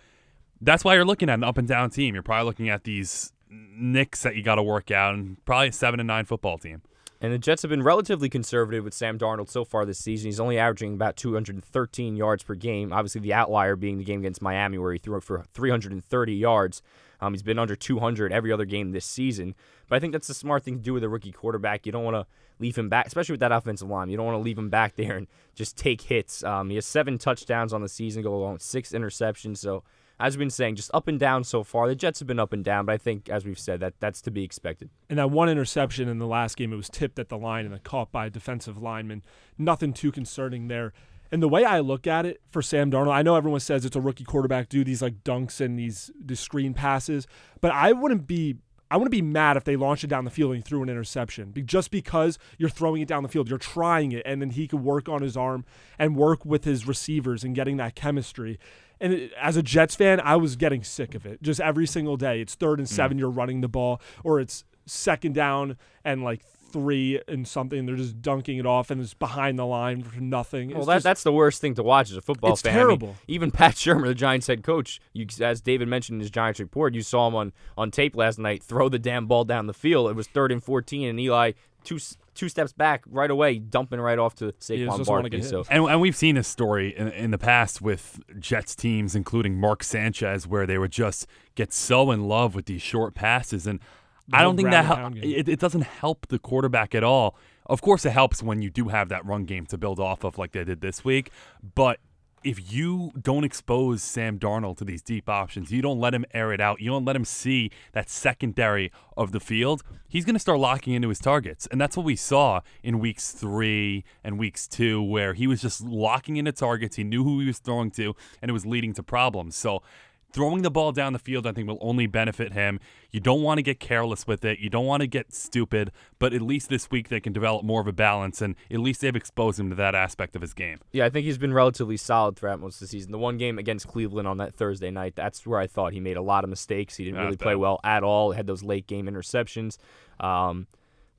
that's 0.62 0.84
why 0.84 0.94
you're 0.94 1.04
looking 1.04 1.30
at 1.30 1.34
an 1.34 1.44
up 1.44 1.58
and 1.58 1.68
down 1.68 1.90
team. 1.90 2.14
You're 2.14 2.22
probably 2.22 2.46
looking 2.46 2.70
at 2.70 2.84
these 2.84 3.34
nicks 3.50 4.22
that 4.22 4.36
you 4.36 4.44
got 4.44 4.56
to 4.56 4.64
work 4.64 4.92
out, 4.92 5.16
and 5.16 5.44
probably 5.46 5.70
a 5.70 5.72
seven 5.72 6.00
and 6.00 6.06
nine 6.06 6.26
football 6.26 6.60
team. 6.60 6.84
And 7.24 7.32
the 7.32 7.38
Jets 7.38 7.62
have 7.62 7.70
been 7.70 7.84
relatively 7.84 8.30
conservative 8.30 8.84
with 8.84 8.96
Sam 8.96 9.20
Darnold 9.20 9.48
so 9.48 9.64
far 9.64 9.86
this 9.86 10.00
season. 10.00 10.26
He's 10.26 10.40
only 10.40 10.58
averaging 10.58 10.96
about 10.96 11.16
213 11.18 12.16
yards 12.16 12.42
per 12.42 12.56
game. 12.56 12.92
Obviously, 12.92 13.22
the 13.22 13.34
outlier 13.34 13.76
being 13.76 14.00
the 14.00 14.04
game 14.04 14.22
against 14.22 14.42
Miami, 14.42 14.80
where 14.80 14.92
he 14.92 14.98
threw 14.98 15.18
it 15.18 15.24
for 15.24 15.46
330 15.54 16.34
yards. 16.34 16.82
Um, 17.22 17.34
he's 17.34 17.44
been 17.44 17.60
under 17.60 17.76
200 17.76 18.34
every 18.34 18.52
other 18.52 18.66
game 18.66 18.92
this 18.92 19.06
season. 19.06 19.54
But 19.88 19.98
I 19.98 20.00
think 20.00 20.14
that's 20.14 20.28
the 20.28 20.34
smart 20.34 20.64
thing 20.64 20.78
to 20.78 20.82
do 20.82 20.94
with 20.94 21.04
a 21.04 21.10
rookie 21.10 21.32
quarterback. 21.32 21.86
You 21.86 21.92
don't 21.92 22.04
want 22.04 22.16
to 22.16 22.26
leave 22.58 22.76
him 22.76 22.90
back, 22.90 23.06
especially 23.06 23.34
with 23.34 23.42
that 23.42 23.52
offensive 23.52 23.88
line. 23.88 24.10
You 24.10 24.18
don't 24.18 24.26
want 24.26 24.40
to 24.40 24.44
leave 24.44 24.58
him 24.58 24.70
back 24.70 24.96
there 24.96 25.16
and 25.16 25.28
just 25.54 25.78
take 25.78 26.02
hits. 26.02 26.44
Um, 26.44 26.70
he 26.70 26.76
has 26.76 26.88
seven 26.88 27.20
touchdowns 27.20 27.72
on 27.72 27.84
the 27.84 27.90
season, 27.90 28.24
go 28.24 28.34
along 28.34 28.60
six 28.60 28.94
interceptions. 28.94 29.58
So, 29.58 29.84
as 30.22 30.36
we've 30.36 30.42
been 30.42 30.50
saying, 30.50 30.76
just 30.76 30.92
up 30.94 31.08
and 31.08 31.20
down 31.20 31.44
so 31.44 31.64
far. 31.64 31.88
The 31.88 31.96
Jets 31.96 32.20
have 32.20 32.28
been 32.28 32.40
up 32.40 32.54
and 32.54 32.64
down, 32.64 32.86
but 32.86 32.94
I 32.94 32.98
think, 32.98 33.30
as 33.30 33.46
we've 33.46 33.60
said, 33.60 33.80
that 33.80 33.96
that's 34.00 34.22
to 34.22 34.32
be 34.32 34.44
expected. 34.44 34.90
And 35.10 35.20
that 35.20 35.32
one 35.32 35.50
interception 35.50 36.08
in 36.08 36.20
the 36.20 36.28
last 36.28 36.58
game, 36.58 36.72
it 36.72 36.78
was 36.78 36.90
tipped 36.90 37.20
at 37.20 37.30
the 37.30 37.38
line 37.38 37.66
and 37.66 37.74
then 37.74 37.82
caught 37.84 38.12
by 38.12 38.28
a 38.28 38.30
defensive 38.30 38.82
lineman. 38.82 39.24
Nothing 39.58 39.94
too 39.94 40.12
concerning 40.12 40.68
there. 40.68 40.94
And 41.32 41.42
the 41.42 41.48
way 41.48 41.64
I 41.64 41.80
look 41.80 42.08
at 42.08 42.26
it 42.26 42.42
for 42.50 42.62
Sam 42.62 42.92
Darnold, 42.92 43.14
I 43.14 43.22
know 43.22 43.36
everyone 43.36 43.62
says 43.62 43.86
it's 43.86 43.96
a 43.96 44.02
rookie 44.02 44.26
quarterback, 44.26 44.70
do 44.70 44.84
these 44.84 45.02
like 45.02 45.24
dunks 45.24 45.62
and 45.62 45.80
these, 45.80 46.12
these 46.20 46.40
screen 46.40 46.74
passes, 46.74 47.26
but 47.62 47.72
I 47.72 47.94
wouldn't 47.94 48.28
be 48.28 48.58
I 48.92 48.98
wouldn't 48.98 49.12
be 49.12 49.22
mad 49.22 49.56
if 49.56 49.64
they 49.64 49.78
launched 49.78 50.04
it 50.04 50.08
down 50.08 50.26
the 50.26 50.30
field 50.30 50.52
and 50.52 50.58
he 50.58 50.62
threw 50.62 50.84
an 50.84 50.90
interception. 50.90 51.54
Just 51.66 51.92
because 51.92 52.38
you're 52.58 52.70
throwing 52.70 53.02
it 53.02 53.08
down 53.08 53.24
the 53.24 53.30
field, 53.30 53.48
you're 53.48 53.58
trying 53.58 54.12
it, 54.12 54.22
and 54.26 54.42
then 54.42 54.50
he 54.50 54.68
could 54.68 54.82
work 54.82 55.08
on 55.08 55.22
his 55.22 55.38
arm 55.38 55.64
and 55.98 56.18
work 56.18 56.46
with 56.46 56.66
his 56.66 56.86
receivers 56.86 57.46
and 57.46 57.56
getting 57.56 57.78
that 57.78 57.96
chemistry. 57.96 58.60
And 59.00 59.14
it, 59.14 59.32
as 59.40 59.56
a 59.56 59.64
Jets 59.64 59.96
fan, 59.96 60.20
I 60.20 60.36
was 60.36 60.58
getting 60.58 60.84
sick 60.84 61.16
of 61.16 61.26
it. 61.26 61.42
Just 61.42 61.62
every 61.62 61.88
single 61.88 62.18
day, 62.18 62.42
it's 62.42 62.54
third 62.54 62.80
and 62.80 62.88
mm. 62.88 62.92
seven, 62.92 63.18
you're 63.18 63.30
running 63.30 63.62
the 63.62 63.70
ball, 63.70 64.02
or 64.26 64.42
it's 64.42 64.66
second 64.86 65.36
down 65.36 65.78
and 66.04 66.22
like 66.22 66.42
three 66.72 67.22
and 67.28 67.48
something. 67.48 67.86
They're 67.86 67.96
just 67.96 68.22
dunking 68.22 68.58
it 68.58 68.66
off 68.66 68.90
and 68.92 69.02
it's 69.02 69.14
behind 69.14 69.60
the 69.60 69.66
line 69.66 70.04
for 70.04 70.20
nothing. 70.20 70.70
Well, 70.70 70.80
It's 70.80 70.88
that, 70.88 70.94
just- 70.96 71.04
that's 71.04 71.24
the 71.24 71.32
worst 71.34 71.62
thing 71.62 71.76
to 71.76 71.84
watch 71.84 72.10
as 72.12 72.18
a 72.18 72.22
football 72.22 72.54
It's 72.54 72.62
fan. 72.62 72.74
I 72.74 72.78
mean, 72.78 72.88
terrible. 72.88 73.16
even 73.28 73.52
Pat 73.52 73.76
Shurmur, 73.76 74.06
the 74.08 74.16
Giants 74.16 74.48
head 74.48 74.64
coach, 74.64 75.00
you, 75.14 75.26
as 75.42 75.62
David 75.62 75.88
mentioned 75.88 76.16
in 76.18 76.20
his 76.22 76.32
Giants 76.32 76.60
report, 76.60 76.94
you 76.96 77.02
saw 77.02 77.28
him 77.28 77.36
on, 77.36 77.54
on 77.78 77.92
tape 77.92 78.16
last 78.16 78.40
night 78.40 78.64
throw 78.64 78.90
the 78.90 79.00
damn 79.00 79.26
ball 79.28 79.44
down 79.44 79.68
the 79.68 79.74
field. 79.74 80.10
It 80.10 80.16
was 80.16 80.28
third 80.28 80.52
and 80.52 80.64
14, 80.64 81.08
and 81.10 81.20
Eli 81.20 81.52
two 81.84 81.98
two 82.36 82.48
steps 82.48 82.72
back 82.72 83.04
right 83.10 83.32
away, 83.32 83.58
dumping 83.58 84.00
right 84.00 84.20
off 84.20 84.36
to 84.36 84.52
Saquon 84.54 84.98
just 84.98 85.10
wanna 85.10 85.24
Barkley. 85.24 85.42
So 85.42 85.64
And, 85.70 85.84
and 85.86 86.00
we've 86.00 86.16
seen 86.16 86.36
this 86.36 86.48
story 86.48 86.96
in, 86.96 87.08
in 87.10 87.32
the 87.32 87.38
past 87.40 87.82
with 87.82 88.20
Jets 88.40 88.76
teams, 88.76 89.16
including 89.16 89.60
Mark 89.60 89.84
Sanchez, 89.84 90.48
where 90.48 90.66
they 90.68 90.78
would 90.78 90.92
just 90.92 91.26
get 91.56 91.74
so 91.74 92.12
in 92.12 92.28
love 92.28 92.54
with 92.56 92.68
these 92.68 92.82
short 92.84 93.16
passes. 93.16 93.66
And 93.68 93.80
The 93.80 93.86
I 94.34 94.44
don't 94.44 94.56
think 94.56 94.72
that 94.72 94.86
hel- 94.86 95.14
it, 95.16 95.48
it 95.50 95.60
doesn't 95.60 95.84
help 95.84 96.28
the 96.28 96.40
quarterback 96.40 96.96
at 96.96 97.04
all. 97.04 97.36
Of 97.66 97.82
course, 97.82 98.06
it 98.06 98.12
helps 98.12 98.44
when 98.44 98.62
you 98.62 98.70
do 98.70 98.90
have 98.90 99.10
that 99.10 99.26
run 99.26 99.46
game 99.46 99.66
to 99.68 99.78
build 99.78 100.00
off 100.00 100.24
of, 100.24 100.38
like 100.38 100.52
they 100.52 100.64
did 100.64 100.82
this 100.82 101.06
week. 101.06 101.32
But 101.76 102.00
if 102.44 102.74
you 102.74 103.12
don't 103.22 103.44
expose 103.44 104.02
Sam 104.02 104.40
Darnold 104.40 104.78
to 104.78 104.84
these 104.84 105.02
deep 105.04 105.30
options, 105.30 105.72
you 105.72 105.82
don't 105.82 106.00
let 106.00 106.14
him 106.14 106.26
air 106.34 106.52
it 106.52 106.60
out, 106.60 106.82
you 106.82 106.90
don't 106.90 107.06
let 107.06 107.16
him 107.16 107.24
see 107.24 107.70
that 107.94 108.10
secondary 108.10 108.92
of 109.16 109.32
the 109.32 109.40
field, 109.40 109.84
he's 110.08 110.26
going 110.26 110.36
to 110.36 110.40
start 110.40 110.60
locking 110.60 110.94
into 110.94 111.10
his 111.10 111.20
targets. 111.20 111.68
And 111.68 111.80
that's 111.80 111.96
what 111.96 112.06
we 112.06 112.16
saw 112.16 112.62
in 112.82 113.00
weeks 113.00 113.32
three 113.32 114.04
and 114.24 114.40
weeks 114.40 114.68
two, 114.68 115.02
where 115.04 115.34
he 115.34 115.46
was 115.46 115.62
just 115.62 115.82
locking 115.82 116.38
into 116.38 116.52
targets. 116.52 116.96
He 116.96 117.04
knew 117.04 117.24
who 117.24 117.40
he 117.40 117.46
was 117.46 117.60
throwing 117.60 117.92
to, 117.92 118.16
and 118.42 118.50
it 118.50 118.54
was 118.54 118.66
leading 118.66 118.94
to 118.94 119.04
problems. 119.04 119.56
So 119.56 119.84
throwing 120.32 120.62
the 120.62 120.72
ball 120.72 120.92
down 120.92 121.14
the 121.14 121.20
field, 121.20 121.46
I 121.46 121.52
think, 121.52 121.68
will 121.68 121.78
only 121.82 122.08
benefit 122.08 122.54
him. 122.54 122.80
You 123.12 123.20
don't 123.20 123.42
want 123.42 123.58
to 123.58 123.62
get 123.62 123.80
careless 123.80 124.26
with 124.26 124.46
it. 124.46 124.60
You 124.60 124.70
don't 124.70 124.86
want 124.86 125.02
to 125.02 125.08
get 125.08 125.34
stupid, 125.34 125.92
but 126.20 126.34
at 126.34 126.42
least 126.42 126.70
this 126.70 126.90
week 126.90 127.10
they 127.10 127.20
can 127.20 127.34
develop 127.34 127.64
more 127.66 127.82
of 127.82 127.88
a 127.88 127.94
balance, 127.94 128.42
and 128.42 128.56
at 128.70 128.80
least 128.80 129.02
they've 129.02 129.16
exposed 129.16 129.60
him 129.60 129.70
to 129.70 129.76
that 129.76 129.96
aspect 129.96 130.36
of 130.36 130.42
his 130.42 130.54
game. 130.54 130.80
Yeah, 130.92 131.06
I 131.06 131.10
think 131.10 131.26
he's 131.26 131.38
been 131.38 131.54
relatively 131.54 131.98
solid 131.98 132.38
throughout 132.38 132.60
most 132.60 132.76
of 132.76 132.82
the 132.82 132.88
season. 132.88 133.12
The 133.12 133.18
one 133.18 133.38
game 133.38 133.60
against 133.60 133.88
Cleveland 133.88 134.28
on 134.28 134.38
that 134.38 134.54
Thursday 134.54 134.92
night, 134.92 135.16
that's 135.16 135.46
where 135.46 135.60
I 135.60 135.68
thought 135.68 135.94
he 135.94 136.00
made 136.00 136.18
a 136.18 136.22
lot 136.22 136.44
of 136.44 136.50
mistakes. 136.50 136.96
He 136.96 137.04
didn't 137.06 137.18
Not 137.18 137.26
really 137.26 137.38
play 137.38 137.56
well 137.56 137.80
at 137.84 138.04
all. 138.04 138.32
He 138.32 138.38
had 138.38 138.48
those 138.48 138.64
late 138.64 138.88
game 138.88 139.08
interceptions. 139.08 139.78
Um, 140.20 140.68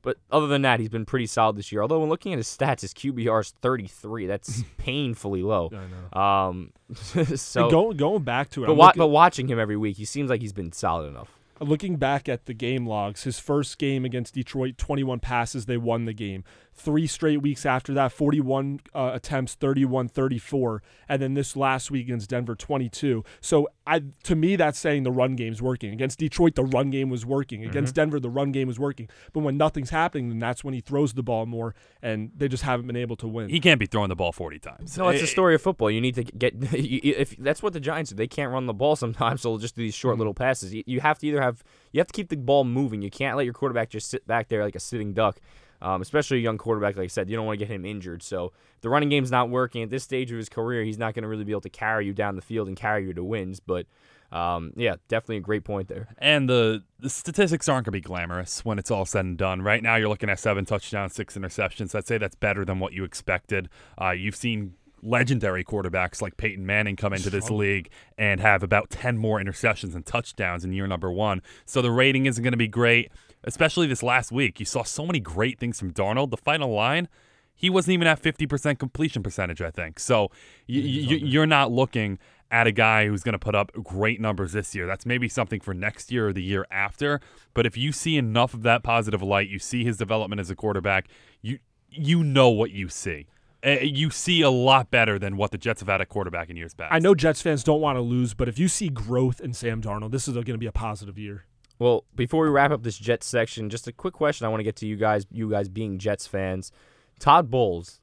but 0.02 0.18
other 0.30 0.46
than 0.48 0.62
that, 0.62 0.80
he's 0.80 0.88
been 0.88 1.04
pretty 1.06 1.26
solid 1.26 1.56
this 1.56 1.72
year. 1.72 1.80
Although 1.82 2.00
when 2.00 2.08
looking 2.08 2.32
at 2.32 2.36
his 2.38 2.48
stats, 2.48 2.80
his 2.82 2.92
QBR 2.92 3.40
is 3.40 3.50
33. 3.62 4.26
That's 4.26 4.62
painfully 4.76 5.42
low. 5.42 5.70
I 5.72 6.16
know. 6.18 6.20
Um, 6.20 6.72
so 7.36 7.70
going 7.70 7.96
going 7.96 8.22
back 8.24 8.50
to 8.50 8.64
it, 8.64 8.66
but, 8.66 8.74
wa- 8.74 8.86
looking- 8.86 8.98
but 9.00 9.08
watching 9.08 9.48
him 9.48 9.58
every 9.58 9.76
week, 9.76 9.96
he 9.96 10.04
seems 10.04 10.28
like 10.30 10.40
he's 10.40 10.52
been 10.52 10.72
solid 10.72 11.06
enough. 11.08 11.30
looking 11.60 11.96
back 11.96 12.28
at 12.28 12.46
the 12.46 12.54
game 12.54 12.86
logs, 12.86 13.22
his 13.22 13.38
first 13.38 13.78
game 13.78 14.04
against 14.04 14.34
Detroit, 14.34 14.76
21 14.78 15.20
passes, 15.20 15.66
they 15.66 15.76
won 15.76 16.04
the 16.06 16.12
game. 16.12 16.42
Three 16.74 17.06
straight 17.06 17.42
weeks 17.42 17.66
after 17.66 17.92
that, 17.94 18.12
41 18.12 18.80
uh, 18.94 19.10
attempts, 19.12 19.54
31 19.54 20.08
34. 20.08 20.82
And 21.08 21.20
then 21.20 21.34
this 21.34 21.54
last 21.54 21.90
week 21.90 22.06
against 22.06 22.30
Denver, 22.30 22.54
22. 22.56 23.22
So 23.42 23.68
I, 23.86 24.02
to 24.24 24.34
me, 24.34 24.56
that's 24.56 24.78
saying 24.78 25.02
the 25.02 25.10
run 25.12 25.36
game's 25.36 25.60
working. 25.60 25.92
Against 25.92 26.18
Detroit, 26.18 26.54
the 26.54 26.64
run 26.64 26.90
game 26.90 27.10
was 27.10 27.26
working. 27.26 27.62
Against 27.64 27.94
Denver, 27.94 28.18
the 28.18 28.30
run 28.30 28.52
game 28.52 28.68
was 28.68 28.78
working. 28.78 29.08
But 29.34 29.40
when 29.40 29.58
nothing's 29.58 29.90
happening, 29.90 30.30
then 30.30 30.38
that's 30.38 30.64
when 30.64 30.72
he 30.72 30.80
throws 30.80 31.12
the 31.12 31.22
ball 31.22 31.44
more, 31.44 31.74
and 32.00 32.30
they 32.34 32.48
just 32.48 32.62
haven't 32.62 32.86
been 32.86 32.96
able 32.96 33.16
to 33.16 33.28
win. 33.28 33.50
He 33.50 33.60
can't 33.60 33.78
be 33.78 33.86
throwing 33.86 34.08
the 34.08 34.16
ball 34.16 34.32
40 34.32 34.58
times. 34.58 34.96
No, 34.96 35.08
it's 35.10 35.18
Eh, 35.18 35.22
the 35.22 35.26
story 35.28 35.54
of 35.54 35.60
football. 35.60 35.90
You 35.90 36.00
need 36.00 36.14
to 36.14 36.24
get 36.24 36.54
you- 36.72 37.00
you- 37.02 37.14
if 37.18 37.36
that's 37.36 37.62
what 37.62 37.74
the 37.74 37.80
Giants 37.80 38.10
do. 38.10 38.16
They 38.16 38.26
can't 38.26 38.50
run 38.50 38.64
the 38.64 38.72
ball 38.74 38.96
sometimes, 38.96 39.40
so 39.42 39.50
they'll 39.50 39.58
just 39.58 39.76
do 39.76 39.82
these 39.82 39.92
Mm-hmm. 39.94 40.00
short 40.00 40.18
little 40.18 40.34
passes. 40.34 40.72
You, 40.72 40.82
you 40.86 41.00
have 41.00 41.18
to 41.18 41.26
either 41.26 41.42
have 41.42 41.62
you 41.92 42.00
have 42.00 42.06
to 42.06 42.12
keep 42.14 42.30
the 42.30 42.36
ball 42.36 42.64
moving. 42.64 43.02
You 43.02 43.10
can't 43.10 43.36
let 43.36 43.44
your 43.44 43.52
quarterback 43.54 43.90
just 43.90 44.08
sit 44.08 44.26
back 44.26 44.48
there 44.48 44.64
like 44.64 44.74
a 44.74 44.80
sitting 44.80 45.12
duck. 45.12 45.38
Um, 45.82 46.00
especially 46.00 46.38
a 46.38 46.40
young 46.40 46.58
quarterback, 46.58 46.96
like 46.96 47.04
I 47.04 47.08
said, 47.08 47.28
you 47.28 47.36
don't 47.36 47.44
want 47.44 47.58
to 47.58 47.66
get 47.66 47.72
him 47.72 47.84
injured. 47.84 48.22
So 48.22 48.52
the 48.82 48.88
running 48.88 49.08
game's 49.08 49.32
not 49.32 49.50
working 49.50 49.82
at 49.82 49.90
this 49.90 50.04
stage 50.04 50.30
of 50.30 50.38
his 50.38 50.48
career. 50.48 50.84
He's 50.84 50.96
not 50.96 51.12
going 51.12 51.22
to 51.22 51.28
really 51.28 51.44
be 51.44 51.52
able 51.52 51.62
to 51.62 51.70
carry 51.70 52.06
you 52.06 52.12
down 52.12 52.36
the 52.36 52.42
field 52.42 52.68
and 52.68 52.76
carry 52.76 53.04
you 53.04 53.12
to 53.14 53.24
wins. 53.24 53.58
But 53.58 53.86
um, 54.30 54.72
yeah, 54.76 54.94
definitely 55.08 55.38
a 55.38 55.40
great 55.40 55.64
point 55.64 55.88
there. 55.88 56.08
And 56.18 56.48
the, 56.48 56.84
the 57.00 57.10
statistics 57.10 57.68
aren't 57.68 57.86
going 57.86 57.92
to 57.92 57.98
be 57.98 58.00
glamorous 58.00 58.64
when 58.64 58.78
it's 58.78 58.90
all 58.90 59.04
said 59.04 59.24
and 59.24 59.36
done. 59.36 59.60
Right 59.60 59.82
now, 59.82 59.96
you're 59.96 60.08
looking 60.08 60.30
at 60.30 60.38
seven 60.38 60.64
touchdowns, 60.64 61.14
six 61.14 61.36
interceptions. 61.36 61.94
I'd 61.94 62.06
say 62.06 62.16
that's 62.16 62.36
better 62.36 62.64
than 62.64 62.78
what 62.78 62.92
you 62.92 63.02
expected. 63.02 63.68
Uh, 64.00 64.10
you've 64.10 64.36
seen 64.36 64.74
legendary 65.02 65.64
quarterbacks 65.64 66.22
like 66.22 66.36
Peyton 66.36 66.64
Manning 66.64 66.96
come 66.96 67.12
into 67.12 67.28
this 67.28 67.50
league 67.50 67.90
and 68.16 68.40
have 68.40 68.62
about 68.62 68.88
10 68.88 69.18
more 69.18 69.40
interceptions 69.40 69.94
and 69.94 70.06
touchdowns 70.06 70.64
in 70.64 70.72
year 70.72 70.86
number 70.86 71.10
one. 71.10 71.42
So 71.66 71.82
the 71.82 71.90
rating 71.90 72.26
isn't 72.26 72.42
going 72.42 72.52
to 72.52 72.56
be 72.56 72.68
great, 72.68 73.10
especially 73.44 73.86
this 73.86 74.02
last 74.02 74.32
week. 74.32 74.60
You 74.60 74.66
saw 74.66 74.82
so 74.82 75.06
many 75.06 75.20
great 75.20 75.58
things 75.58 75.78
from 75.78 75.92
Darnold. 75.92 76.30
The 76.30 76.36
final 76.36 76.72
line, 76.72 77.08
he 77.54 77.70
wasn't 77.70 77.94
even 77.94 78.06
at 78.06 78.20
50% 78.22 78.78
completion 78.78 79.22
percentage, 79.22 79.60
I 79.62 79.70
think. 79.70 79.98
So 80.00 80.22
y- 80.22 80.28
y- 80.68 81.20
you're 81.22 81.46
not 81.46 81.70
looking 81.72 82.18
at 82.50 82.66
a 82.66 82.72
guy 82.72 83.06
who's 83.06 83.22
going 83.22 83.32
to 83.32 83.38
put 83.38 83.54
up 83.54 83.72
great 83.82 84.20
numbers 84.20 84.52
this 84.52 84.74
year. 84.74 84.86
That's 84.86 85.06
maybe 85.06 85.28
something 85.28 85.60
for 85.60 85.72
next 85.72 86.12
year 86.12 86.28
or 86.28 86.32
the 86.32 86.42
year 86.42 86.66
after. 86.70 87.20
But 87.54 87.64
if 87.64 87.76
you 87.78 87.92
see 87.92 88.16
enough 88.18 88.52
of 88.52 88.62
that 88.62 88.82
positive 88.82 89.22
light, 89.22 89.48
you 89.48 89.58
see 89.58 89.84
his 89.84 89.96
development 89.96 90.40
as 90.40 90.50
a 90.50 90.54
quarterback, 90.54 91.08
you 91.40 91.58
you 91.90 92.24
know 92.24 92.48
what 92.48 92.70
you 92.70 92.88
see. 92.88 93.26
Uh, 93.64 93.76
you 93.82 94.10
see 94.10 94.40
a 94.42 94.50
lot 94.50 94.90
better 94.90 95.18
than 95.18 95.36
what 95.36 95.50
the 95.50 95.58
Jets 95.58 95.80
have 95.80 95.88
had 95.88 96.00
at 96.00 96.08
quarterback 96.08 96.50
in 96.50 96.56
years 96.56 96.74
past. 96.74 96.92
I 96.92 96.98
know 96.98 97.14
Jets 97.14 97.40
fans 97.42 97.62
don't 97.62 97.80
want 97.80 97.96
to 97.96 98.00
lose, 98.00 98.34
but 98.34 98.48
if 98.48 98.58
you 98.58 98.66
see 98.66 98.88
growth 98.88 99.40
in 99.40 99.52
Sam 99.52 99.80
Darnold, 99.80 100.10
this 100.10 100.26
is 100.26 100.34
going 100.34 100.44
to 100.46 100.58
be 100.58 100.66
a 100.66 100.72
positive 100.72 101.16
year. 101.18 101.44
Well, 101.82 102.04
before 102.14 102.44
we 102.44 102.50
wrap 102.50 102.70
up 102.70 102.84
this 102.84 102.96
Jets 102.96 103.26
section, 103.26 103.68
just 103.68 103.88
a 103.88 103.92
quick 103.92 104.14
question 104.14 104.46
I 104.46 104.50
want 104.50 104.60
to 104.60 104.64
get 104.64 104.76
to 104.76 104.86
you 104.86 104.94
guys. 104.94 105.26
You 105.32 105.50
guys 105.50 105.68
being 105.68 105.98
Jets 105.98 106.28
fans, 106.28 106.70
Todd 107.18 107.50
Bowles. 107.50 108.00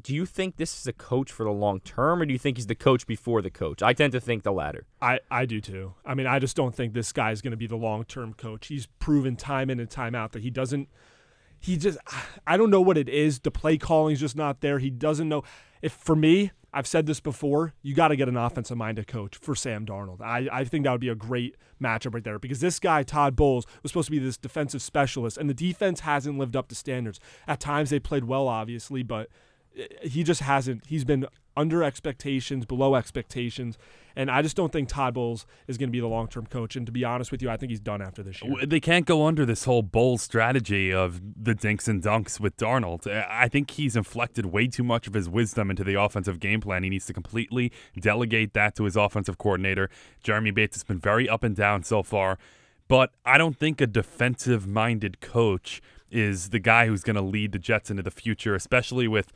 Do 0.00 0.14
you 0.14 0.24
think 0.24 0.58
this 0.58 0.78
is 0.78 0.86
a 0.86 0.92
coach 0.92 1.32
for 1.32 1.42
the 1.42 1.50
long 1.50 1.80
term, 1.80 2.22
or 2.22 2.24
do 2.26 2.32
you 2.32 2.38
think 2.38 2.56
he's 2.56 2.68
the 2.68 2.76
coach 2.76 3.08
before 3.08 3.42
the 3.42 3.50
coach? 3.50 3.82
I 3.82 3.94
tend 3.94 4.12
to 4.12 4.20
think 4.20 4.44
the 4.44 4.52
latter. 4.52 4.86
I, 5.02 5.18
I 5.28 5.44
do 5.44 5.60
too. 5.60 5.94
I 6.06 6.14
mean, 6.14 6.28
I 6.28 6.38
just 6.38 6.54
don't 6.54 6.72
think 6.72 6.94
this 6.94 7.10
guy 7.10 7.32
is 7.32 7.42
going 7.42 7.50
to 7.50 7.56
be 7.56 7.66
the 7.66 7.74
long 7.74 8.04
term 8.04 8.32
coach. 8.32 8.68
He's 8.68 8.86
proven 9.00 9.34
time 9.34 9.70
in 9.70 9.80
and 9.80 9.90
time 9.90 10.14
out 10.14 10.30
that 10.30 10.42
he 10.42 10.50
doesn't. 10.50 10.88
He 11.58 11.76
just, 11.76 11.98
I 12.46 12.56
don't 12.56 12.70
know 12.70 12.80
what 12.80 12.96
it 12.96 13.08
is. 13.08 13.40
The 13.40 13.50
play 13.50 13.76
calling's 13.76 14.20
just 14.20 14.36
not 14.36 14.60
there. 14.60 14.78
He 14.78 14.88
doesn't 14.88 15.28
know. 15.28 15.42
If 15.82 15.92
for 15.92 16.16
me, 16.16 16.52
I've 16.72 16.86
said 16.86 17.06
this 17.06 17.20
before, 17.20 17.74
you 17.82 17.94
got 17.94 18.08
to 18.08 18.16
get 18.16 18.28
an 18.28 18.36
offensive 18.36 18.76
minded 18.76 19.06
coach 19.06 19.36
for 19.36 19.54
Sam 19.54 19.84
Darnold. 19.84 20.20
I, 20.20 20.48
I 20.52 20.64
think 20.64 20.84
that 20.84 20.92
would 20.92 21.00
be 21.00 21.08
a 21.08 21.16
great 21.16 21.56
matchup 21.82 22.14
right 22.14 22.22
there 22.22 22.38
because 22.38 22.60
this 22.60 22.78
guy, 22.78 23.02
Todd 23.02 23.34
Bowles, 23.34 23.66
was 23.82 23.90
supposed 23.90 24.06
to 24.06 24.12
be 24.12 24.18
this 24.18 24.36
defensive 24.36 24.82
specialist, 24.82 25.36
and 25.36 25.50
the 25.50 25.54
defense 25.54 26.00
hasn't 26.00 26.38
lived 26.38 26.54
up 26.54 26.68
to 26.68 26.74
standards. 26.74 27.18
At 27.48 27.58
times 27.58 27.90
they 27.90 27.98
played 27.98 28.24
well, 28.24 28.46
obviously, 28.46 29.02
but 29.02 29.28
he 30.02 30.22
just 30.22 30.42
hasn't. 30.42 30.86
He's 30.86 31.04
been 31.04 31.26
under 31.56 31.82
expectations, 31.82 32.64
below 32.64 32.94
expectations, 32.94 33.76
and 34.16 34.30
I 34.30 34.42
just 34.42 34.56
don't 34.56 34.72
think 34.72 34.88
Todd 34.88 35.14
Bowles 35.14 35.46
is 35.66 35.78
going 35.78 35.88
to 35.88 35.92
be 35.92 36.00
the 36.00 36.08
long 36.08 36.28
term 36.28 36.46
coach. 36.46 36.76
And 36.76 36.86
to 36.86 36.92
be 36.92 37.04
honest 37.04 37.30
with 37.30 37.42
you, 37.42 37.50
I 37.50 37.56
think 37.56 37.70
he's 37.70 37.80
done 37.80 38.02
after 38.02 38.22
this 38.22 38.42
year. 38.42 38.66
They 38.66 38.80
can't 38.80 39.06
go 39.06 39.26
under 39.26 39.44
this 39.46 39.64
whole 39.64 39.82
bowl 39.82 40.18
strategy 40.18 40.92
of 40.92 41.20
the 41.42 41.54
dinks 41.54 41.88
and 41.88 42.02
dunks 42.02 42.40
with 42.40 42.56
Darnold. 42.56 43.06
I 43.06 43.48
think 43.48 43.70
he's 43.72 43.96
inflected 43.96 44.46
way 44.46 44.66
too 44.66 44.84
much 44.84 45.06
of 45.06 45.14
his 45.14 45.28
wisdom 45.28 45.70
into 45.70 45.84
the 45.84 45.94
offensive 45.94 46.40
game 46.40 46.60
plan. 46.60 46.82
He 46.82 46.90
needs 46.90 47.06
to 47.06 47.12
completely 47.12 47.72
delegate 47.98 48.54
that 48.54 48.74
to 48.76 48.84
his 48.84 48.96
offensive 48.96 49.38
coordinator. 49.38 49.90
Jeremy 50.22 50.50
Bates 50.50 50.76
has 50.76 50.84
been 50.84 50.98
very 50.98 51.28
up 51.28 51.42
and 51.42 51.54
down 51.54 51.82
so 51.84 52.02
far, 52.02 52.38
but 52.88 53.12
I 53.24 53.38
don't 53.38 53.56
think 53.56 53.80
a 53.80 53.86
defensive 53.86 54.66
minded 54.66 55.20
coach 55.20 55.80
is 56.10 56.50
the 56.50 56.58
guy 56.58 56.86
who's 56.86 57.02
going 57.02 57.16
to 57.16 57.22
lead 57.22 57.52
the 57.52 57.58
Jets 57.58 57.90
into 57.90 58.02
the 58.02 58.10
future, 58.10 58.54
especially 58.54 59.06
with 59.06 59.32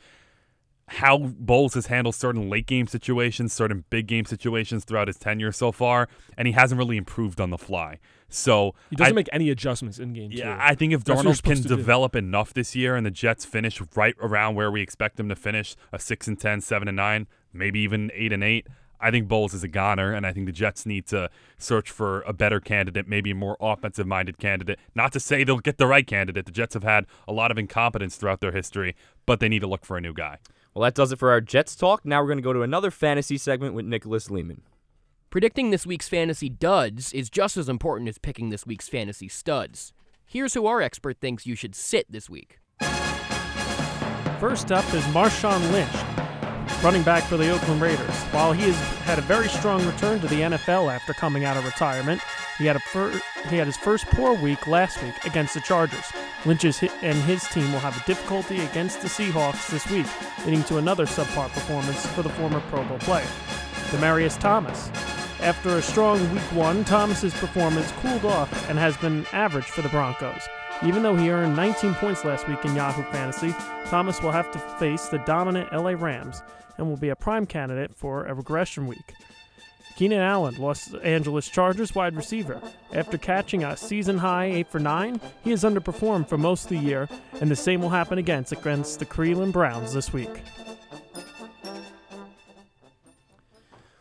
how 0.87 1.17
Bowles 1.17 1.73
has 1.73 1.87
handled 1.87 2.13
certain 2.15 2.49
late 2.49 2.67
game 2.67 2.85
situations, 2.87 3.51
certain 3.53 3.85
big 3.89 4.05
game 4.07 4.25
situations 4.25 4.85
throughout 4.85 5.07
his 5.07 5.17
tenure 5.17 5.51
so 5.51 5.71
far, 5.71 6.07
and 6.37 6.47
he 6.47 6.51
hasn't 6.53 6.77
really 6.77 6.97
improved 6.97 7.41
on 7.41 7.49
the 7.49 7.57
fly. 7.57 7.97
So 8.29 8.75
He 8.89 8.95
doesn't 8.95 9.13
I- 9.13 9.15
make 9.15 9.29
any 9.31 9.49
adjustments 9.49 9.97
in 9.99 10.13
game. 10.13 10.31
yeah, 10.31 10.55
too. 10.55 10.61
I 10.61 10.75
think 10.75 10.93
if 10.93 11.03
That's 11.03 11.21
Darnold 11.21 11.41
can 11.43 11.55
to 11.57 11.61
do. 11.63 11.75
develop 11.75 12.15
enough 12.15 12.53
this 12.53 12.75
year 12.75 12.95
and 12.95 13.05
the 13.05 13.11
Jets 13.11 13.45
finish 13.45 13.81
right 13.95 14.15
around 14.19 14.55
where 14.55 14.69
we 14.71 14.81
expect 14.81 15.17
them 15.17 15.29
to 15.29 15.35
finish, 15.35 15.75
a 15.91 15.97
6 15.99 16.27
and 16.27 16.39
10, 16.39 16.61
7 16.61 16.87
and 16.87 16.95
9, 16.97 17.27
maybe 17.53 17.79
even 17.79 18.11
8 18.13 18.31
and 18.33 18.43
8, 18.43 18.67
I 18.99 19.11
think 19.11 19.27
Bowles 19.27 19.53
is 19.53 19.63
a 19.63 19.67
goner 19.67 20.13
and 20.13 20.25
I 20.25 20.33
think 20.33 20.45
the 20.45 20.51
Jets 20.51 20.85
need 20.85 21.05
to 21.07 21.29
search 21.57 21.91
for 21.91 22.21
a 22.21 22.33
better 22.33 22.59
candidate, 22.59 23.07
maybe 23.07 23.31
a 23.31 23.35
more 23.35 23.57
offensive-minded 23.59 24.37
candidate. 24.37 24.79
Not 24.95 25.11
to 25.13 25.19
say 25.19 25.43
they'll 25.43 25.59
get 25.59 25.77
the 25.77 25.87
right 25.87 26.05
candidate. 26.05 26.45
The 26.45 26.51
Jets 26.51 26.73
have 26.75 26.83
had 26.83 27.05
a 27.27 27.33
lot 27.33 27.51
of 27.51 27.57
incompetence 27.57 28.15
throughout 28.15 28.39
their 28.39 28.51
history, 28.53 28.95
but 29.25 29.39
they 29.39 29.49
need 29.49 29.59
to 29.59 29.67
look 29.67 29.85
for 29.85 29.97
a 29.97 30.01
new 30.01 30.13
guy. 30.13 30.37
Well, 30.75 30.83
that 30.83 30.93
does 30.93 31.13
it 31.13 31.19
for 31.19 31.31
our 31.31 31.39
Jets 31.39 31.73
talk. 31.73 32.05
Now 32.05 32.19
we're 32.21 32.27
going 32.27 32.37
to 32.37 32.43
go 32.43 32.51
to 32.51 32.61
another 32.61 32.91
fantasy 32.91 33.37
segment 33.37 33.73
with 33.75 33.85
Nicholas 33.85 34.29
Lehman. 34.29 34.63
Predicting 35.29 35.69
this 35.69 35.85
week's 35.85 36.09
fantasy 36.09 36.49
duds 36.49 37.13
is 37.13 37.29
just 37.29 37.55
as 37.55 37.69
important 37.69 38.09
as 38.09 38.17
picking 38.17 38.49
this 38.49 38.65
week's 38.65 38.89
fantasy 38.89 39.29
studs. 39.29 39.93
Here's 40.25 40.53
who 40.53 40.65
our 40.65 40.81
expert 40.81 41.21
thinks 41.21 41.45
you 41.45 41.55
should 41.55 41.75
sit 41.75 42.11
this 42.11 42.29
week. 42.29 42.59
First 44.37 44.73
up 44.73 44.85
is 44.93 45.03
Marshawn 45.05 45.71
Lynch, 45.71 46.83
running 46.83 47.03
back 47.03 47.23
for 47.23 47.37
the 47.37 47.49
Oakland 47.51 47.81
Raiders. 47.81 48.15
While 48.31 48.51
he 48.51 48.63
has 48.63 48.75
had 49.03 49.17
a 49.17 49.21
very 49.21 49.47
strong 49.47 49.85
return 49.85 50.19
to 50.19 50.27
the 50.27 50.41
NFL 50.41 50.93
after 50.93 51.13
coming 51.13 51.45
out 51.45 51.55
of 51.55 51.65
retirement, 51.65 52.21
he 52.57 52.65
had 52.65 52.75
a 52.75 52.79
fir- 52.79 53.21
he 53.49 53.55
had 53.55 53.67
his 53.67 53.77
first 53.77 54.05
poor 54.07 54.33
week 54.33 54.67
last 54.67 55.01
week 55.01 55.15
against 55.23 55.53
the 55.53 55.61
Chargers. 55.61 56.11
Lynch's 56.45 56.83
and 57.01 57.17
his 57.23 57.43
team 57.49 57.71
will 57.71 57.79
have 57.79 57.97
a 57.97 58.05
difficulty 58.05 58.61
against 58.61 59.01
the 59.01 59.07
Seahawks 59.07 59.69
this 59.69 59.89
week, 59.89 60.05
leading 60.45 60.63
to 60.65 60.77
another 60.77 61.05
subpar 61.05 61.49
performance 61.49 62.05
for 62.07 62.21
the 62.21 62.29
former 62.29 62.59
Pro 62.69 62.83
Bowl 62.83 62.99
player. 62.99 63.27
Demaryius 63.89 64.39
Thomas. 64.39 64.89
After 65.41 65.77
a 65.77 65.81
strong 65.81 66.19
week 66.33 66.43
one, 66.53 66.85
Thomas's 66.85 67.33
performance 67.33 67.91
cooled 67.93 68.25
off 68.25 68.69
and 68.69 68.77
has 68.77 68.95
been 68.97 69.25
average 69.33 69.65
for 69.65 69.81
the 69.81 69.89
Broncos. 69.89 70.47
Even 70.83 71.03
though 71.03 71.15
he 71.15 71.29
earned 71.29 71.55
19 71.55 71.93
points 71.95 72.23
last 72.25 72.47
week 72.47 72.63
in 72.63 72.75
Yahoo 72.75 73.03
Fantasy, 73.11 73.55
Thomas 73.85 74.21
will 74.21 74.31
have 74.31 74.51
to 74.51 74.59
face 74.59 75.07
the 75.07 75.19
dominant 75.19 75.71
LA 75.73 75.91
Rams 75.91 76.41
and 76.77 76.87
will 76.87 76.97
be 76.97 77.09
a 77.09 77.15
prime 77.15 77.45
candidate 77.45 77.95
for 77.95 78.25
a 78.25 78.33
regression 78.33 78.85
week. 78.87 79.13
Keenan 79.95 80.19
Allen, 80.19 80.55
Los 80.57 80.93
Angeles 80.95 81.47
Chargers 81.47 81.95
wide 81.95 82.15
receiver. 82.15 82.61
After 82.93 83.17
catching 83.17 83.63
a 83.63 83.77
season 83.77 84.17
high 84.17 84.45
8 84.45 84.67
for 84.67 84.79
9, 84.79 85.21
he 85.43 85.51
has 85.51 85.63
underperformed 85.63 86.27
for 86.27 86.37
most 86.37 86.65
of 86.65 86.69
the 86.69 86.77
year, 86.77 87.07
and 87.39 87.49
the 87.49 87.55
same 87.55 87.81
will 87.81 87.89
happen 87.89 88.17
against 88.17 88.51
against 88.51 88.99
the 88.99 89.05
Cleveland 89.05 89.53
Browns 89.53 89.93
this 89.93 90.11
week. 90.11 90.41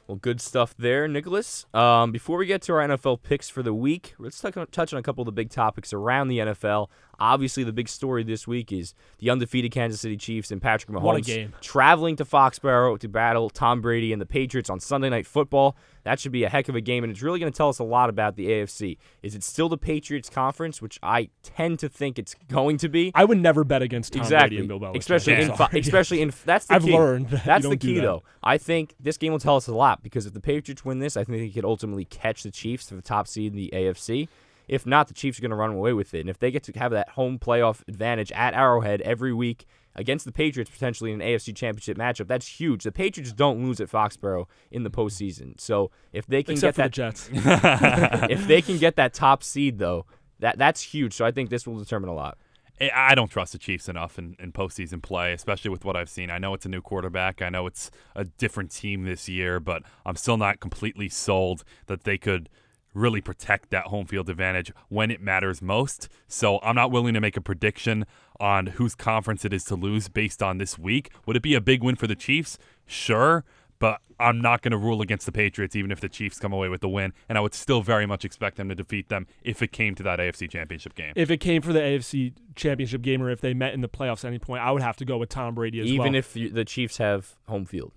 Well, 0.06 0.16
good 0.16 0.40
stuff 0.40 0.74
there, 0.76 1.08
Nicholas. 1.08 1.64
Um, 1.72 2.12
before 2.12 2.36
we 2.36 2.46
get 2.46 2.60
to 2.62 2.74
our 2.74 2.86
NFL 2.86 3.22
picks 3.22 3.48
for 3.48 3.62
the 3.62 3.72
week, 3.72 4.14
let's 4.18 4.38
touch 4.38 4.56
on, 4.56 4.66
touch 4.66 4.92
on 4.92 4.98
a 4.98 5.02
couple 5.02 5.22
of 5.22 5.26
the 5.26 5.32
big 5.32 5.48
topics 5.48 5.92
around 5.92 6.28
the 6.28 6.38
NFL. 6.38 6.88
Obviously, 7.24 7.64
the 7.64 7.72
big 7.72 7.88
story 7.88 8.22
this 8.22 8.46
week 8.46 8.70
is 8.70 8.92
the 9.18 9.30
undefeated 9.30 9.72
Kansas 9.72 10.00
City 10.00 10.18
Chiefs 10.18 10.50
and 10.50 10.60
Patrick 10.60 10.90
Mahomes 10.94 11.02
What 11.02 11.16
a 11.16 11.20
game. 11.22 11.54
traveling 11.62 12.16
to 12.16 12.24
Foxborough 12.26 12.98
to 12.98 13.08
battle 13.08 13.48
Tom 13.48 13.80
Brady 13.80 14.12
and 14.12 14.20
the 14.20 14.26
Patriots 14.26 14.68
on 14.68 14.78
Sunday 14.78 15.08
Night 15.08 15.26
Football. 15.26 15.74
That 16.02 16.20
should 16.20 16.32
be 16.32 16.44
a 16.44 16.50
heck 16.50 16.68
of 16.68 16.74
a 16.74 16.82
game, 16.82 17.02
and 17.02 17.10
it's 17.10 17.22
really 17.22 17.38
going 17.40 17.50
to 17.50 17.56
tell 17.56 17.70
us 17.70 17.78
a 17.78 17.84
lot 17.84 18.10
about 18.10 18.36
the 18.36 18.48
AFC. 18.48 18.98
Is 19.22 19.34
it 19.34 19.42
still 19.42 19.70
the 19.70 19.78
Patriots 19.78 20.28
conference, 20.28 20.82
which 20.82 20.98
I 21.02 21.30
tend 21.42 21.78
to 21.78 21.88
think 21.88 22.18
it's 22.18 22.34
going 22.50 22.76
to 22.76 22.90
be? 22.90 23.10
I 23.14 23.24
would 23.24 23.38
never 23.38 23.64
bet 23.64 23.80
against 23.80 24.12
Tom 24.12 24.20
exactly. 24.20 24.58
Brady 24.58 24.58
and 24.58 24.68
Bill 24.68 24.80
Belichick. 24.80 24.98
Especially 24.98 25.34
I'm 25.36 25.50
in, 25.72 25.78
especially 25.80 26.20
in 26.20 26.32
that's 26.44 26.66
the 26.66 26.74
I've 26.74 26.82
key. 26.84 26.92
learned 26.92 27.30
that 27.30 27.44
that's 27.46 27.66
the 27.66 27.78
key 27.78 27.94
that. 27.94 28.02
though. 28.02 28.22
I 28.42 28.58
think 28.58 28.94
this 29.00 29.16
game 29.16 29.32
will 29.32 29.38
tell 29.38 29.56
us 29.56 29.66
a 29.66 29.74
lot 29.74 30.02
because 30.02 30.26
if 30.26 30.34
the 30.34 30.40
Patriots 30.40 30.84
win 30.84 30.98
this, 30.98 31.16
I 31.16 31.24
think 31.24 31.38
they 31.38 31.48
could 31.48 31.64
ultimately 31.64 32.04
catch 32.04 32.42
the 32.42 32.50
Chiefs 32.50 32.90
for 32.90 32.96
the 32.96 33.02
top 33.02 33.26
seed 33.26 33.52
in 33.52 33.56
the 33.56 33.70
AFC. 33.72 34.28
If 34.68 34.86
not, 34.86 35.08
the 35.08 35.14
Chiefs 35.14 35.38
are 35.38 35.42
going 35.42 35.50
to 35.50 35.56
run 35.56 35.70
away 35.70 35.92
with 35.92 36.14
it. 36.14 36.20
And 36.20 36.30
if 36.30 36.38
they 36.38 36.50
get 36.50 36.62
to 36.64 36.78
have 36.78 36.90
that 36.92 37.10
home 37.10 37.38
playoff 37.38 37.82
advantage 37.88 38.32
at 38.32 38.54
Arrowhead 38.54 39.00
every 39.02 39.32
week 39.32 39.66
against 39.94 40.24
the 40.24 40.32
Patriots 40.32 40.70
potentially 40.70 41.12
in 41.12 41.20
an 41.20 41.26
AFC 41.28 41.54
Championship 41.54 41.96
matchup, 41.98 42.26
that's 42.26 42.46
huge. 42.60 42.84
The 42.84 42.92
Patriots 42.92 43.32
don't 43.32 43.62
lose 43.64 43.80
at 43.80 43.88
Foxborough 43.90 44.46
in 44.70 44.82
the 44.82 44.90
postseason. 44.90 45.60
So 45.60 45.90
if 46.12 46.26
they 46.26 46.42
can 46.42 46.54
Except 46.54 46.76
for 46.76 46.88
get 46.88 47.14
the 47.14 47.30
that 47.32 48.22
Jets. 48.22 48.30
if 48.30 48.46
they 48.48 48.62
can 48.62 48.78
get 48.78 48.96
that 48.96 49.14
top 49.14 49.42
seed 49.42 49.78
though, 49.78 50.06
that 50.40 50.58
that's 50.58 50.80
huge. 50.82 51.14
So 51.14 51.24
I 51.24 51.30
think 51.30 51.50
this 51.50 51.66
will 51.66 51.78
determine 51.78 52.08
a 52.10 52.14
lot. 52.14 52.38
I- 52.80 52.90
I 52.92 53.14
don't 53.14 53.28
trust 53.30 53.52
the 53.52 53.58
Chiefs 53.58 53.88
enough 53.88 54.18
in, 54.18 54.34
in 54.40 54.50
postseason 54.52 55.00
play, 55.00 55.32
especially 55.32 55.70
with 55.70 55.84
what 55.84 55.94
I've 55.94 56.08
seen. 56.08 56.28
I 56.28 56.38
know 56.38 56.54
it's 56.54 56.66
a 56.66 56.68
new 56.68 56.80
quarterback. 56.82 57.40
I 57.40 57.48
know 57.48 57.68
it's 57.68 57.90
a 58.16 58.24
different 58.24 58.72
team 58.72 59.04
this 59.04 59.28
year, 59.28 59.60
but 59.60 59.84
I'm 60.04 60.16
still 60.16 60.36
not 60.36 60.58
completely 60.58 61.08
sold 61.08 61.62
that 61.86 62.02
they 62.02 62.18
could 62.18 62.48
really 62.94 63.20
protect 63.20 63.70
that 63.70 63.86
home 63.86 64.06
field 64.06 64.30
advantage 64.30 64.72
when 64.88 65.10
it 65.10 65.20
matters 65.20 65.60
most. 65.60 66.08
So 66.28 66.60
I'm 66.62 66.76
not 66.76 66.90
willing 66.90 67.14
to 67.14 67.20
make 67.20 67.36
a 67.36 67.40
prediction 67.40 68.06
on 68.40 68.66
whose 68.66 68.94
conference 68.94 69.44
it 69.44 69.52
is 69.52 69.64
to 69.64 69.74
lose 69.74 70.08
based 70.08 70.42
on 70.42 70.58
this 70.58 70.78
week. 70.78 71.10
Would 71.26 71.36
it 71.36 71.42
be 71.42 71.54
a 71.54 71.60
big 71.60 71.82
win 71.82 71.96
for 71.96 72.06
the 72.06 72.14
Chiefs? 72.16 72.58
Sure. 72.86 73.44
But 73.80 74.00
I'm 74.18 74.40
not 74.40 74.62
going 74.62 74.70
to 74.70 74.78
rule 74.78 75.02
against 75.02 75.26
the 75.26 75.32
Patriots, 75.32 75.74
even 75.74 75.90
if 75.90 76.00
the 76.00 76.08
Chiefs 76.08 76.38
come 76.38 76.52
away 76.52 76.68
with 76.68 76.80
the 76.80 76.88
win. 76.88 77.12
And 77.28 77.36
I 77.36 77.40
would 77.40 77.54
still 77.54 77.82
very 77.82 78.06
much 78.06 78.24
expect 78.24 78.56
them 78.56 78.68
to 78.68 78.74
defeat 78.74 79.08
them 79.08 79.26
if 79.42 79.62
it 79.62 79.72
came 79.72 79.94
to 79.96 80.02
that 80.04 80.20
AFC 80.20 80.48
Championship 80.48 80.94
game. 80.94 81.12
if 81.16 81.30
it 81.30 81.38
came 81.38 81.60
for 81.60 81.72
the 81.72 81.80
AFC 81.80 82.32
Championship 82.54 83.02
game 83.02 83.20
or 83.20 83.30
if 83.30 83.40
they 83.40 83.52
met 83.52 83.74
in 83.74 83.80
the 83.80 83.88
playoffs 83.88 84.24
at 84.24 84.28
any 84.28 84.38
point, 84.38 84.62
I 84.62 84.70
would 84.70 84.82
have 84.82 84.96
to 84.98 85.04
go 85.04 85.18
with 85.18 85.28
Tom 85.28 85.54
Brady 85.54 85.80
as 85.80 85.86
Even 85.86 86.12
well. 86.12 86.14
if 86.14 86.32
the 86.32 86.64
Chiefs 86.64 86.98
have 86.98 87.34
home 87.48 87.66
field. 87.66 87.92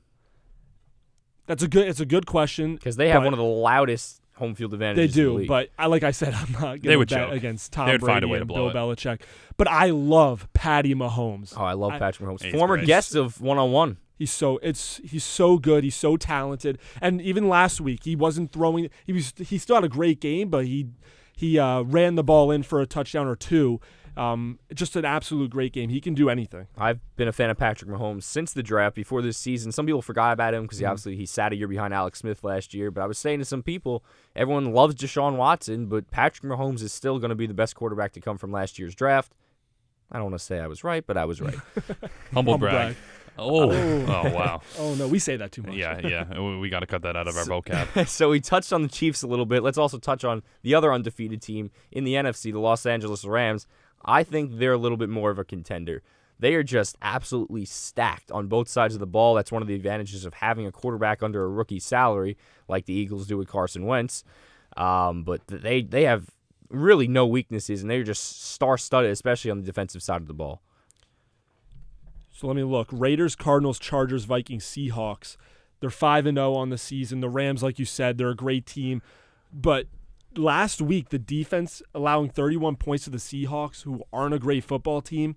That's 1.45 1.63
a 1.63 1.67
good. 1.67 1.87
It's 1.87 2.01
a 2.01 2.05
good 2.05 2.25
question 2.25 2.75
because 2.75 2.97
they 2.97 3.07
have 3.09 3.21
but 3.21 3.27
one 3.27 3.33
of 3.33 3.37
the 3.39 3.45
loudest 3.45 4.21
home 4.37 4.55
field 4.55 4.73
advantage. 4.73 4.95
They 4.97 5.03
advantages. 5.03 5.15
the 5.15 5.21
do, 5.21 5.37
league. 5.39 5.47
but 5.47 5.69
I, 5.77 5.85
like 5.87 6.03
I 6.03 6.11
said, 6.11 6.33
I'm 6.35 6.51
not 6.53 6.61
going 6.61 6.81
They 6.81 6.89
to 6.91 6.95
would 6.97 7.09
bet 7.09 7.27
choke. 7.29 7.35
against 7.35 7.73
Tom 7.73 7.85
They 7.87 7.93
would 7.93 8.01
Brady 8.01 8.13
find 8.13 8.23
a 8.25 8.27
way 8.29 8.37
and 8.39 8.47
blow 8.47 8.69
Bill 8.71 8.91
it. 8.91 8.97
Belichick. 8.97 9.21
But 9.57 9.67
I 9.67 9.89
love 9.89 10.47
Patty 10.53 10.95
Mahomes. 10.95 11.53
oh, 11.57 11.63
I 11.63 11.73
love 11.73 11.91
I- 11.93 11.99
Patrick 11.99 12.27
Mahomes, 12.29 12.51
former 12.51 12.77
great. 12.77 12.87
guest 12.87 13.15
of 13.15 13.41
One 13.41 13.57
on 13.57 13.71
One. 13.71 13.97
He's 14.17 14.31
so 14.31 14.57
it's 14.63 14.99
he's 15.03 15.23
so 15.23 15.57
good. 15.59 15.83
He's 15.83 15.95
so 15.95 16.17
talented. 16.17 16.79
And 17.01 17.21
even 17.21 17.47
last 17.47 17.79
week, 17.79 18.03
he 18.03 18.15
wasn't 18.15 18.51
throwing. 18.51 18.89
He 19.05 19.13
was 19.13 19.31
he 19.37 19.59
still 19.59 19.75
had 19.75 19.83
a 19.83 19.89
great 19.89 20.19
game, 20.19 20.49
but 20.49 20.65
he 20.65 20.87
he 21.35 21.59
uh, 21.59 21.81
ran 21.81 22.15
the 22.15 22.23
ball 22.23 22.49
in 22.49 22.63
for 22.63 22.81
a 22.81 22.87
touchdown 22.87 23.27
or 23.27 23.35
two. 23.35 23.79
Um, 24.17 24.57
just 24.73 24.95
an 24.95 25.05
absolute 25.05 25.51
great 25.51 25.73
game. 25.73 25.89
He 25.89 26.01
can 26.01 26.13
do 26.15 26.29
anything. 26.29 26.65
I've 26.77 26.99
been 27.17 27.27
a 27.27 27.31
fan 27.31 27.49
of 27.51 27.57
Patrick 27.57 27.89
Mahomes 27.91 28.23
since 28.23 28.51
the 28.51 28.63
draft. 28.63 28.95
Before 28.95 29.21
this 29.21 29.37
season, 29.37 29.71
some 29.71 29.85
people 29.85 30.01
forgot 30.01 30.33
about 30.33 30.53
him 30.53 30.61
Mm-hmm. 30.61 30.65
because 30.65 30.83
obviously 30.83 31.15
he 31.15 31.25
sat 31.27 31.53
a 31.53 31.55
year 31.55 31.67
behind 31.67 31.93
Alex 31.93 32.19
Smith 32.19 32.43
last 32.43 32.73
year. 32.73 32.89
But 32.89 33.01
I 33.03 33.05
was 33.05 33.17
saying 33.19 33.39
to 33.39 33.45
some 33.45 33.61
people, 33.61 34.03
everyone 34.35 34.73
loves 34.73 34.95
Deshaun 34.95 35.35
Watson, 35.37 35.85
but 35.85 36.09
Patrick 36.09 36.51
Mahomes 36.51 36.81
is 36.81 36.91
still 36.91 37.19
going 37.19 37.29
to 37.29 37.35
be 37.35 37.45
the 37.47 37.53
best 37.53 37.75
quarterback 37.75 38.11
to 38.13 38.19
come 38.19 38.37
from 38.39 38.51
last 38.51 38.79
year's 38.79 38.95
draft. 38.95 39.33
I 40.11 40.15
don't 40.17 40.23
want 40.31 40.35
to 40.39 40.43
say 40.43 40.59
I 40.59 40.67
was 40.67 40.83
right, 40.83 41.05
but 41.05 41.17
I 41.17 41.25
was 41.25 41.39
right. 41.41 41.53
Humble, 42.33 42.53
Humble 42.53 42.57
brag. 42.57 42.71
brag. 42.71 42.95
Oh, 43.39 43.71
Oh. 43.71 44.05
oh 44.07 44.33
wow. 44.33 44.61
Oh 44.79 44.95
no, 44.95 45.07
we 45.07 45.19
say 45.19 45.37
that 45.37 45.51
too 45.51 45.61
much. 45.61 45.75
Yeah, 45.75 45.99
yeah. 45.99 46.39
We, 46.39 46.57
we 46.57 46.69
got 46.69 46.79
to 46.79 46.87
cut 46.87 47.03
that 47.03 47.15
out 47.15 47.27
of 47.27 47.37
our 47.37 47.43
vocab. 47.45 48.07
so 48.07 48.29
we 48.31 48.39
touched 48.39 48.73
on 48.73 48.81
the 48.81 48.87
Chiefs 48.87 49.21
a 49.21 49.27
little 49.27 49.45
bit. 49.45 49.61
Let's 49.61 49.77
also 49.77 49.99
touch 49.99 50.23
on 50.23 50.41
the 50.63 50.73
other 50.73 50.91
undefeated 50.91 51.41
team 51.41 51.69
in 51.91 52.03
the 52.03 52.13
NFC, 52.13 52.51
the 52.51 52.57
Los 52.59 52.85
Angeles 52.87 53.23
Rams. 53.25 53.67
I 54.03 54.23
think 54.23 54.57
they're 54.57 54.73
a 54.73 54.77
little 54.77 54.97
bit 54.97 55.09
more 55.09 55.31
of 55.31 55.39
a 55.39 55.43
contender. 55.43 56.03
They 56.39 56.53
are 56.53 56.63
just 56.63 56.97
absolutely 57.01 57.65
stacked 57.65 58.31
on 58.31 58.47
both 58.47 58.67
sides 58.67 58.93
of 58.93 58.99
the 58.99 59.07
ball. 59.07 59.33
That's 59.33 59.51
one 59.51 59.61
of 59.61 59.67
the 59.67 59.73
advantages 59.73 60.23
of 60.23 60.35
having 60.35 60.67
a 60.67 60.71
quarterback 60.71 61.23
under 61.23 61.43
a 61.43 61.47
rookie 61.47 61.79
salary, 61.79 62.37
like 62.67 62.85
the 62.85 62.93
Eagles 62.93 63.27
do 63.27 63.37
with 63.37 63.47
Carson 63.47 63.85
Wentz. 63.85 64.23
Um, 64.75 65.23
but 65.23 65.41
they 65.47 65.81
they 65.81 66.03
have 66.03 66.29
really 66.69 67.07
no 67.07 67.25
weaknesses, 67.25 67.81
and 67.81 67.89
they're 67.89 68.03
just 68.03 68.51
star-studded, 68.51 69.09
especially 69.09 69.49
on 69.49 69.59
the 69.59 69.65
defensive 69.65 70.03
side 70.03 70.21
of 70.21 70.27
the 70.27 70.33
ball. 70.33 70.61
So 72.31 72.45
let 72.45 72.55
me 72.55 72.63
look. 72.63 72.89
Raiders, 72.91 73.35
Cardinals, 73.35 73.79
Chargers, 73.79 74.25
Vikings, 74.25 74.63
Seahawks. 74.63 75.37
They're 75.79 75.89
5 75.89 76.27
and 76.27 76.37
0 76.37 76.53
on 76.53 76.69
the 76.69 76.77
season. 76.77 77.19
The 77.19 77.29
Rams 77.29 77.63
like 77.63 77.79
you 77.79 77.85
said, 77.85 78.17
they're 78.17 78.29
a 78.29 78.35
great 78.35 78.67
team. 78.67 79.01
But 79.51 79.87
last 80.37 80.81
week 80.81 81.09
the 81.09 81.19
defense 81.19 81.81
allowing 81.93 82.29
31 82.29 82.75
points 82.77 83.03
to 83.05 83.09
the 83.09 83.17
Seahawks 83.17 83.83
who 83.83 84.03
aren't 84.13 84.33
a 84.33 84.39
great 84.39 84.63
football 84.63 85.01
team. 85.01 85.35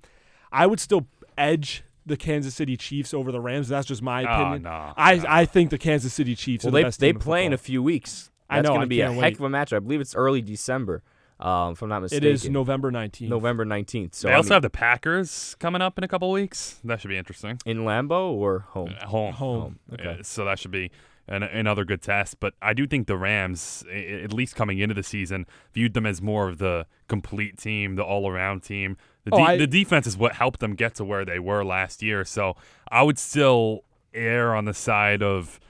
I 0.52 0.66
would 0.66 0.80
still 0.80 1.06
edge 1.38 1.84
the 2.06 2.16
Kansas 2.16 2.54
City 2.54 2.76
Chiefs 2.76 3.14
over 3.14 3.30
the 3.30 3.40
Rams. 3.40 3.68
That's 3.68 3.86
just 3.86 4.02
my 4.02 4.24
Oh, 4.24 4.40
opinion. 4.42 4.62
no, 4.62 4.92
I 4.96 5.16
no. 5.16 5.24
I 5.28 5.44
think 5.44 5.70
the 5.70 5.78
Kansas 5.78 6.12
City 6.12 6.34
Chiefs 6.34 6.64
Well, 6.64 6.70
are 6.70 6.72
the 6.72 6.76
they 6.78 6.82
best 6.84 7.00
they 7.00 7.08
team 7.08 7.16
in 7.16 7.20
play 7.22 7.44
in 7.46 7.52
a 7.52 7.58
few 7.58 7.82
weeks. 7.82 8.30
I 8.48 8.56
That's 8.56 8.66
know, 8.66 8.70
going 8.74 8.80
to 8.82 8.86
be 8.88 9.00
a 9.00 9.06
can't 9.08 9.20
heck 9.20 9.34
of 9.34 9.42
a 9.42 9.48
match. 9.48 9.72
I 9.72 9.78
believe 9.78 10.00
it's 10.00 10.14
early 10.16 10.42
December, 10.42 11.04
um, 11.38 11.72
if 11.74 11.82
I'm 11.82 11.88
not 11.88 12.02
mistaken. 12.02 12.26
is 12.26 12.48
November 12.50 12.90
19th. 12.90 13.28
November 13.28 13.64
19th. 13.64 14.14
So 14.16 14.26
they 14.26 14.34
I 14.34 14.36
also 14.38 14.48
mean, 14.48 14.54
have 14.54 14.62
the 14.62 14.70
Packers 14.70 15.54
coming 15.60 15.80
up 15.80 15.96
in 15.98 16.02
a 16.04 16.08
couple 16.08 16.28
weeks. 16.32 16.80
That 16.82 17.00
should 17.00 17.08
be 17.10 17.16
interesting. 17.16 17.60
in 17.64 17.78
Lambeau 17.84 18.32
or 18.32 18.60
home. 18.70 18.88
At 18.88 19.04
home. 19.04 19.34
Home. 19.34 19.78
Okay. 19.92 20.02
Yeah, 20.04 20.16
so 20.22 20.44
that 20.46 20.58
should 20.58 20.72
be 20.72 20.90
an, 21.30 21.42
another 21.42 21.84
good 21.84 22.02
test. 22.02 22.40
But 22.40 22.54
I 22.60 22.74
do 22.74 22.86
think 22.86 23.06
the 23.06 23.16
Rams, 23.16 23.84
at 23.90 24.32
least 24.32 24.54
coming 24.56 24.78
into 24.78 24.94
the 24.94 25.02
season, 25.02 25.46
viewed 25.72 25.94
them 25.94 26.04
as 26.04 26.20
more 26.20 26.48
of 26.48 26.58
the 26.58 26.86
complete 27.08 27.56
team, 27.58 27.94
the 27.96 28.02
all-around 28.04 28.62
team. 28.62 28.96
The, 29.24 29.30
Oh, 29.34 29.38
de- 29.38 29.42
I- 29.44 29.56
the 29.56 29.66
defense 29.66 30.06
is 30.06 30.16
what 30.16 30.34
helped 30.34 30.60
them 30.60 30.74
get 30.74 30.94
to 30.96 31.04
where 31.04 31.24
they 31.24 31.38
were 31.38 31.64
last 31.64 32.02
year. 32.02 32.24
So 32.24 32.56
I 32.90 33.02
would 33.02 33.18
still 33.18 33.84
err 34.12 34.54
on 34.54 34.64
the 34.64 34.74
side 34.74 35.22
of 35.22 35.60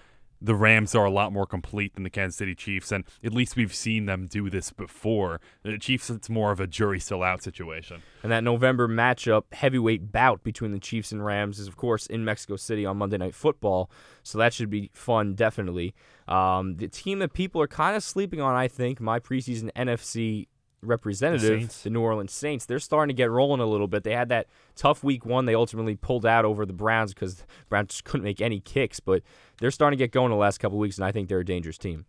the 0.42 0.54
Rams 0.54 0.94
are 0.94 1.04
a 1.04 1.10
lot 1.10 1.32
more 1.32 1.46
complete 1.46 1.94
than 1.94 2.02
the 2.02 2.10
Kansas 2.10 2.36
City 2.36 2.54
Chiefs, 2.54 2.90
and 2.92 3.04
at 3.22 3.32
least 3.32 3.56
we've 3.56 3.74
seen 3.74 4.06
them 4.06 4.26
do 4.26 4.48
this 4.48 4.70
before. 4.72 5.40
The 5.62 5.78
Chiefs, 5.78 6.10
it's 6.10 6.30
more 6.30 6.50
of 6.50 6.60
a 6.60 6.66
jury 6.66 6.98
still 7.00 7.22
out 7.22 7.42
situation. 7.42 8.02
And 8.22 8.32
that 8.32 8.42
November 8.42 8.88
matchup, 8.88 9.52
heavyweight 9.52 10.12
bout 10.12 10.42
between 10.42 10.72
the 10.72 10.78
Chiefs 10.78 11.12
and 11.12 11.24
Rams, 11.24 11.58
is 11.58 11.68
of 11.68 11.76
course 11.76 12.06
in 12.06 12.24
Mexico 12.24 12.56
City 12.56 12.86
on 12.86 12.96
Monday 12.96 13.18
Night 13.18 13.34
Football. 13.34 13.90
So 14.22 14.38
that 14.38 14.52
should 14.52 14.70
be 14.70 14.90
fun, 14.92 15.34
definitely. 15.34 15.94
Um, 16.28 16.76
the 16.76 16.88
team 16.88 17.18
that 17.18 17.32
people 17.32 17.60
are 17.60 17.68
kind 17.68 17.96
of 17.96 18.02
sleeping 18.02 18.40
on, 18.40 18.54
I 18.54 18.68
think, 18.68 19.00
my 19.00 19.18
preseason 19.18 19.70
NFC 19.74 20.46
representative, 20.82 21.60
Saints. 21.60 21.82
the, 21.82 21.90
New 21.90 22.00
Orleans 22.00 22.32
Saints, 22.32 22.66
they're 22.66 22.78
starting 22.78 23.14
to 23.14 23.18
get 23.18 23.30
rolling 23.30 23.60
a 23.60 23.66
little 23.66 23.88
bit. 23.88 24.04
They 24.04 24.14
had 24.14 24.28
that 24.30 24.46
tough 24.76 25.04
week 25.04 25.24
one. 25.26 25.46
They 25.46 25.54
ultimately 25.54 25.96
pulled 25.96 26.26
out 26.26 26.44
over 26.44 26.64
the 26.64 26.72
Browns 26.72 27.14
because 27.14 27.36
the 27.36 27.44
Browns 27.68 27.88
just 27.90 28.04
couldn't 28.04 28.24
make 28.24 28.40
any 28.40 28.60
kicks, 28.60 29.00
but 29.00 29.22
they're 29.58 29.70
starting 29.70 29.98
to 29.98 30.02
get 30.04 30.12
going 30.12 30.30
the 30.30 30.36
last 30.36 30.58
couple 30.58 30.78
weeks, 30.78 30.96
and 30.96 31.04
I 31.04 31.12
think 31.12 31.28
they're 31.28 31.40
a 31.40 31.44
dangerous 31.44 31.78
team. 31.78 32.06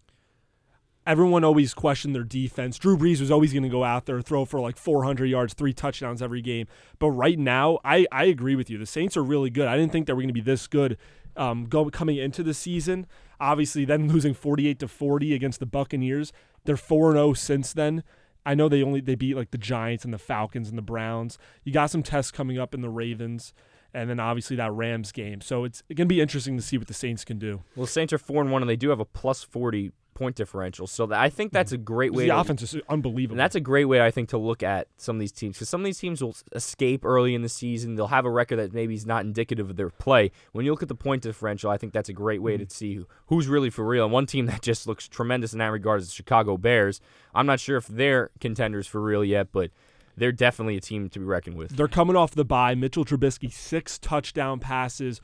Everyone 1.05 1.43
always 1.43 1.73
questioned 1.73 2.13
their 2.13 2.23
defense. 2.23 2.77
Drew 2.77 2.95
Brees 2.95 3.19
was 3.19 3.31
always 3.31 3.51
going 3.53 3.63
to 3.63 3.69
go 3.69 3.83
out 3.83 4.05
there 4.05 4.21
throw 4.21 4.45
for 4.45 4.59
like 4.59 4.77
400 4.77 5.25
yards, 5.25 5.55
three 5.55 5.73
touchdowns 5.73 6.21
every 6.21 6.43
game. 6.43 6.67
But 6.99 7.09
right 7.09 7.39
now, 7.39 7.79
I, 7.83 8.05
I 8.11 8.25
agree 8.25 8.55
with 8.55 8.69
you. 8.69 8.77
The 8.77 8.85
Saints 8.85 9.17
are 9.17 9.23
really 9.23 9.49
good. 9.49 9.67
I 9.67 9.75
didn't 9.77 9.91
think 9.91 10.05
they 10.05 10.13
were 10.13 10.21
going 10.21 10.27
to 10.27 10.33
be 10.33 10.41
this 10.41 10.67
good 10.67 10.99
um, 11.35 11.65
go, 11.65 11.89
coming 11.89 12.17
into 12.17 12.43
the 12.43 12.53
season. 12.53 13.07
Obviously, 13.39 13.83
then 13.83 14.07
losing 14.07 14.35
48 14.35 14.77
to 14.79 14.87
40 14.87 15.33
against 15.33 15.59
the 15.59 15.65
Buccaneers. 15.65 16.31
They're 16.65 16.77
4 16.77 17.13
0 17.13 17.33
since 17.33 17.73
then. 17.73 18.03
I 18.45 18.55
know 18.55 18.69
they 18.69 18.83
only 18.83 19.01
they 19.01 19.15
beat 19.15 19.35
like 19.35 19.51
the 19.51 19.57
Giants 19.57 20.03
and 20.03 20.13
the 20.13 20.17
Falcons 20.17 20.69
and 20.69 20.77
the 20.77 20.83
Browns. 20.83 21.37
You 21.63 21.71
got 21.71 21.89
some 21.89 22.03
tests 22.03 22.31
coming 22.31 22.57
up 22.57 22.73
in 22.73 22.81
the 22.81 22.89
Ravens, 22.89 23.53
and 23.93 24.09
then 24.09 24.19
obviously 24.19 24.55
that 24.55 24.71
Rams 24.71 25.11
game. 25.11 25.41
So 25.41 25.63
it's 25.63 25.83
going 25.89 25.97
to 25.97 26.05
be 26.05 26.21
interesting 26.21 26.57
to 26.57 26.63
see 26.63 26.77
what 26.77 26.87
the 26.87 26.93
Saints 26.93 27.23
can 27.23 27.37
do. 27.37 27.63
Well, 27.75 27.85
Saints 27.85 28.13
are 28.13 28.17
four 28.17 28.41
and 28.41 28.51
one, 28.51 28.61
and 28.61 28.69
they 28.69 28.75
do 28.75 28.89
have 28.89 28.99
a 28.99 29.05
plus 29.05 29.43
forty 29.43 29.91
point 30.13 30.35
differential. 30.35 30.87
So 30.87 31.05
that, 31.07 31.19
I 31.19 31.29
think 31.29 31.51
that's 31.51 31.71
a 31.71 31.77
great 31.77 32.13
way. 32.13 32.23
The 32.23 32.29
to, 32.29 32.39
offense 32.39 32.61
is 32.61 32.75
unbelievable. 32.89 33.33
And 33.33 33.39
that's 33.39 33.55
a 33.55 33.59
great 33.59 33.85
way, 33.85 34.01
I 34.01 34.11
think, 34.11 34.29
to 34.29 34.37
look 34.37 34.63
at 34.63 34.87
some 34.97 35.15
of 35.15 35.19
these 35.19 35.31
teams 35.31 35.55
because 35.55 35.69
some 35.69 35.81
of 35.81 35.85
these 35.85 35.99
teams 35.99 36.21
will 36.21 36.35
escape 36.53 37.05
early 37.05 37.33
in 37.35 37.41
the 37.41 37.49
season. 37.49 37.95
They'll 37.95 38.07
have 38.07 38.25
a 38.25 38.29
record 38.29 38.57
that 38.57 38.73
maybe 38.73 38.93
is 38.93 39.05
not 39.05 39.25
indicative 39.25 39.69
of 39.69 39.75
their 39.75 39.89
play. 39.89 40.31
When 40.51 40.65
you 40.65 40.71
look 40.71 40.81
at 40.83 40.89
the 40.89 40.95
point 40.95 41.23
differential, 41.23 41.71
I 41.71 41.77
think 41.77 41.93
that's 41.93 42.09
a 42.09 42.13
great 42.13 42.41
way 42.41 42.57
to 42.57 42.69
see 42.69 42.95
who- 42.95 43.07
who's 43.27 43.47
really 43.47 43.69
for 43.69 43.85
real. 43.85 44.05
And 44.05 44.13
one 44.13 44.25
team 44.25 44.45
that 44.47 44.61
just 44.61 44.87
looks 44.87 45.07
tremendous 45.07 45.53
in 45.53 45.59
that 45.59 45.67
regard 45.67 46.01
is 46.01 46.07
the 46.07 46.13
Chicago 46.13 46.57
Bears. 46.57 47.01
I'm 47.33 47.45
not 47.45 47.59
sure 47.59 47.77
if 47.77 47.87
they're 47.87 48.31
contenders 48.39 48.87
for 48.87 49.01
real 49.01 49.23
yet, 49.23 49.51
but 49.51 49.71
they're 50.17 50.31
definitely 50.33 50.77
a 50.77 50.81
team 50.81 51.09
to 51.09 51.19
be 51.19 51.25
reckoned 51.25 51.55
with. 51.57 51.75
They're 51.75 51.87
coming 51.87 52.15
off 52.15 52.31
the 52.31 52.45
bye. 52.45 52.75
Mitchell 52.75 53.05
Trubisky, 53.05 53.51
six 53.51 53.97
touchdown 53.97 54.59
passes. 54.59 55.21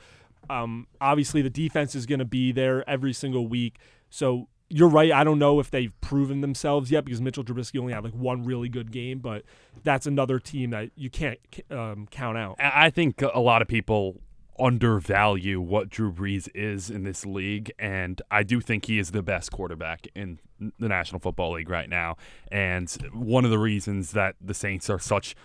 Um, 0.48 0.86
obviously, 1.00 1.42
the 1.42 1.50
defense 1.50 1.94
is 1.94 2.06
going 2.06 2.20
to 2.20 2.24
be 2.24 2.52
there 2.52 2.88
every 2.88 3.12
single 3.12 3.46
week. 3.46 3.78
So 4.08 4.48
you're 4.70 4.88
right. 4.88 5.12
I 5.12 5.24
don't 5.24 5.38
know 5.38 5.60
if 5.60 5.70
they've 5.70 5.92
proven 6.00 6.40
themselves 6.40 6.90
yet 6.90 7.04
because 7.04 7.20
Mitchell 7.20 7.44
Trubisky 7.44 7.80
only 7.80 7.92
had 7.92 8.04
like 8.04 8.12
one 8.12 8.44
really 8.44 8.68
good 8.68 8.92
game, 8.92 9.18
but 9.18 9.44
that's 9.82 10.06
another 10.06 10.38
team 10.38 10.70
that 10.70 10.90
you 10.94 11.10
can't 11.10 11.38
um, 11.70 12.06
count 12.10 12.36
out. 12.36 12.56
I 12.58 12.90
think 12.90 13.22
a 13.22 13.40
lot 13.40 13.62
of 13.62 13.68
people 13.68 14.20
undervalue 14.58 15.60
what 15.60 15.88
Drew 15.88 16.12
Brees 16.12 16.48
is 16.54 16.90
in 16.90 17.04
this 17.04 17.24
league, 17.24 17.72
and 17.78 18.20
I 18.30 18.42
do 18.42 18.60
think 18.60 18.86
he 18.86 18.98
is 18.98 19.12
the 19.12 19.22
best 19.22 19.52
quarterback 19.52 20.08
in 20.14 20.40
the 20.58 20.88
National 20.88 21.20
Football 21.20 21.52
League 21.52 21.70
right 21.70 21.88
now. 21.88 22.16
And 22.50 22.90
one 23.12 23.44
of 23.44 23.50
the 23.50 23.58
reasons 23.58 24.12
that 24.12 24.34
the 24.40 24.54
Saints 24.54 24.90
are 24.90 24.98
such 24.98 25.36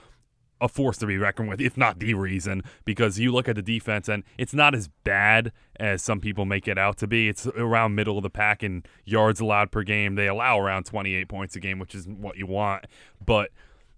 a 0.62 0.68
force 0.68 0.98
to 0.98 1.06
be 1.06 1.18
reckoned 1.18 1.50
with, 1.50 1.60
if 1.60 1.78
not 1.78 2.00
the 2.00 2.14
reason, 2.14 2.64
because 2.86 3.20
you 3.20 3.32
look 3.32 3.50
at 3.50 3.56
the 3.56 3.62
defense 3.62 4.08
and 4.08 4.24
it's 4.38 4.54
not 4.54 4.74
as 4.74 4.88
bad 5.04 5.52
as 5.80 6.02
some 6.02 6.20
people 6.20 6.46
make 6.46 6.68
it 6.68 6.78
out 6.78 6.98
to 6.98 7.08
be. 7.08 7.28
It's 7.28 7.48
around 7.48 7.96
middle 7.96 8.18
of 8.18 8.24
the 8.24 8.30
pack 8.30 8.64
in 8.64 8.84
yards 9.06 9.40
allowed 9.40 9.72
per 9.72 9.84
game. 9.84 10.16
They 10.16 10.28
allow 10.28 10.60
around 10.60 10.86
28 10.86 11.28
points 11.28 11.56
a 11.56 11.60
game, 11.60 11.80
which 11.80 11.96
isn't 11.96 12.20
what 12.20 12.38
you 12.38 12.48
want. 12.48 12.86
But 13.24 13.52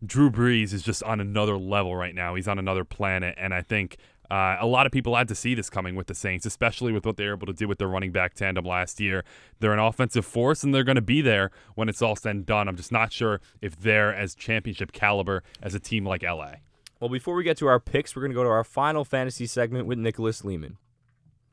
Drew 0.05 0.29
Brees 0.29 0.73
is 0.73 0.81
just 0.81 1.03
on 1.03 1.19
another 1.19 1.57
level 1.57 1.95
right 1.95 2.15
now. 2.15 2.35
He's 2.35 2.47
on 2.47 2.59
another 2.59 2.83
planet, 2.83 3.35
and 3.37 3.53
I 3.53 3.61
think 3.61 3.97
uh, 4.31 4.57
a 4.59 4.65
lot 4.65 4.85
of 4.85 4.91
people 4.91 5.15
had 5.15 5.27
to 5.27 5.35
see 5.35 5.55
this 5.55 5.69
coming 5.69 5.95
with 5.95 6.07
the 6.07 6.15
Saints, 6.15 6.45
especially 6.45 6.91
with 6.91 7.05
what 7.05 7.17
they 7.17 7.25
were 7.25 7.33
able 7.33 7.47
to 7.47 7.53
do 7.53 7.67
with 7.67 7.77
their 7.77 7.87
running 7.87 8.11
back 8.11 8.33
tandem 8.33 8.65
last 8.65 8.99
year. 8.99 9.23
They're 9.59 9.73
an 9.73 9.79
offensive 9.79 10.25
force, 10.25 10.63
and 10.63 10.73
they're 10.73 10.83
going 10.83 10.95
to 10.95 11.01
be 11.01 11.21
there 11.21 11.51
when 11.75 11.89
it's 11.89 12.01
all 12.01 12.15
said 12.15 12.35
and 12.35 12.45
done. 12.45 12.67
I'm 12.67 12.75
just 12.75 12.91
not 12.91 13.13
sure 13.13 13.41
if 13.61 13.79
they're 13.79 14.13
as 14.13 14.35
championship 14.35 14.91
caliber 14.91 15.43
as 15.61 15.75
a 15.75 15.79
team 15.79 16.05
like 16.05 16.23
LA. 16.23 16.55
Well, 16.99 17.09
before 17.09 17.35
we 17.35 17.43
get 17.43 17.57
to 17.57 17.67
our 17.67 17.79
picks, 17.79 18.15
we're 18.15 18.21
going 18.21 18.31
to 18.31 18.35
go 18.35 18.43
to 18.43 18.49
our 18.49 18.63
final 18.63 19.03
fantasy 19.03 19.45
segment 19.45 19.85
with 19.85 19.97
Nicholas 19.97 20.43
Lehman. 20.43 20.77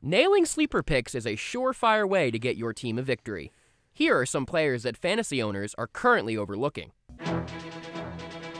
Nailing 0.01 0.45
sleeper 0.45 0.83
picks 0.83 1.15
is 1.15 1.25
a 1.25 1.35
surefire 1.35 2.07
way 2.07 2.31
to 2.31 2.39
get 2.39 2.57
your 2.57 2.73
team 2.73 2.97
a 2.97 3.01
victory. 3.01 3.51
Here 3.93 4.17
are 4.17 4.25
some 4.25 4.45
players 4.45 4.83
that 4.83 4.97
fantasy 4.97 5.41
owners 5.41 5.75
are 5.77 5.87
currently 5.87 6.35
overlooking. 6.35 6.91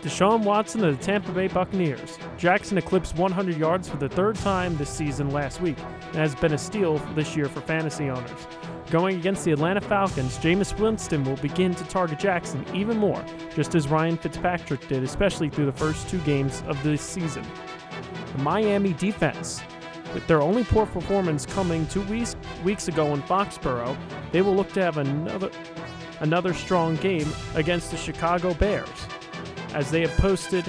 Deshaun 0.04 0.44
Watson 0.44 0.84
of 0.84 0.98
the 0.98 1.02
Tampa 1.02 1.32
Bay 1.32 1.48
Buccaneers. 1.48 2.20
Jackson 2.38 2.78
eclipsed 2.78 3.16
100 3.16 3.56
yards 3.56 3.88
for 3.88 3.96
the 3.96 4.10
third 4.10 4.36
time 4.36 4.76
this 4.76 4.90
season 4.90 5.30
last 5.30 5.62
week 5.62 5.78
and 6.08 6.16
has 6.16 6.36
been 6.36 6.52
a 6.52 6.58
steal 6.58 6.98
this 7.16 7.38
year 7.38 7.46
for 7.46 7.62
fantasy 7.62 8.10
owners. 8.10 8.48
Going 8.92 9.18
against 9.18 9.46
the 9.46 9.54
Atlanta 9.54 9.80
Falcons, 9.80 10.38
Jameis 10.40 10.78
Winston 10.78 11.24
will 11.24 11.38
begin 11.38 11.74
to 11.76 11.86
target 11.86 12.20
Jackson 12.20 12.66
even 12.76 12.98
more, 12.98 13.24
just 13.56 13.76
as 13.76 13.88
Ryan 13.88 14.18
Fitzpatrick 14.18 14.86
did, 14.90 15.04
especially 15.04 15.50
through 15.50 15.68
the 15.68 15.72
first 15.72 16.10
two 16.10 16.20
games 16.20 16.64
of 16.68 16.84
this 16.84 17.02
season. 17.02 17.46
The 18.36 18.44
Miami 18.44 18.92
defense. 18.92 19.62
With 20.14 20.28
their 20.28 20.42
only 20.42 20.66
poor 20.66 20.86
performance 20.86 21.46
coming 21.46 21.88
two 21.88 22.02
weeks, 22.02 22.36
weeks 22.66 22.90
ago 22.90 23.14
in 23.14 23.22
Foxborough, 23.22 23.96
they 24.34 24.42
will 24.42 24.54
look 24.54 24.74
to 24.74 24.82
have 24.82 24.98
another 24.98 25.50
another 26.20 26.54
strong 26.54 26.98
game 26.98 27.28
against 27.56 27.90
the 27.90 27.98
Chicago 27.98 28.54
Bears 28.54 29.08
as 29.74 29.92
they 29.92 30.02
have 30.02 30.16
posted, 30.18 30.66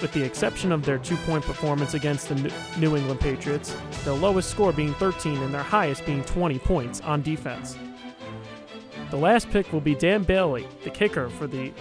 with 0.00 0.12
the 0.12 0.22
exception 0.22 0.72
of 0.72 0.84
their 0.84 0.98
two 0.98 1.16
point 1.18 1.44
performance 1.44 1.94
against 1.94 2.28
the 2.28 2.34
New- 2.78 2.96
England 2.96 3.20
Patriots, 3.20 3.76
their 4.04 4.14
lowest 4.14 4.50
score 4.50 4.72
being 4.72 4.94
13 4.94 5.38
and 5.42 5.52
their 5.52 5.62
highest 5.62 6.06
being 6.06 6.24
20 6.24 6.58
points 6.60 7.00
on 7.02 7.22
defense. 7.22 7.76
The 9.10 9.16
last 9.16 9.50
pick 9.50 9.72
will 9.72 9.80
be 9.80 9.94
Dan 9.94 10.22
Bailey, 10.22 10.66
the 10.84 10.90
kicker 10.90 11.28
for 11.28 11.46
the 11.46 11.72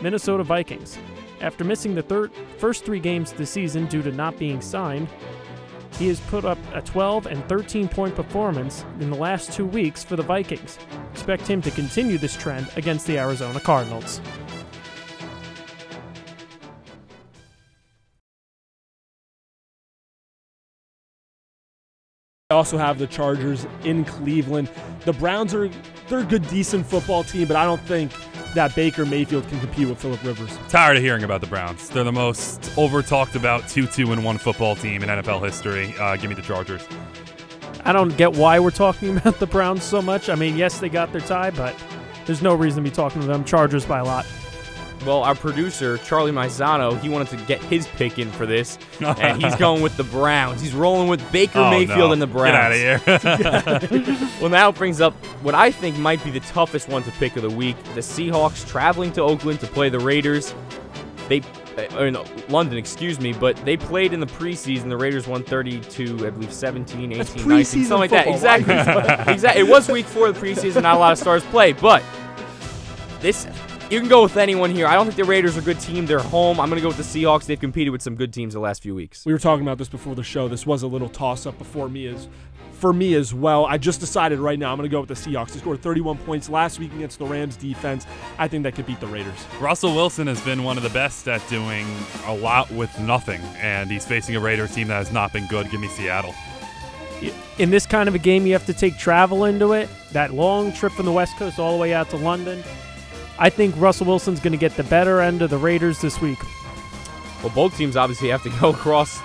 Minnesota 0.00 0.42
Vikings. 0.42 0.98
After 1.40 1.64
missing 1.64 1.94
the 1.94 2.02
third, 2.02 2.32
first 2.58 2.84
three 2.84 3.00
games 3.00 3.32
of 3.32 3.38
the 3.38 3.46
season 3.46 3.86
due 3.86 4.02
to 4.02 4.12
not 4.12 4.38
being 4.38 4.60
signed, 4.60 5.08
he 5.98 6.08
has 6.08 6.20
put 6.20 6.44
up 6.44 6.58
a 6.74 6.82
12 6.82 7.26
and 7.26 7.46
13 7.48 7.88
point 7.88 8.14
performance 8.14 8.84
in 9.00 9.10
the 9.10 9.16
last 9.16 9.52
two 9.52 9.66
weeks 9.66 10.02
for 10.02 10.16
the 10.16 10.22
Vikings. 10.22 10.78
Expect 11.12 11.46
him 11.46 11.62
to 11.62 11.70
continue 11.70 12.18
this 12.18 12.36
trend 12.36 12.68
against 12.76 13.06
the 13.06 13.18
Arizona 13.18 13.60
Cardinals. 13.60 14.20
Also 22.52 22.78
have 22.78 22.98
the 22.98 23.06
Chargers 23.06 23.66
in 23.84 24.04
Cleveland. 24.04 24.70
The 25.04 25.12
Browns 25.12 25.54
are 25.54 25.68
they're 26.08 26.20
a 26.20 26.24
good, 26.24 26.46
decent 26.48 26.86
football 26.86 27.24
team, 27.24 27.48
but 27.48 27.56
I 27.56 27.64
don't 27.64 27.80
think 27.82 28.12
that 28.54 28.74
Baker 28.74 29.06
Mayfield 29.06 29.48
can 29.48 29.58
compete 29.60 29.88
with 29.88 30.00
Philip 30.00 30.22
Rivers. 30.22 30.58
Tired 30.68 30.96
of 30.96 31.02
hearing 31.02 31.24
about 31.24 31.40
the 31.40 31.46
Browns. 31.46 31.88
They're 31.88 32.04
the 32.04 32.12
most 32.12 32.70
over 32.76 33.02
talked 33.02 33.34
about 33.34 33.68
2 33.68 33.86
2 33.86 34.12
and 34.12 34.24
1 34.24 34.38
football 34.38 34.76
team 34.76 35.02
in 35.02 35.08
NFL 35.08 35.42
history. 35.42 35.94
Uh, 35.98 36.16
give 36.16 36.28
me 36.28 36.36
the 36.36 36.42
Chargers. 36.42 36.86
I 37.84 37.92
don't 37.92 38.16
get 38.16 38.34
why 38.34 38.58
we're 38.60 38.70
talking 38.70 39.16
about 39.16 39.38
the 39.38 39.46
Browns 39.46 39.82
so 39.82 40.02
much. 40.02 40.28
I 40.28 40.34
mean, 40.34 40.56
yes, 40.56 40.78
they 40.78 40.88
got 40.88 41.12
their 41.12 41.20
tie, 41.20 41.50
but 41.50 41.74
there's 42.26 42.42
no 42.42 42.54
reason 42.54 42.84
to 42.84 42.90
be 42.90 42.94
talking 42.94 43.20
to 43.20 43.26
them. 43.26 43.44
Chargers 43.44 43.84
by 43.84 43.98
a 43.98 44.04
lot. 44.04 44.26
Well, 45.04 45.24
our 45.24 45.34
producer, 45.34 45.98
Charlie 45.98 46.30
Maizano, 46.30 46.98
he 47.00 47.08
wanted 47.08 47.36
to 47.36 47.44
get 47.46 47.60
his 47.64 47.88
pick 47.88 48.20
in 48.20 48.30
for 48.30 48.46
this, 48.46 48.78
and 49.00 49.42
he's 49.42 49.56
going 49.56 49.82
with 49.82 49.96
the 49.96 50.04
Browns. 50.04 50.60
He's 50.60 50.74
rolling 50.74 51.08
with 51.08 51.20
Baker 51.32 51.58
Oh, 51.58 51.70
Mayfield 51.70 51.98
no. 51.98 52.12
and 52.12 52.22
the 52.22 52.26
Browns. 52.28 52.76
Get 52.76 53.10
out 53.16 53.82
of 53.82 54.10
here. 54.10 54.28
well, 54.40 54.50
now 54.50 54.68
it 54.68 54.76
brings 54.76 55.00
up 55.00 55.12
what 55.42 55.56
I 55.56 55.72
think 55.72 55.96
might 55.98 56.22
be 56.22 56.30
the 56.30 56.40
toughest 56.40 56.88
one 56.88 57.02
to 57.02 57.10
pick 57.12 57.34
of 57.36 57.42
the 57.42 57.50
week. 57.50 57.76
The 57.94 58.00
Seahawks 58.00 58.66
traveling 58.68 59.10
to 59.12 59.22
Oakland 59.22 59.58
to 59.60 59.66
play 59.66 59.88
the 59.88 59.98
Raiders. 59.98 60.54
They, 61.28 61.40
uh, 61.78 61.98
or 61.98 62.10
no, 62.10 62.24
London, 62.48 62.78
excuse 62.78 63.18
me, 63.18 63.32
but 63.32 63.56
they 63.64 63.76
played 63.76 64.12
in 64.12 64.20
the 64.20 64.26
preseason. 64.26 64.88
The 64.88 64.96
Raiders 64.96 65.26
won 65.26 65.42
32, 65.42 66.26
I 66.26 66.30
believe 66.30 66.52
17, 66.52 67.10
18, 67.12 67.18
That's 67.18 67.34
19, 67.34 67.64
something 67.64 67.98
like 67.98 68.10
that. 68.10 68.28
Exactly. 68.28 68.74
exactly. 69.32 69.62
It 69.62 69.68
was 69.68 69.88
week 69.88 70.06
four 70.06 70.28
of 70.28 70.38
the 70.38 70.46
preseason. 70.46 70.82
Not 70.82 70.94
a 70.96 70.98
lot 70.98 71.12
of 71.12 71.18
stars 71.18 71.42
play, 71.44 71.72
but 71.72 72.04
this 73.20 73.46
you 73.92 74.00
can 74.00 74.08
go 74.08 74.22
with 74.22 74.38
anyone 74.38 74.70
here. 74.70 74.86
I 74.86 74.94
don't 74.94 75.04
think 75.04 75.16
the 75.16 75.24
Raiders 75.24 75.58
are 75.58 75.60
a 75.60 75.62
good 75.62 75.78
team. 75.78 76.06
They're 76.06 76.18
home. 76.18 76.58
I'm 76.58 76.70
going 76.70 76.80
to 76.80 76.82
go 76.82 76.88
with 76.88 76.96
the 76.96 77.02
Seahawks. 77.02 77.44
They've 77.44 77.60
competed 77.60 77.92
with 77.92 78.00
some 78.00 78.14
good 78.14 78.32
teams 78.32 78.54
the 78.54 78.60
last 78.60 78.82
few 78.82 78.94
weeks. 78.94 79.26
We 79.26 79.34
were 79.34 79.38
talking 79.38 79.66
about 79.66 79.76
this 79.76 79.90
before 79.90 80.14
the 80.14 80.24
show. 80.24 80.48
This 80.48 80.64
was 80.64 80.82
a 80.82 80.86
little 80.86 81.10
toss 81.10 81.44
up 81.44 81.58
before 81.58 81.90
me 81.90 82.06
as 82.06 82.26
for 82.72 82.94
me 82.94 83.12
as 83.14 83.34
well. 83.34 83.66
I 83.66 83.76
just 83.76 84.00
decided 84.00 84.38
right 84.38 84.58
now 84.58 84.72
I'm 84.72 84.78
going 84.78 84.88
to 84.88 84.92
go 84.92 85.00
with 85.00 85.08
the 85.08 85.14
Seahawks. 85.14 85.52
They 85.52 85.58
scored 85.58 85.82
31 85.82 86.16
points 86.18 86.48
last 86.48 86.78
week 86.78 86.92
against 86.94 87.18
the 87.18 87.26
Rams 87.26 87.54
defense. 87.54 88.06
I 88.38 88.48
think 88.48 88.62
that 88.62 88.74
could 88.74 88.86
beat 88.86 88.98
the 88.98 89.06
Raiders. 89.06 89.46
Russell 89.60 89.94
Wilson 89.94 90.26
has 90.26 90.40
been 90.40 90.64
one 90.64 90.78
of 90.78 90.82
the 90.82 90.90
best 90.90 91.28
at 91.28 91.46
doing 91.50 91.86
a 92.24 92.34
lot 92.34 92.70
with 92.70 92.98
nothing, 92.98 93.42
and 93.58 93.90
he's 93.90 94.06
facing 94.06 94.34
a 94.36 94.40
Raiders 94.40 94.74
team 94.74 94.88
that 94.88 94.96
has 94.96 95.12
not 95.12 95.34
been 95.34 95.46
good. 95.48 95.70
Give 95.70 95.80
me 95.80 95.88
Seattle. 95.88 96.34
In 97.58 97.70
this 97.70 97.84
kind 97.84 98.08
of 98.08 98.14
a 98.14 98.18
game, 98.18 98.46
you 98.46 98.54
have 98.54 98.66
to 98.66 98.74
take 98.74 98.96
travel 98.96 99.44
into 99.44 99.74
it. 99.74 99.88
That 100.12 100.32
long 100.32 100.72
trip 100.72 100.92
from 100.92 101.04
the 101.04 101.12
West 101.12 101.36
Coast 101.36 101.58
all 101.58 101.74
the 101.74 101.78
way 101.78 101.92
out 101.92 102.08
to 102.10 102.16
London. 102.16 102.64
I 103.42 103.50
think 103.50 103.74
Russell 103.76 104.06
Wilson's 104.06 104.38
going 104.38 104.52
to 104.52 104.56
get 104.58 104.76
the 104.76 104.84
better 104.84 105.20
end 105.20 105.42
of 105.42 105.50
the 105.50 105.58
Raiders 105.58 106.00
this 106.00 106.20
week. 106.20 106.38
Well, 107.42 107.52
both 107.52 107.76
teams 107.76 107.96
obviously 107.96 108.28
have 108.28 108.44
to 108.44 108.50
go 108.60 108.70
across 108.70 109.18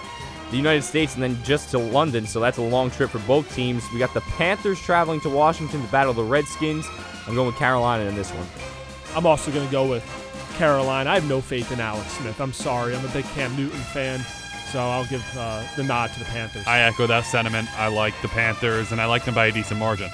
the 0.49 0.57
United 0.57 0.81
States 0.81 1.13
and 1.13 1.21
then 1.21 1.37
just 1.43 1.69
to 1.69 1.77
London, 1.77 2.25
so 2.25 2.39
that's 2.39 2.57
a 2.57 2.63
long 2.63 2.89
trip 2.89 3.11
for 3.11 3.19
both 3.19 3.53
teams. 3.53 3.83
We 3.93 3.99
got 3.99 4.15
the 4.15 4.21
Panthers 4.21 4.81
traveling 4.81 5.21
to 5.21 5.29
Washington 5.29 5.85
to 5.85 5.91
battle 5.91 6.13
the 6.13 6.23
Redskins. 6.23 6.87
I'm 7.27 7.35
going 7.35 7.45
with 7.45 7.57
Carolina 7.57 8.05
in 8.05 8.15
this 8.15 8.31
one. 8.31 8.47
I'm 9.15 9.27
also 9.27 9.51
going 9.51 9.67
to 9.67 9.71
go 9.71 9.87
with 9.87 10.03
Carolina. 10.55 11.11
I 11.11 11.13
have 11.13 11.29
no 11.29 11.39
faith 11.39 11.71
in 11.71 11.79
Alex 11.79 12.13
Smith. 12.13 12.41
I'm 12.41 12.53
sorry. 12.53 12.95
I'm 12.95 13.05
a 13.05 13.09
big 13.09 13.25
Cam 13.25 13.55
Newton 13.55 13.77
fan, 13.77 14.25
so 14.71 14.79
I'll 14.79 15.05
give 15.05 15.23
uh, 15.37 15.63
the 15.75 15.83
nod 15.83 16.11
to 16.13 16.19
the 16.19 16.25
Panthers. 16.25 16.65
I 16.65 16.79
echo 16.79 17.05
that 17.05 17.25
sentiment. 17.25 17.69
I 17.79 17.89
like 17.89 18.19
the 18.23 18.29
Panthers, 18.29 18.91
and 18.91 18.99
I 18.99 19.05
like 19.05 19.25
them 19.25 19.35
by 19.35 19.45
a 19.45 19.51
decent 19.51 19.79
margin. 19.79 20.09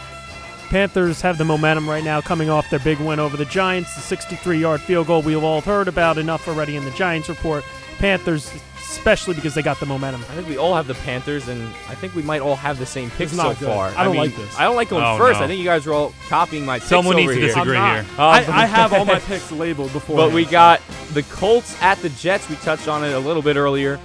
Panthers 0.70 1.22
have 1.22 1.38
the 1.38 1.45
momentum 1.45 1.88
right 1.89 2.03
now 2.03 2.20
coming 2.22 2.49
off 2.49 2.70
their 2.70 2.80
big 2.80 2.99
win 2.99 3.20
over 3.20 3.38
the 3.38 3.45
Giants, 3.45 3.93
the 3.95 4.01
63 4.01 4.59
yard 4.59 4.82
field 4.82 5.07
goal 5.07 5.22
we've 5.22 5.43
all 5.43 5.61
heard 5.61 5.88
about 5.88 6.18
enough 6.18 6.47
already 6.47 6.76
in 6.76 6.84
the 6.86 6.91
Giants 6.91 7.30
report. 7.30 7.64
Panthers, 7.99 8.51
especially 8.78 9.36
because 9.36 9.53
they 9.53 9.61
got 9.61 9.80
the 9.80 9.86
momentum. 9.86 10.22
I 10.30 10.36
think 10.36 10.47
we 10.47 10.57
all 10.57 10.74
have 10.76 10.88
the 10.88 10.95
Panthers, 10.95 11.47
and 11.47 11.61
I 11.88 11.95
think 11.95 12.16
we 12.16 12.24
might 12.24 12.41
all 12.41 12.55
have 12.55 12.80
the 12.80 12.86
same 12.88 13.11
picks 13.11 13.32
so 13.34 13.49
good. 13.53 13.68
far. 13.68 13.89
I 13.95 14.03
don't 14.03 14.14
mean, 14.14 14.22
like 14.24 14.36
this. 14.36 14.57
I 14.57 14.64
don't 14.64 14.76
like 14.76 14.89
going 14.89 15.03
Oh, 15.05 15.18
first. 15.18 15.39
no. 15.39 15.45
I 15.45 15.47
think 15.47 15.59
you 15.59 15.66
guys 15.66 15.86
are 15.86 15.93
all 15.93 16.14
copying 16.28 16.66
my 16.66 16.80
picks 16.80 16.89
Someone 16.89 17.16
needs 17.18 17.28
over 17.32 17.36
to 17.36 17.39
here. 17.39 17.49
disagree 17.49 17.78
I'm 17.78 18.03
here. 18.05 18.14
not. 18.18 18.34
I, 18.34 18.43
Um, 18.45 18.51
I 18.53 18.66
have 18.66 18.93
all 18.93 19.05
my 19.05 19.20
picks 19.20 19.51
labeled 19.51 19.93
before. 19.93 20.18
But 20.18 20.34
we 20.34 20.43
got 20.45 20.82
the 21.14 21.24
Colts 21.24 21.80
at 21.82 21.99
the 21.99 22.09
Jets. 22.09 22.49
We 22.49 22.55
touched 22.57 22.88
on 22.88 23.03
it 23.03 23.14
a 23.14 23.20
little 23.20 23.43
bit 23.43 23.55
earlier. 23.57 23.99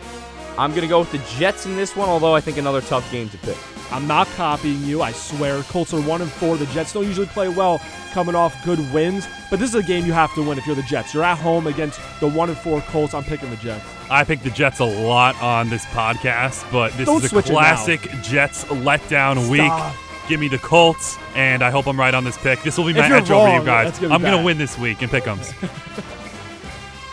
I'm 0.59 0.71
going 0.71 0.83
to 0.83 0.89
go 0.89 1.01
with 1.01 1.13
the 1.13 1.19
Jets 1.39 1.67
in 1.67 1.77
this 1.77 1.97
one, 1.97 2.09
although 2.09 2.35
I 2.35 2.41
think 2.41 2.59
another 2.59 2.83
tough 2.83 3.11
game 3.11 3.29
to 3.31 3.39
pick. 3.39 3.57
I'm 3.91 4.07
not 4.07 4.27
copying 4.29 4.83
you. 4.85 5.01
I 5.03 5.13
swear. 5.13 5.63
Colts 5.65 5.95
are 5.95 6.01
one 6.03 6.21
and 6.23 6.31
four. 6.31 6.57
The 6.57 6.67
Jets 6.67 6.93
don't 6.93 7.05
usually 7.07 7.27
play 7.27 7.49
well 7.49 7.81
coming 8.13 8.35
off 8.35 8.55
good 8.65 8.79
wins, 8.93 9.27
but 9.51 9.59
this 9.59 9.71
is 9.71 9.75
a 9.77 9.83
game 9.83 10.05
you 10.05 10.13
have 10.13 10.35
to 10.35 10.43
win 10.43 10.59
if 10.59 10.67
you're 10.67 10.77
the 10.77 10.83
Jets. 10.83 11.15
You're 11.15 11.25
at 11.25 11.39
home 11.39 11.67
against 11.67 12.01
the 12.21 12.29
one 12.29 12.49
and 12.51 12.59
four 12.59 12.81
Colts. 12.83 13.15
I'm 13.15 13.25
picking 13.25 13.51
the 13.51 13.57
Jets. 13.57 13.85
I 14.11 14.25
pick 14.25 14.43
the 14.43 14.51
Jets 14.51 14.81
a 14.81 14.85
lot 14.85 15.41
on 15.43 15.69
this 15.71 15.85
podcast, 15.87 16.71
but 16.73 16.93
this 16.95 17.07
Don't 17.07 17.19
is 17.19 17.25
a 17.25 17.29
switch 17.29 17.47
it 17.47 17.53
now. 17.53 17.59
classic 17.59 18.01
Jets 18.23 18.65
letdown 18.65 19.37
Stop. 19.45 19.51
week. 19.51 20.29
Give 20.29 20.39
me 20.41 20.49
the 20.49 20.59
Colts, 20.59 21.17
and 21.35 21.63
I 21.63 21.71
hope 21.71 21.87
I'm 21.87 21.99
right 21.99 22.13
on 22.13 22.25
this 22.25 22.37
pick. 22.37 22.63
This 22.63 22.77
will 22.77 22.85
be 22.85 22.93
my 22.93 23.07
you're 23.09 23.17
edge 23.17 23.31
over 23.31 23.51
you 23.55 23.65
guys. 23.65 23.99
gonna 23.99 24.13
I'm 24.15 24.21
going 24.21 24.37
to 24.37 24.45
win 24.45 24.59
this 24.59 24.77
week 24.79 25.03
in 25.03 25.09
pick'ems. 25.09 25.55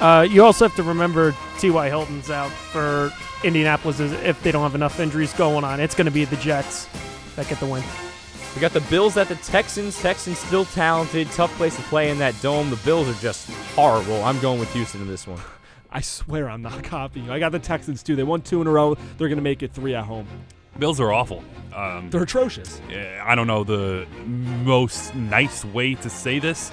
Uh, 0.02 0.28
you 0.30 0.44
also 0.44 0.68
have 0.68 0.76
to 0.76 0.84
remember 0.84 1.34
T.Y. 1.58 1.88
Hilton's 1.88 2.30
out 2.30 2.52
for 2.52 3.14
Indianapolis 3.46 4.00
is- 4.00 4.12
if 4.24 4.42
they 4.44 4.52
don't 4.52 4.64
have 4.64 4.76
enough 4.76 5.00
injuries 5.00 5.34
going 5.34 5.64
on. 5.64 5.80
It's 5.80 5.96
going 5.96 6.06
to 6.06 6.12
be 6.12 6.26
the 6.26 6.36
Jets 6.38 6.88
that 7.36 7.48
get 7.48 7.60
the 7.60 7.66
win. 7.66 7.84
We 8.56 8.62
got 8.62 8.72
the 8.72 8.82
Bills 8.82 9.18
at 9.18 9.28
the 9.28 9.36
Texans. 9.36 10.02
Texans 10.02 10.40
still 10.40 10.66
talented. 10.66 11.30
Tough 11.32 11.54
place 11.58 11.76
to 11.76 11.82
play 11.84 12.10
in 12.10 12.18
that 12.20 12.40
dome. 12.42 12.70
The 12.70 12.78
Bills 12.78 13.08
are 13.10 13.22
just 13.22 13.50
horrible. 13.76 14.24
I'm 14.24 14.40
going 14.40 14.60
with 14.60 14.72
Houston 14.74 15.02
in 15.02 15.08
this 15.08 15.28
one. 15.28 15.40
I 15.92 16.02
swear 16.02 16.50
I'm 16.50 16.62
not 16.62 16.84
copying 16.84 17.26
you. 17.28 17.32
I 17.34 17.40
got 17.40 17.52
the 17.52 17.60
Texans 17.60 18.02
too. 18.04 18.16
They 18.16 18.24
won 18.24 18.42
two 18.42 18.62
in 18.62 18.68
a 18.68 18.72
row. 18.72 18.96
They're 19.18 19.28
going 19.30 19.38
to 19.38 19.44
make 19.44 19.62
it 19.64 19.72
three 19.74 19.94
at 19.96 20.06
home. 20.06 20.28
Bills 20.80 21.00
are 21.00 21.12
awful. 21.14 21.42
Um, 21.74 22.10
They're 22.10 22.24
atrocious. 22.24 22.82
I 23.24 23.34
don't 23.36 23.48
know 23.48 23.64
the 23.64 24.06
most 24.26 25.16
nice 25.16 25.64
way 25.64 25.96
to 25.96 26.10
say 26.10 26.40
this. 26.40 26.72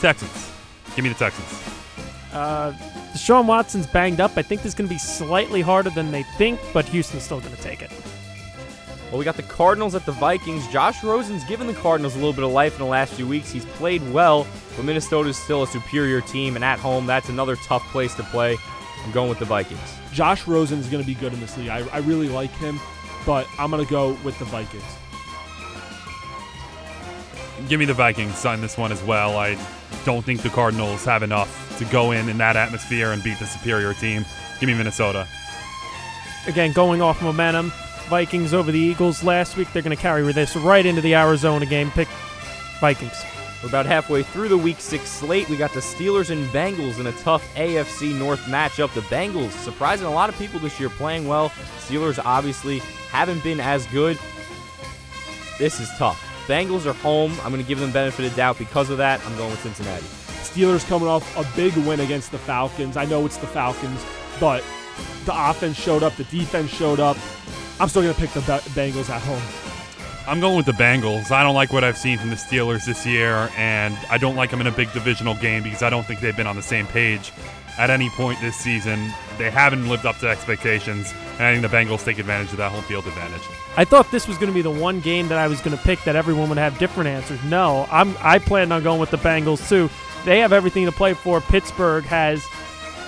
Texans. 0.00 0.50
Give 0.96 1.04
me 1.04 1.10
the 1.10 1.18
Texans. 1.18 1.85
Uh, 2.36 2.70
Deshaun 3.14 3.46
Watson's 3.46 3.86
banged 3.86 4.20
up. 4.20 4.36
I 4.36 4.42
think 4.42 4.60
this 4.60 4.72
is 4.72 4.74
going 4.74 4.88
to 4.88 4.94
be 4.94 4.98
slightly 4.98 5.62
harder 5.62 5.88
than 5.88 6.10
they 6.10 6.22
think, 6.22 6.60
but 6.74 6.84
Houston's 6.86 7.22
still 7.22 7.40
going 7.40 7.56
to 7.56 7.62
take 7.62 7.80
it. 7.80 7.90
Well, 9.10 9.18
we 9.18 9.24
got 9.24 9.36
the 9.36 9.42
Cardinals 9.42 9.94
at 9.94 10.04
the 10.04 10.12
Vikings. 10.12 10.68
Josh 10.68 11.02
Rosen's 11.02 11.44
given 11.44 11.66
the 11.66 11.72
Cardinals 11.72 12.14
a 12.14 12.18
little 12.18 12.34
bit 12.34 12.44
of 12.44 12.50
life 12.50 12.74
in 12.74 12.80
the 12.80 12.90
last 12.90 13.14
few 13.14 13.26
weeks. 13.26 13.50
He's 13.50 13.64
played 13.64 14.06
well, 14.12 14.46
but 14.76 14.84
Minnesota 14.84 15.30
is 15.30 15.38
still 15.38 15.62
a 15.62 15.66
superior 15.66 16.20
team, 16.20 16.56
and 16.56 16.64
at 16.64 16.78
home, 16.78 17.06
that's 17.06 17.30
another 17.30 17.56
tough 17.56 17.82
place 17.90 18.14
to 18.16 18.22
play. 18.24 18.58
I'm 19.02 19.12
going 19.12 19.30
with 19.30 19.38
the 19.38 19.46
Vikings. 19.46 19.96
Josh 20.12 20.46
Rosen 20.46 20.78
is 20.78 20.88
going 20.88 21.02
to 21.02 21.06
be 21.06 21.14
good 21.14 21.32
in 21.32 21.40
this 21.40 21.56
league. 21.56 21.68
I, 21.68 21.88
I 21.88 21.98
really 21.98 22.28
like 22.28 22.50
him, 22.56 22.78
but 23.24 23.46
I'm 23.58 23.70
going 23.70 23.82
to 23.82 23.90
go 23.90 24.18
with 24.24 24.38
the 24.38 24.44
Vikings. 24.44 24.84
Give 27.68 27.80
me 27.80 27.86
the 27.86 27.94
Vikings 27.94 28.44
on 28.44 28.60
this 28.60 28.76
one 28.78 28.92
as 28.92 29.02
well. 29.02 29.38
I 29.38 29.58
don't 30.04 30.24
think 30.24 30.42
the 30.42 30.50
Cardinals 30.50 31.04
have 31.04 31.22
enough 31.22 31.78
to 31.78 31.84
go 31.86 32.12
in 32.12 32.28
in 32.28 32.38
that 32.38 32.56
atmosphere 32.56 33.12
and 33.12 33.22
beat 33.22 33.38
the 33.38 33.46
superior 33.46 33.92
team. 33.94 34.24
Give 34.60 34.68
me 34.68 34.74
Minnesota. 34.74 35.26
Again, 36.46 36.72
going 36.72 37.02
off 37.02 37.20
momentum, 37.22 37.72
Vikings 38.08 38.54
over 38.54 38.70
the 38.70 38.78
Eagles 38.78 39.24
last 39.24 39.56
week. 39.56 39.72
They're 39.72 39.82
going 39.82 39.96
to 39.96 40.00
carry 40.00 40.30
this 40.32 40.54
right 40.54 40.86
into 40.86 41.00
the 41.00 41.14
Arizona 41.14 41.66
game. 41.66 41.90
Pick 41.90 42.08
Vikings. 42.80 43.24
We're 43.62 43.70
about 43.70 43.86
halfway 43.86 44.22
through 44.22 44.48
the 44.48 44.58
Week 44.58 44.78
6 44.78 45.08
slate. 45.08 45.48
We 45.48 45.56
got 45.56 45.72
the 45.72 45.80
Steelers 45.80 46.30
and 46.30 46.46
Bengals 46.50 47.00
in 47.00 47.06
a 47.06 47.12
tough 47.12 47.42
AFC 47.54 48.16
North 48.16 48.40
matchup. 48.44 48.92
The 48.94 49.00
Bengals, 49.02 49.50
surprising 49.50 50.06
a 50.06 50.12
lot 50.12 50.28
of 50.28 50.38
people 50.38 50.60
this 50.60 50.78
year, 50.78 50.90
playing 50.90 51.26
well. 51.26 51.48
Steelers 51.78 52.22
obviously 52.24 52.78
haven't 53.10 53.42
been 53.42 53.60
as 53.60 53.86
good. 53.86 54.18
This 55.58 55.80
is 55.80 55.88
tough. 55.96 56.22
Bengals 56.46 56.86
are 56.86 56.92
home. 56.94 57.32
I'm 57.42 57.50
going 57.50 57.62
to 57.62 57.68
give 57.68 57.80
them 57.80 57.92
benefit 57.92 58.26
of 58.26 58.36
doubt 58.36 58.58
because 58.58 58.90
of 58.90 58.98
that. 58.98 59.24
I'm 59.26 59.36
going 59.36 59.50
with 59.50 59.60
Cincinnati. 59.62 60.04
Steelers 60.42 60.86
coming 60.86 61.08
off 61.08 61.36
a 61.36 61.56
big 61.56 61.76
win 61.86 62.00
against 62.00 62.30
the 62.30 62.38
Falcons. 62.38 62.96
I 62.96 63.04
know 63.04 63.26
it's 63.26 63.36
the 63.36 63.46
Falcons, 63.48 64.04
but 64.38 64.64
the 65.24 65.32
offense 65.34 65.76
showed 65.76 66.02
up, 66.02 66.14
the 66.16 66.24
defense 66.24 66.70
showed 66.70 67.00
up. 67.00 67.16
I'm 67.78 67.88
still 67.88 68.02
going 68.02 68.14
to 68.14 68.20
pick 68.20 68.30
the 68.30 68.40
Bengals 68.40 69.10
at 69.10 69.20
home. 69.22 69.42
I'm 70.28 70.40
going 70.40 70.56
with 70.56 70.66
the 70.66 70.72
Bengals. 70.72 71.30
I 71.30 71.42
don't 71.42 71.54
like 71.54 71.72
what 71.72 71.84
I've 71.84 71.98
seen 71.98 72.18
from 72.18 72.30
the 72.30 72.36
Steelers 72.36 72.84
this 72.84 73.06
year, 73.06 73.50
and 73.56 73.96
I 74.10 74.18
don't 74.18 74.34
like 74.34 74.50
them 74.50 74.60
in 74.60 74.66
a 74.66 74.72
big 74.72 74.92
divisional 74.92 75.34
game 75.34 75.62
because 75.62 75.82
I 75.82 75.90
don't 75.90 76.04
think 76.04 76.20
they've 76.20 76.36
been 76.36 76.48
on 76.48 76.56
the 76.56 76.62
same 76.62 76.86
page 76.86 77.32
at 77.78 77.90
any 77.90 78.08
point 78.10 78.40
this 78.40 78.56
season. 78.56 79.12
They 79.38 79.50
haven't 79.50 79.88
lived 79.88 80.06
up 80.06 80.18
to 80.18 80.28
expectations, 80.28 81.12
and 81.38 81.42
I 81.42 81.52
think 81.52 81.62
the 81.70 81.76
Bengals 81.76 82.04
take 82.04 82.18
advantage 82.18 82.50
of 82.52 82.58
that 82.58 82.72
home 82.72 82.82
field 82.84 83.06
advantage. 83.06 83.42
I 83.76 83.84
thought 83.84 84.10
this 84.10 84.26
was 84.26 84.38
going 84.38 84.48
to 84.48 84.54
be 84.54 84.62
the 84.62 84.70
one 84.70 85.00
game 85.00 85.28
that 85.28 85.38
I 85.38 85.48
was 85.48 85.60
going 85.60 85.76
to 85.76 85.82
pick 85.82 86.02
that 86.04 86.16
everyone 86.16 86.48
would 86.48 86.58
have 86.58 86.78
different 86.78 87.08
answers. 87.08 87.42
No, 87.44 87.86
I'm 87.90 88.16
I 88.20 88.38
planned 88.38 88.72
on 88.72 88.82
going 88.82 89.00
with 89.00 89.10
the 89.10 89.18
Bengals 89.18 89.68
too. 89.68 89.90
They 90.24 90.40
have 90.40 90.52
everything 90.52 90.86
to 90.86 90.92
play 90.92 91.14
for. 91.14 91.40
Pittsburgh 91.40 92.04
has 92.04 92.44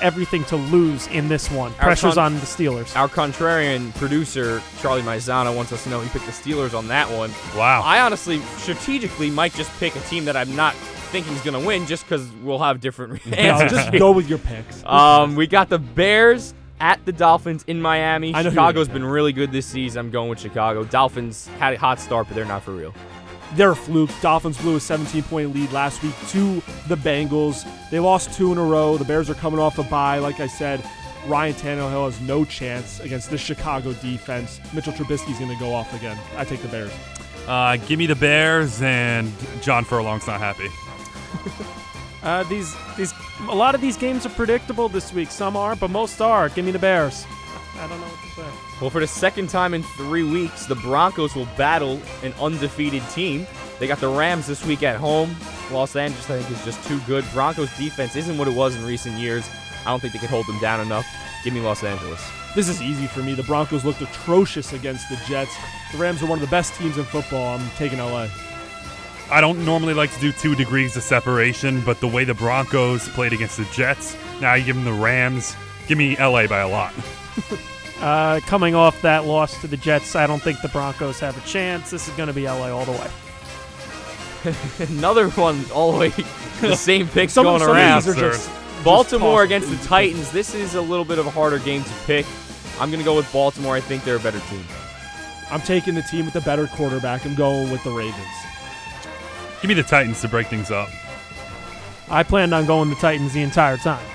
everything 0.00 0.44
to 0.46 0.56
lose 0.56 1.06
in 1.08 1.28
this 1.28 1.50
one. 1.50 1.72
Our 1.74 1.78
Pressure's 1.78 2.14
con- 2.14 2.32
on 2.32 2.34
the 2.34 2.46
Steelers. 2.46 2.94
Our 2.96 3.08
contrarian 3.08 3.94
producer, 3.96 4.62
Charlie 4.80 5.02
Maizana, 5.02 5.54
wants 5.54 5.72
us 5.72 5.84
to 5.84 5.90
know 5.90 6.00
he 6.00 6.08
picked 6.10 6.26
the 6.26 6.32
Steelers 6.32 6.76
on 6.76 6.88
that 6.88 7.10
one. 7.10 7.30
Wow. 7.56 7.82
I 7.84 8.00
honestly, 8.00 8.40
strategically, 8.58 9.30
might 9.30 9.52
just 9.54 9.70
pick 9.80 9.94
a 9.96 10.00
team 10.00 10.24
that 10.26 10.36
I'm 10.36 10.54
not 10.56 10.74
thinking 11.10 11.32
is 11.32 11.40
going 11.42 11.58
to 11.60 11.66
win 11.66 11.86
just 11.86 12.04
because 12.04 12.28
we'll 12.42 12.58
have 12.58 12.80
different 12.80 13.24
No, 13.26 13.32
answers. 13.36 13.70
just 13.72 13.92
go 13.92 14.12
with 14.12 14.28
your 14.28 14.38
picks. 14.38 14.84
Um, 14.84 15.34
we 15.36 15.46
got 15.46 15.68
the 15.70 15.78
Bears 15.78 16.52
at 16.80 17.04
the 17.06 17.12
Dolphins 17.12 17.64
in 17.66 17.80
Miami. 17.80 18.34
I 18.34 18.42
know 18.42 18.50
who 18.50 18.54
Chicago's 18.54 18.88
been 18.88 19.04
really 19.04 19.32
good 19.32 19.50
this 19.50 19.66
season. 19.66 19.98
I'm 20.00 20.10
going 20.10 20.28
with 20.30 20.38
Chicago. 20.38 20.84
Dolphins 20.84 21.46
had 21.58 21.74
a 21.74 21.78
hot 21.78 21.98
start, 21.98 22.28
but 22.28 22.34
they're 22.36 22.44
not 22.44 22.62
for 22.62 22.72
real. 22.72 22.94
They're 23.54 23.72
a 23.72 23.76
fluke. 23.76 24.10
Dolphins 24.20 24.58
blew 24.58 24.76
a 24.76 24.80
17 24.80 25.22
point 25.24 25.54
lead 25.54 25.72
last 25.72 26.02
week 26.02 26.14
to 26.28 26.62
the 26.86 26.96
Bengals. 26.96 27.66
They 27.90 27.98
lost 27.98 28.32
two 28.32 28.52
in 28.52 28.58
a 28.58 28.64
row. 28.64 28.96
The 28.96 29.04
Bears 29.04 29.30
are 29.30 29.34
coming 29.34 29.58
off 29.58 29.78
a 29.78 29.82
bye. 29.84 30.18
Like 30.18 30.40
I 30.40 30.46
said, 30.46 30.84
Ryan 31.26 31.54
Tannehill 31.54 32.04
has 32.04 32.20
no 32.20 32.44
chance 32.44 33.00
against 33.00 33.30
this 33.30 33.40
Chicago 33.40 33.92
defense. 33.94 34.60
Mitchell 34.74 34.92
Trubisky's 34.92 35.38
going 35.38 35.50
to 35.50 35.58
go 35.58 35.72
off 35.72 35.94
again. 35.94 36.18
I 36.36 36.44
take 36.44 36.60
the 36.62 36.68
Bears. 36.68 36.92
Uh, 37.46 37.76
give 37.76 37.98
me 37.98 38.06
the 38.06 38.14
Bears, 38.14 38.82
and 38.82 39.32
John 39.62 39.84
Furlong's 39.84 40.26
not 40.26 40.38
happy. 40.40 40.68
Uh, 42.20 42.42
these 42.44 42.74
these 42.96 43.14
a 43.48 43.54
lot 43.54 43.74
of 43.74 43.80
these 43.80 43.96
games 43.96 44.26
are 44.26 44.30
predictable 44.30 44.88
this 44.88 45.12
week. 45.12 45.30
Some 45.30 45.56
are, 45.56 45.76
but 45.76 45.88
most 45.88 46.20
are. 46.20 46.48
Give 46.48 46.64
me 46.64 46.72
the 46.72 46.78
Bears. 46.78 47.24
I 47.78 47.86
don't 47.86 48.00
know 48.00 48.06
what 48.06 48.20
to 48.22 48.28
say. 48.28 48.78
Well, 48.80 48.90
for 48.90 49.00
the 49.00 49.06
second 49.06 49.48
time 49.48 49.72
in 49.74 49.82
three 49.82 50.24
weeks, 50.24 50.66
the 50.66 50.74
Broncos 50.74 51.34
will 51.34 51.48
battle 51.56 52.00
an 52.22 52.32
undefeated 52.40 53.02
team. 53.10 53.46
They 53.78 53.86
got 53.86 53.98
the 53.98 54.08
Rams 54.08 54.46
this 54.46 54.64
week 54.64 54.82
at 54.82 54.96
home. 54.96 55.36
Los 55.70 55.94
Angeles, 55.94 56.28
I 56.28 56.40
think, 56.40 56.58
is 56.58 56.64
just 56.64 56.82
too 56.88 57.00
good. 57.06 57.24
Broncos 57.32 57.70
defense 57.76 58.16
isn't 58.16 58.36
what 58.36 58.48
it 58.48 58.54
was 58.54 58.74
in 58.74 58.84
recent 58.84 59.16
years. 59.18 59.48
I 59.86 59.90
don't 59.90 60.00
think 60.00 60.12
they 60.12 60.18
could 60.18 60.30
hold 60.30 60.46
them 60.46 60.58
down 60.60 60.80
enough. 60.80 61.06
Give 61.44 61.54
me 61.54 61.60
Los 61.60 61.84
Angeles. 61.84 62.20
This 62.54 62.68
is 62.68 62.82
easy 62.82 63.06
for 63.06 63.22
me. 63.22 63.34
The 63.34 63.44
Broncos 63.44 63.84
looked 63.84 64.00
atrocious 64.00 64.72
against 64.72 65.08
the 65.08 65.16
Jets. 65.26 65.54
The 65.92 65.98
Rams 65.98 66.22
are 66.22 66.26
one 66.26 66.38
of 66.38 66.42
the 66.42 66.50
best 66.50 66.74
teams 66.74 66.98
in 66.98 67.04
football. 67.04 67.58
I'm 67.58 67.70
taking 67.76 67.98
LA. 67.98 68.28
I 69.30 69.40
don't 69.40 69.64
normally 69.64 69.94
like 69.94 70.12
to 70.14 70.20
do 70.20 70.32
two 70.32 70.54
degrees 70.54 70.96
of 70.96 71.02
separation, 71.02 71.82
but 71.82 72.00
the 72.00 72.08
way 72.08 72.24
the 72.24 72.34
Broncos 72.34 73.08
played 73.10 73.32
against 73.34 73.58
the 73.58 73.64
Jets, 73.66 74.16
now 74.40 74.54
you 74.54 74.64
give 74.64 74.74
them 74.74 74.84
the 74.84 74.92
Rams. 74.92 75.54
Give 75.86 75.98
me 75.98 76.16
LA 76.16 76.46
by 76.46 76.60
a 76.60 76.68
lot. 76.68 76.94
Uh, 78.00 78.38
coming 78.46 78.76
off 78.76 79.02
that 79.02 79.24
loss 79.24 79.60
to 79.60 79.66
the 79.66 79.76
Jets, 79.76 80.14
I 80.14 80.28
don't 80.28 80.40
think 80.40 80.60
the 80.60 80.68
Broncos 80.68 81.18
have 81.18 81.36
a 81.36 81.40
chance. 81.48 81.90
This 81.90 82.06
is 82.06 82.14
going 82.14 82.28
to 82.28 82.32
be 82.32 82.44
LA 82.44 82.70
all 82.70 82.84
the 82.84 82.92
way. 82.92 83.10
Another 84.88 85.30
one 85.30 85.64
all 85.74 85.90
the 85.90 85.98
way, 85.98 86.08
the 86.60 86.76
same 86.76 87.08
picks 87.08 87.32
Some- 87.32 87.44
going 87.44 87.58
some 87.58 87.70
around. 87.70 88.04
these 88.04 88.16
are 88.16 88.30
just- 88.30 88.50
Baltimore 88.84 89.44
just 89.44 89.66
against 89.66 89.82
the 89.82 89.88
Titans. 89.88 90.30
This 90.30 90.54
is 90.54 90.76
a 90.76 90.80
little 90.80 91.04
bit 91.04 91.18
of 91.18 91.26
a 91.26 91.30
harder 91.30 91.58
game 91.58 91.82
to 91.82 91.92
pick. 92.06 92.24
I'm 92.78 92.88
going 92.90 93.00
to 93.00 93.04
go 93.04 93.16
with 93.16 93.30
Baltimore. 93.32 93.74
I 93.74 93.80
think 93.80 94.04
they're 94.04 94.14
a 94.14 94.20
better 94.20 94.38
team. 94.48 94.64
I'm 95.50 95.60
taking 95.62 95.96
the 95.96 96.02
team 96.02 96.26
with 96.26 96.34
the 96.34 96.40
better 96.42 96.68
quarterback. 96.68 97.26
I'm 97.26 97.34
going 97.34 97.72
with 97.72 97.82
the 97.82 97.90
Ravens. 97.90 98.14
Give 99.60 99.68
me 99.68 99.74
the 99.74 99.82
Titans 99.82 100.20
to 100.20 100.28
break 100.28 100.46
things 100.46 100.70
up. 100.70 100.88
I 102.08 102.22
planned 102.22 102.54
on 102.54 102.66
going 102.66 102.90
the 102.90 102.96
Titans 102.96 103.32
the 103.32 103.42
entire 103.42 103.76
time. 103.76 104.06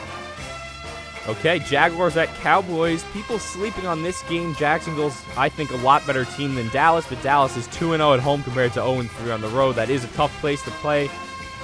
Okay, 1.26 1.60
Jaguars 1.60 2.18
at 2.18 2.28
Cowboys. 2.36 3.06
People 3.14 3.40
sleeping 3.40 3.86
on 3.86 4.04
this 4.04 4.22
game. 4.24 4.54
Jacksonville's, 4.56 5.24
I 5.38 5.48
think, 5.48 5.72
a 5.72 5.78
lot 5.78 6.06
better 6.06 6.26
team 6.26 6.56
than 6.56 6.68
Dallas, 6.70 7.06
but 7.08 7.22
Dallas 7.24 7.56
is 7.56 7.66
2 7.68 7.92
0 7.92 8.14
at 8.14 8.20
home 8.20 8.44
compared 8.44 8.74
to 8.74 8.82
0 8.82 9.04
3 9.04 9.32
on 9.32 9.40
the 9.40 9.48
road. 9.50 9.74
That 9.74 9.90
is 9.90 10.04
a 10.04 10.08
tough 10.10 10.38
place 10.42 10.62
to 10.64 10.72
play, 10.72 11.10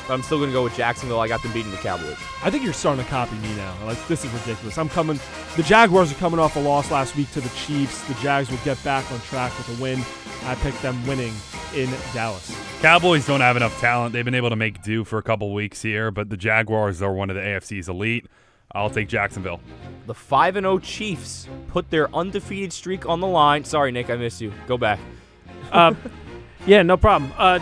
but 0.08 0.14
I'm 0.14 0.24
still 0.24 0.38
going 0.38 0.50
to 0.50 0.54
go 0.54 0.64
with 0.64 0.78
Jacksonville. 0.78 1.20
I 1.20 1.28
got 1.28 1.44
them 1.44 1.52
beating 1.52 1.72
the 1.72 1.78
Cowboys. 1.78 2.16
I 2.42 2.50
think 2.50 2.64
you're 2.64 2.72
starting 2.72 3.04
to 3.04 3.10
copy 3.10 3.36
me 3.40 3.54
now. 3.58 3.76
Like 3.86 4.08
this 4.08 4.24
is 4.24 4.32
ridiculous. 4.32 4.78
I'm 4.78 4.88
coming. 4.88 5.20
The 5.58 5.64
Jaguars 5.64 6.10
are 6.10 6.16
coming 6.16 6.40
off 6.40 6.56
a 6.56 6.60
loss 6.60 6.90
last 6.90 7.18
week 7.18 7.30
to 7.32 7.42
the 7.42 7.50
Chiefs. 7.50 8.02
The 8.08 8.14
Jags 8.16 8.50
will 8.50 8.60
get 8.64 8.82
back 8.86 9.12
on 9.12 9.20
track 9.22 9.52
with 9.58 9.78
a 9.78 9.82
win. 9.82 10.00
I 10.44 10.56
picked 10.56 10.82
them 10.82 11.06
winning 11.06 11.34
in 11.76 11.90
Dallas. 12.14 12.56
Cowboys 12.82 13.28
don't 13.28 13.42
have 13.42 13.58
enough 13.58 13.78
talent. 13.82 14.14
They've 14.14 14.24
been 14.24 14.36
able 14.36 14.52
to 14.52 14.56
make 14.56 14.82
do 14.84 15.04
for 15.04 15.20
a 15.20 15.24
couple 15.24 15.54
weeks 15.54 15.82
here, 15.82 16.12
but 16.12 16.30
the 16.30 16.38
Jaguars 16.38 17.02
are 17.02 17.12
one 17.12 17.30
of 17.30 17.36
the 17.36 17.42
AFC's 17.42 17.90
elite. 17.90 18.26
I'll 18.74 18.90
take 18.90 19.08
Jacksonville. 19.08 19.60
The 20.06 20.14
5 20.14 20.56
0 20.56 20.80
Chiefs 20.80 21.48
put 21.68 21.90
their 21.90 22.14
undefeated 22.16 22.74
streak 22.74 23.08
on 23.08 23.20
the 23.20 23.28
line. 23.28 23.64
Sorry, 23.64 23.92
Nick, 23.92 24.10
I 24.10 24.16
missed 24.16 24.42
you. 24.42 24.52
Go 24.68 24.78
back. 24.78 25.00
Uh, 25.72 25.94
yeah, 26.66 26.82
no 26.82 26.98
problem. 26.98 27.32
Uh, 27.38 27.60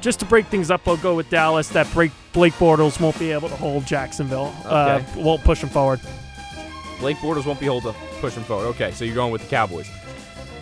just 0.00 0.20
to 0.20 0.24
break 0.24 0.46
things 0.46 0.70
up, 0.70 0.86
I'll 0.86 0.96
go 0.96 1.16
with 1.16 1.28
Dallas. 1.30 1.66
That 1.70 1.92
break 1.92 2.12
Blake 2.32 2.52
Bortles 2.54 3.00
won't 3.00 3.18
be 3.18 3.32
able 3.32 3.48
to 3.48 3.56
hold 3.56 3.84
Jacksonville. 3.86 4.54
Uh, 4.64 5.00
Okay. 5.02 5.20
won't 5.22 5.42
push 5.42 5.60
them 5.60 5.68
forward. 5.70 5.98
Blake 7.00 7.16
Bortles 7.16 7.44
won't 7.44 7.58
be 7.58 7.66
able 7.66 7.80
to 7.80 7.92
push 8.20 8.34
him 8.34 8.44
forward. 8.44 8.66
Okay, 8.66 8.92
so 8.92 9.04
you're 9.04 9.16
going 9.16 9.32
with 9.32 9.42
the 9.42 9.48
Cowboys. 9.48 9.88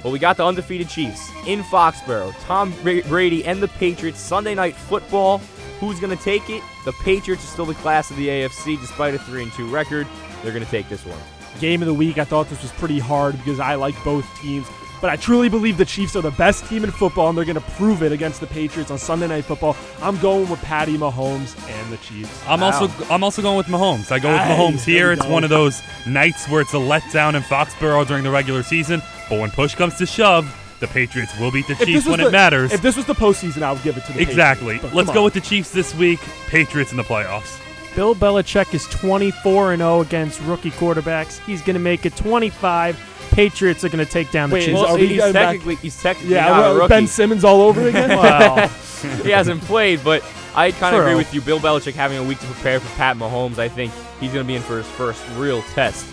Well, 0.03 0.15
we 0.15 0.19
got 0.19 0.39
the 0.39 0.47
undefeated 0.47 0.89
Chiefs 0.89 1.29
in 1.47 1.63
Foxborough. 1.63 2.35
Tom 2.47 2.73
Brady 2.83 3.45
and 3.45 3.63
the 3.63 3.69
Patriots. 3.69 4.19
Sunday 4.19 4.55
night 4.55 4.75
football. 4.75 5.43
Who's 5.83 5.99
going 5.99 6.17
to 6.17 6.23
take 6.23 6.49
it? 6.49 6.63
The 6.85 6.93
Patriots 6.93 7.43
are 7.43 7.49
still 7.49 7.67
the 7.67 7.75
class 7.75 8.09
of 8.09 8.17
the 8.17 8.29
AFC 8.29 8.81
despite 8.81 9.15
a 9.15 9.19
3 9.19 9.43
and 9.43 9.53
2 9.53 9.67
record. 9.67 10.07
They're 10.43 10.53
going 10.53 10.65
to 10.65 10.71
take 10.71 10.89
this 10.89 11.05
one. 11.05 11.19
Game 11.59 11.83
of 11.83 11.87
the 11.89 11.95
week. 11.95 12.19
I 12.19 12.25
thought 12.25 12.49
this 12.49 12.63
was 12.63 12.71
pretty 12.71 13.01
hard 13.01 13.37
because 13.39 13.59
I 13.59 13.75
like 13.75 13.97
both 14.05 14.25
teams. 14.41 14.69
but 15.01 15.11
I 15.11 15.17
truly 15.17 15.49
believe 15.49 15.79
the 15.79 15.85
Chiefs 15.85 16.15
are 16.15 16.23
the 16.23 16.31
best 16.31 16.65
team 16.67 16.85
in 16.85 16.93
football, 16.93 17.31
and 17.31 17.37
they're 17.37 17.45
going 17.45 17.57
to 17.57 17.71
prove 17.73 18.05
it 18.05 18.13
against 18.13 18.41
the 18.41 18.47
Patriots 18.47 18.93
on 18.93 18.99
Sunday 18.99 19.27
Night 19.27 19.45
Football. 19.45 19.77
I'm 20.01 20.17
going 20.21 20.49
with 20.49 20.63
Patty 20.63 20.97
Mahomes 20.97 21.59
and 21.69 21.93
the 21.93 21.97
Chiefs. 21.97 22.31
I'm 22.47 22.63
also 22.63 22.89
I'm 23.11 23.25
also 23.25 23.43
going 23.43 23.57
with 23.57 23.67
Mahomes. 23.67 24.13
I 24.13 24.21
go 24.21 24.31
with 24.31 24.41
Mahomes 24.41 24.85
There 24.85 24.95
here. 24.95 25.13
It's 25.13 25.27
one 25.27 25.43
of 25.43 25.51
those 25.51 25.83
nights 26.07 26.49
where 26.49 26.61
it's 26.61 26.75
a 26.75 26.77
letdown 26.77 27.35
in 27.35 27.43
Foxborough 27.43 28.07
during 28.07 28.23
the 28.23 28.31
regular 28.31 28.63
season, 28.63 29.03
but 29.29 29.41
when 29.41 29.51
push 29.51 29.75
comes 29.75 29.97
to 29.99 30.07
shove, 30.07 30.47
the 30.83 30.89
Patriots 30.89 31.33
will 31.39 31.51
beat 31.51 31.67
the 31.67 31.73
If 31.73 31.87
Chiefs 31.87 32.07
when 32.07 32.21
the- 32.21 32.27
it 32.29 32.33
matters. 32.33 32.73
If 32.73 32.83
this 32.83 32.97
was 32.97 33.07
the 33.07 33.15
postseason, 33.15 33.63
I 33.63 33.73
would 33.73 33.83
give 33.83 33.97
it 33.97 34.05
to 34.07 34.13
the 34.13 34.21
exactly. 34.21 34.75
Patriots, 34.75 34.83
but 34.93 34.95
Let's 34.95 35.11
go 35.11 35.21
on. 35.21 35.25
with 35.25 35.35
the 35.35 35.41
Chiefs 35.41 35.71
this 35.71 35.95
week. 35.95 36.21
Patriots 36.49 36.91
in 36.91 36.97
the 36.99 37.03
playoffs. 37.05 37.59
Bill 37.97 38.15
Belichick 38.15 38.75
is 38.75 38.85
24 38.89 39.73
and 39.73 39.81
0 39.81 40.01
against 40.01 40.41
rookie 40.43 40.71
quarterbacks. 40.73 41.39
He's 41.47 41.61
going 41.63 41.75
to 41.75 41.81
make 41.81 42.05
it 42.07 42.15
25. 42.17 42.99
Patriots 43.31 43.83
are 43.85 43.89
going 43.89 44.05
to 44.05 44.11
take 44.11 44.31
down 44.31 44.51
the 44.51 44.55
Wait, 44.55 44.65
Chiefs. 44.67 44.81
is- 44.81 44.87
are 44.87 44.99
we 44.99 45.07
he's 45.09 45.19
going 45.19 45.33
back- 45.33 45.47
technically 45.53 45.75
he's 45.77 46.03
technically 46.03 46.35
Yeah, 46.35 46.49
not 46.49 46.59
a 46.59 46.61
well, 46.61 46.75
rookie. 46.77 46.89
Ben 46.89 47.07
Simmons 47.07 47.45
all 47.45 47.63
over 47.63 47.87
again. 47.89 48.09
well, 48.19 48.69
he 49.23 49.31
hasn't 49.31 49.63
played, 49.63 50.03
but 50.05 50.23
I 50.55 50.73
kind 50.73 50.95
of 50.97 51.03
agree 51.03 51.15
with 51.15 51.33
you. 51.33 51.41
Bill 51.41 51.59
Belichick 51.61 51.95
having 51.95 52.19
a 52.19 52.23
week 52.25 52.39
to 52.41 52.47
prepare 52.47 52.81
for 52.81 52.95
Pat 52.97 53.17
Mahomes. 53.17 53.59
I 53.59 53.69
think 53.69 53.93
he's 54.21 54.33
going 54.33 54.45
to 54.45 54.49
be 54.49 54.57
in 54.57 54.63
for 54.63 54.79
his 54.79 54.87
first 54.89 55.23
real 55.37 55.63
test. 55.75 56.07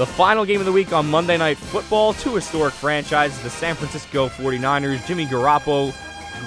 The 0.00 0.06
final 0.06 0.46
game 0.46 0.60
of 0.60 0.64
the 0.64 0.72
week 0.72 0.94
on 0.94 1.10
Monday 1.10 1.36
Night 1.36 1.58
Football, 1.58 2.14
two 2.14 2.34
historic 2.34 2.72
franchises, 2.72 3.38
the 3.42 3.50
San 3.50 3.74
Francisco 3.74 4.30
49ers, 4.30 5.06
Jimmy 5.06 5.26
Garoppolo, 5.26 5.92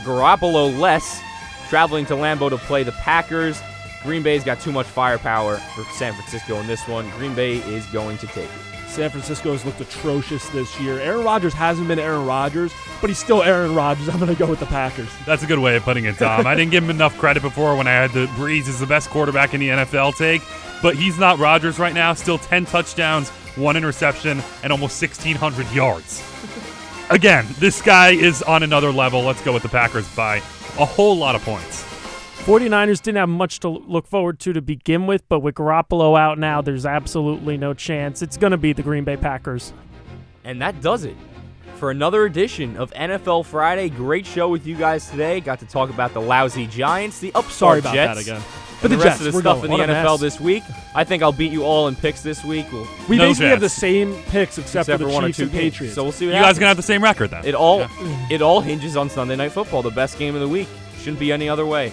Garoppolo 0.04 0.76
less, 0.80 1.22
traveling 1.70 2.08
to 2.08 2.16
Lambeau 2.16 2.50
to 2.50 2.58
play 2.58 2.82
the 2.82 2.94
Packers. 2.94 3.62
Green 4.02 4.24
Bay's 4.24 4.44
got 4.44 4.60
too 4.60 4.72
much 4.72 4.88
firepower 4.88 5.58
for 5.58 5.84
San 5.94 6.16
Francisco 6.16 6.56
in 6.56 6.66
this 6.66 6.88
one. 6.88 7.08
Green 7.12 7.36
Bay 7.36 7.58
is 7.58 7.86
going 7.86 8.18
to 8.18 8.26
take 8.26 8.46
it. 8.46 8.90
San 8.90 9.12
Francisco 9.12 9.52
has 9.52 9.64
looked 9.66 9.82
atrocious 9.82 10.50
this 10.50 10.82
year. 10.82 11.00
Aaron 11.00 11.24
Rodgers 11.24 11.54
hasn't 11.54 11.88
been 11.88 12.00
Aaron 12.00 12.26
Rodgers, 12.26 12.74
but 13.02 13.12
he's 13.12 13.20
still 13.20 13.44
Aaron 13.44 13.76
Rodgers. 13.76 14.10
I'm 14.10 14.18
going 14.18 14.34
to 14.34 14.40
go 14.40 14.48
with 14.48 14.62
the 14.62 14.66
Packers. 14.66 15.10
That's 15.28 15.44
a 15.44 15.48
good 15.48 15.60
way 15.60 15.76
of 15.76 15.84
putting 15.84 16.06
it, 16.06 16.16
Tom. 16.18 16.48
I 16.48 16.56
didn't 16.56 16.72
give 16.72 16.84
him 16.84 16.90
enough 16.90 17.16
credit 17.20 17.44
before 17.44 17.76
when 17.76 17.86
I 17.86 17.92
had 17.92 18.14
the 18.14 18.26
Brees 18.30 18.68
is 18.68 18.80
the 18.80 18.88
best 18.88 19.12
quarterback 19.12 19.54
in 19.54 19.60
the 19.60 19.70
NFL 19.70 20.16
take, 20.16 20.42
but 20.82 20.96
he's 20.96 21.20
not 21.20 21.38
Rodgers 21.38 21.78
right 21.78 21.94
now. 21.94 22.16
Still 22.16 22.40
10 22.40 22.66
touchdowns, 22.66 23.32
one 23.56 23.78
interception, 23.78 24.42
and 24.64 24.72
almost 24.72 25.02
1,600 25.02 25.70
yards. 25.72 26.24
Again, 27.10 27.46
this 27.60 27.82
guy 27.82 28.12
is 28.12 28.42
on 28.42 28.64
another 28.64 28.92
level. 28.92 29.22
Let's 29.22 29.42
go 29.42 29.54
with 29.54 29.64
the 29.64 29.70
Packers 29.70 30.08
by 30.16 30.38
a 30.38 30.86
whole 30.86 31.18
lot 31.18 31.36
of 31.36 31.44
points. 31.44 31.84
49ers 32.46 33.02
didn't 33.02 33.18
have 33.18 33.30
much 33.30 33.62
to 33.62 33.70
look 33.70 34.06
forward 34.06 34.40
to 34.42 34.52
to 34.52 34.62
begin 34.62 35.08
with, 35.08 35.28
but 35.30 35.40
with 35.40 35.56
Garoppolo 35.56 36.20
out 36.20 36.38
now, 36.38 36.62
there's 36.62 36.86
absolutely 36.86 37.56
no 37.56 37.74
chance. 37.74 38.22
It's 38.22 38.36
going 38.36 38.52
to 38.52 38.58
be 38.58 38.74
the 38.74 38.84
Green 38.84 39.04
Bay 39.04 39.16
Packers. 39.16 39.72
And 40.44 40.62
that 40.62 40.82
does 40.82 41.06
it 41.06 41.16
for 41.76 41.90
another 41.92 42.26
edition 42.26 42.76
of 42.78 42.92
NFL 42.92 43.46
Friday. 43.46 43.90
Great 43.90 44.26
show 44.26 44.50
with 44.50 44.68
you 44.68 44.76
guys 44.76 45.10
today. 45.10 45.40
Got 45.40 45.60
to 45.60 45.66
talk 45.66 45.90
about 45.90 46.14
the 46.14 46.22
lousy 46.22 46.68
Giants, 46.68 47.20
the 47.20 47.32
upstart 47.34 47.54
Sorry 47.54 47.80
about 47.80 47.94
Jets, 47.94 48.26
that 48.26 48.32
again. 48.32 48.42
And 48.84 48.92
But 48.92 48.92
the, 48.92 48.98
the 48.98 49.04
rest 49.04 49.20
Jets, 49.20 49.28
of 49.28 49.34
the 49.34 49.40
stuff 49.40 49.62
going. 49.62 49.66
in 49.66 49.72
the 49.72 49.78
What 49.78 49.90
a 49.90 49.94
NFL 49.94 50.12
mess. 50.12 50.20
this 50.20 50.40
week. 50.40 50.64
I 50.94 51.04
think 51.04 51.24
I'll 51.24 51.32
beat 51.32 51.52
you 51.52 51.64
all 51.64 51.88
in 51.88 51.96
picks 51.96 52.22
this 52.22 52.44
week. 52.44 52.66
We'll, 52.72 52.88
We 53.08 53.18
No 53.18 53.28
basically 53.28 53.48
have 53.50 53.60
the 53.62 53.70
same 53.70 54.14
picks 54.24 54.58
except, 54.58 54.90
except 54.90 55.02
for 55.02 55.06
for 55.06 55.10
the 55.10 55.14
one 55.14 55.24
or 55.24 55.28
Chiefs 55.28 55.38
two 55.38 55.44
and 55.44 55.52
games. 55.54 55.64
Patriots. 55.74 55.96
So 55.96 56.04
we'll 56.04 56.12
see 56.12 56.26
You 56.26 56.32
what 56.34 56.42
guys 56.42 56.58
gonna 56.60 56.68
have 56.68 56.78
the 56.78 56.84
same 56.84 57.02
record 57.04 57.30
then. 57.32 57.46
It 57.46 57.56
all 57.56 57.88
it 58.30 58.42
all 58.42 58.62
hinges 58.62 58.96
on 58.98 59.10
Sunday 59.10 59.36
Night 59.36 59.52
Football, 59.54 59.82
the 59.82 59.90
best 59.92 60.20
game 60.20 60.36
of 60.36 60.42
the 60.42 60.48
week. 60.50 60.68
Shouldn't 61.00 61.20
be 61.20 61.32
any 61.32 61.48
other 61.50 61.66
way. 61.66 61.92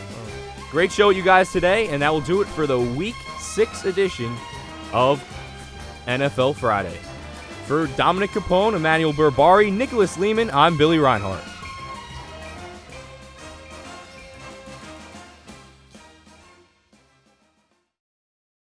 Great 0.71 0.93
show 0.93 1.11
you 1.11 1.23
guys 1.23 1.51
today, 1.53 1.89
and 1.89 2.01
that 2.03 2.13
will 2.13 2.21
do 2.21 2.43
it 2.43 2.47
for 2.49 2.67
the 2.67 2.79
Week 2.79 3.15
Six 3.41 3.85
edition 3.85 4.35
of 4.93 5.21
NFL 6.07 6.55
Friday. 6.57 6.97
For 7.67 7.87
Dominic 7.97 8.31
Capone, 8.31 8.75
Emmanuel 8.75 9.13
Berbari, 9.13 9.73
Nicholas 9.73 10.17
Lehman, 10.19 10.51
I'm 10.53 10.77
Billy 10.77 10.99
Reinhardt. 10.99 11.43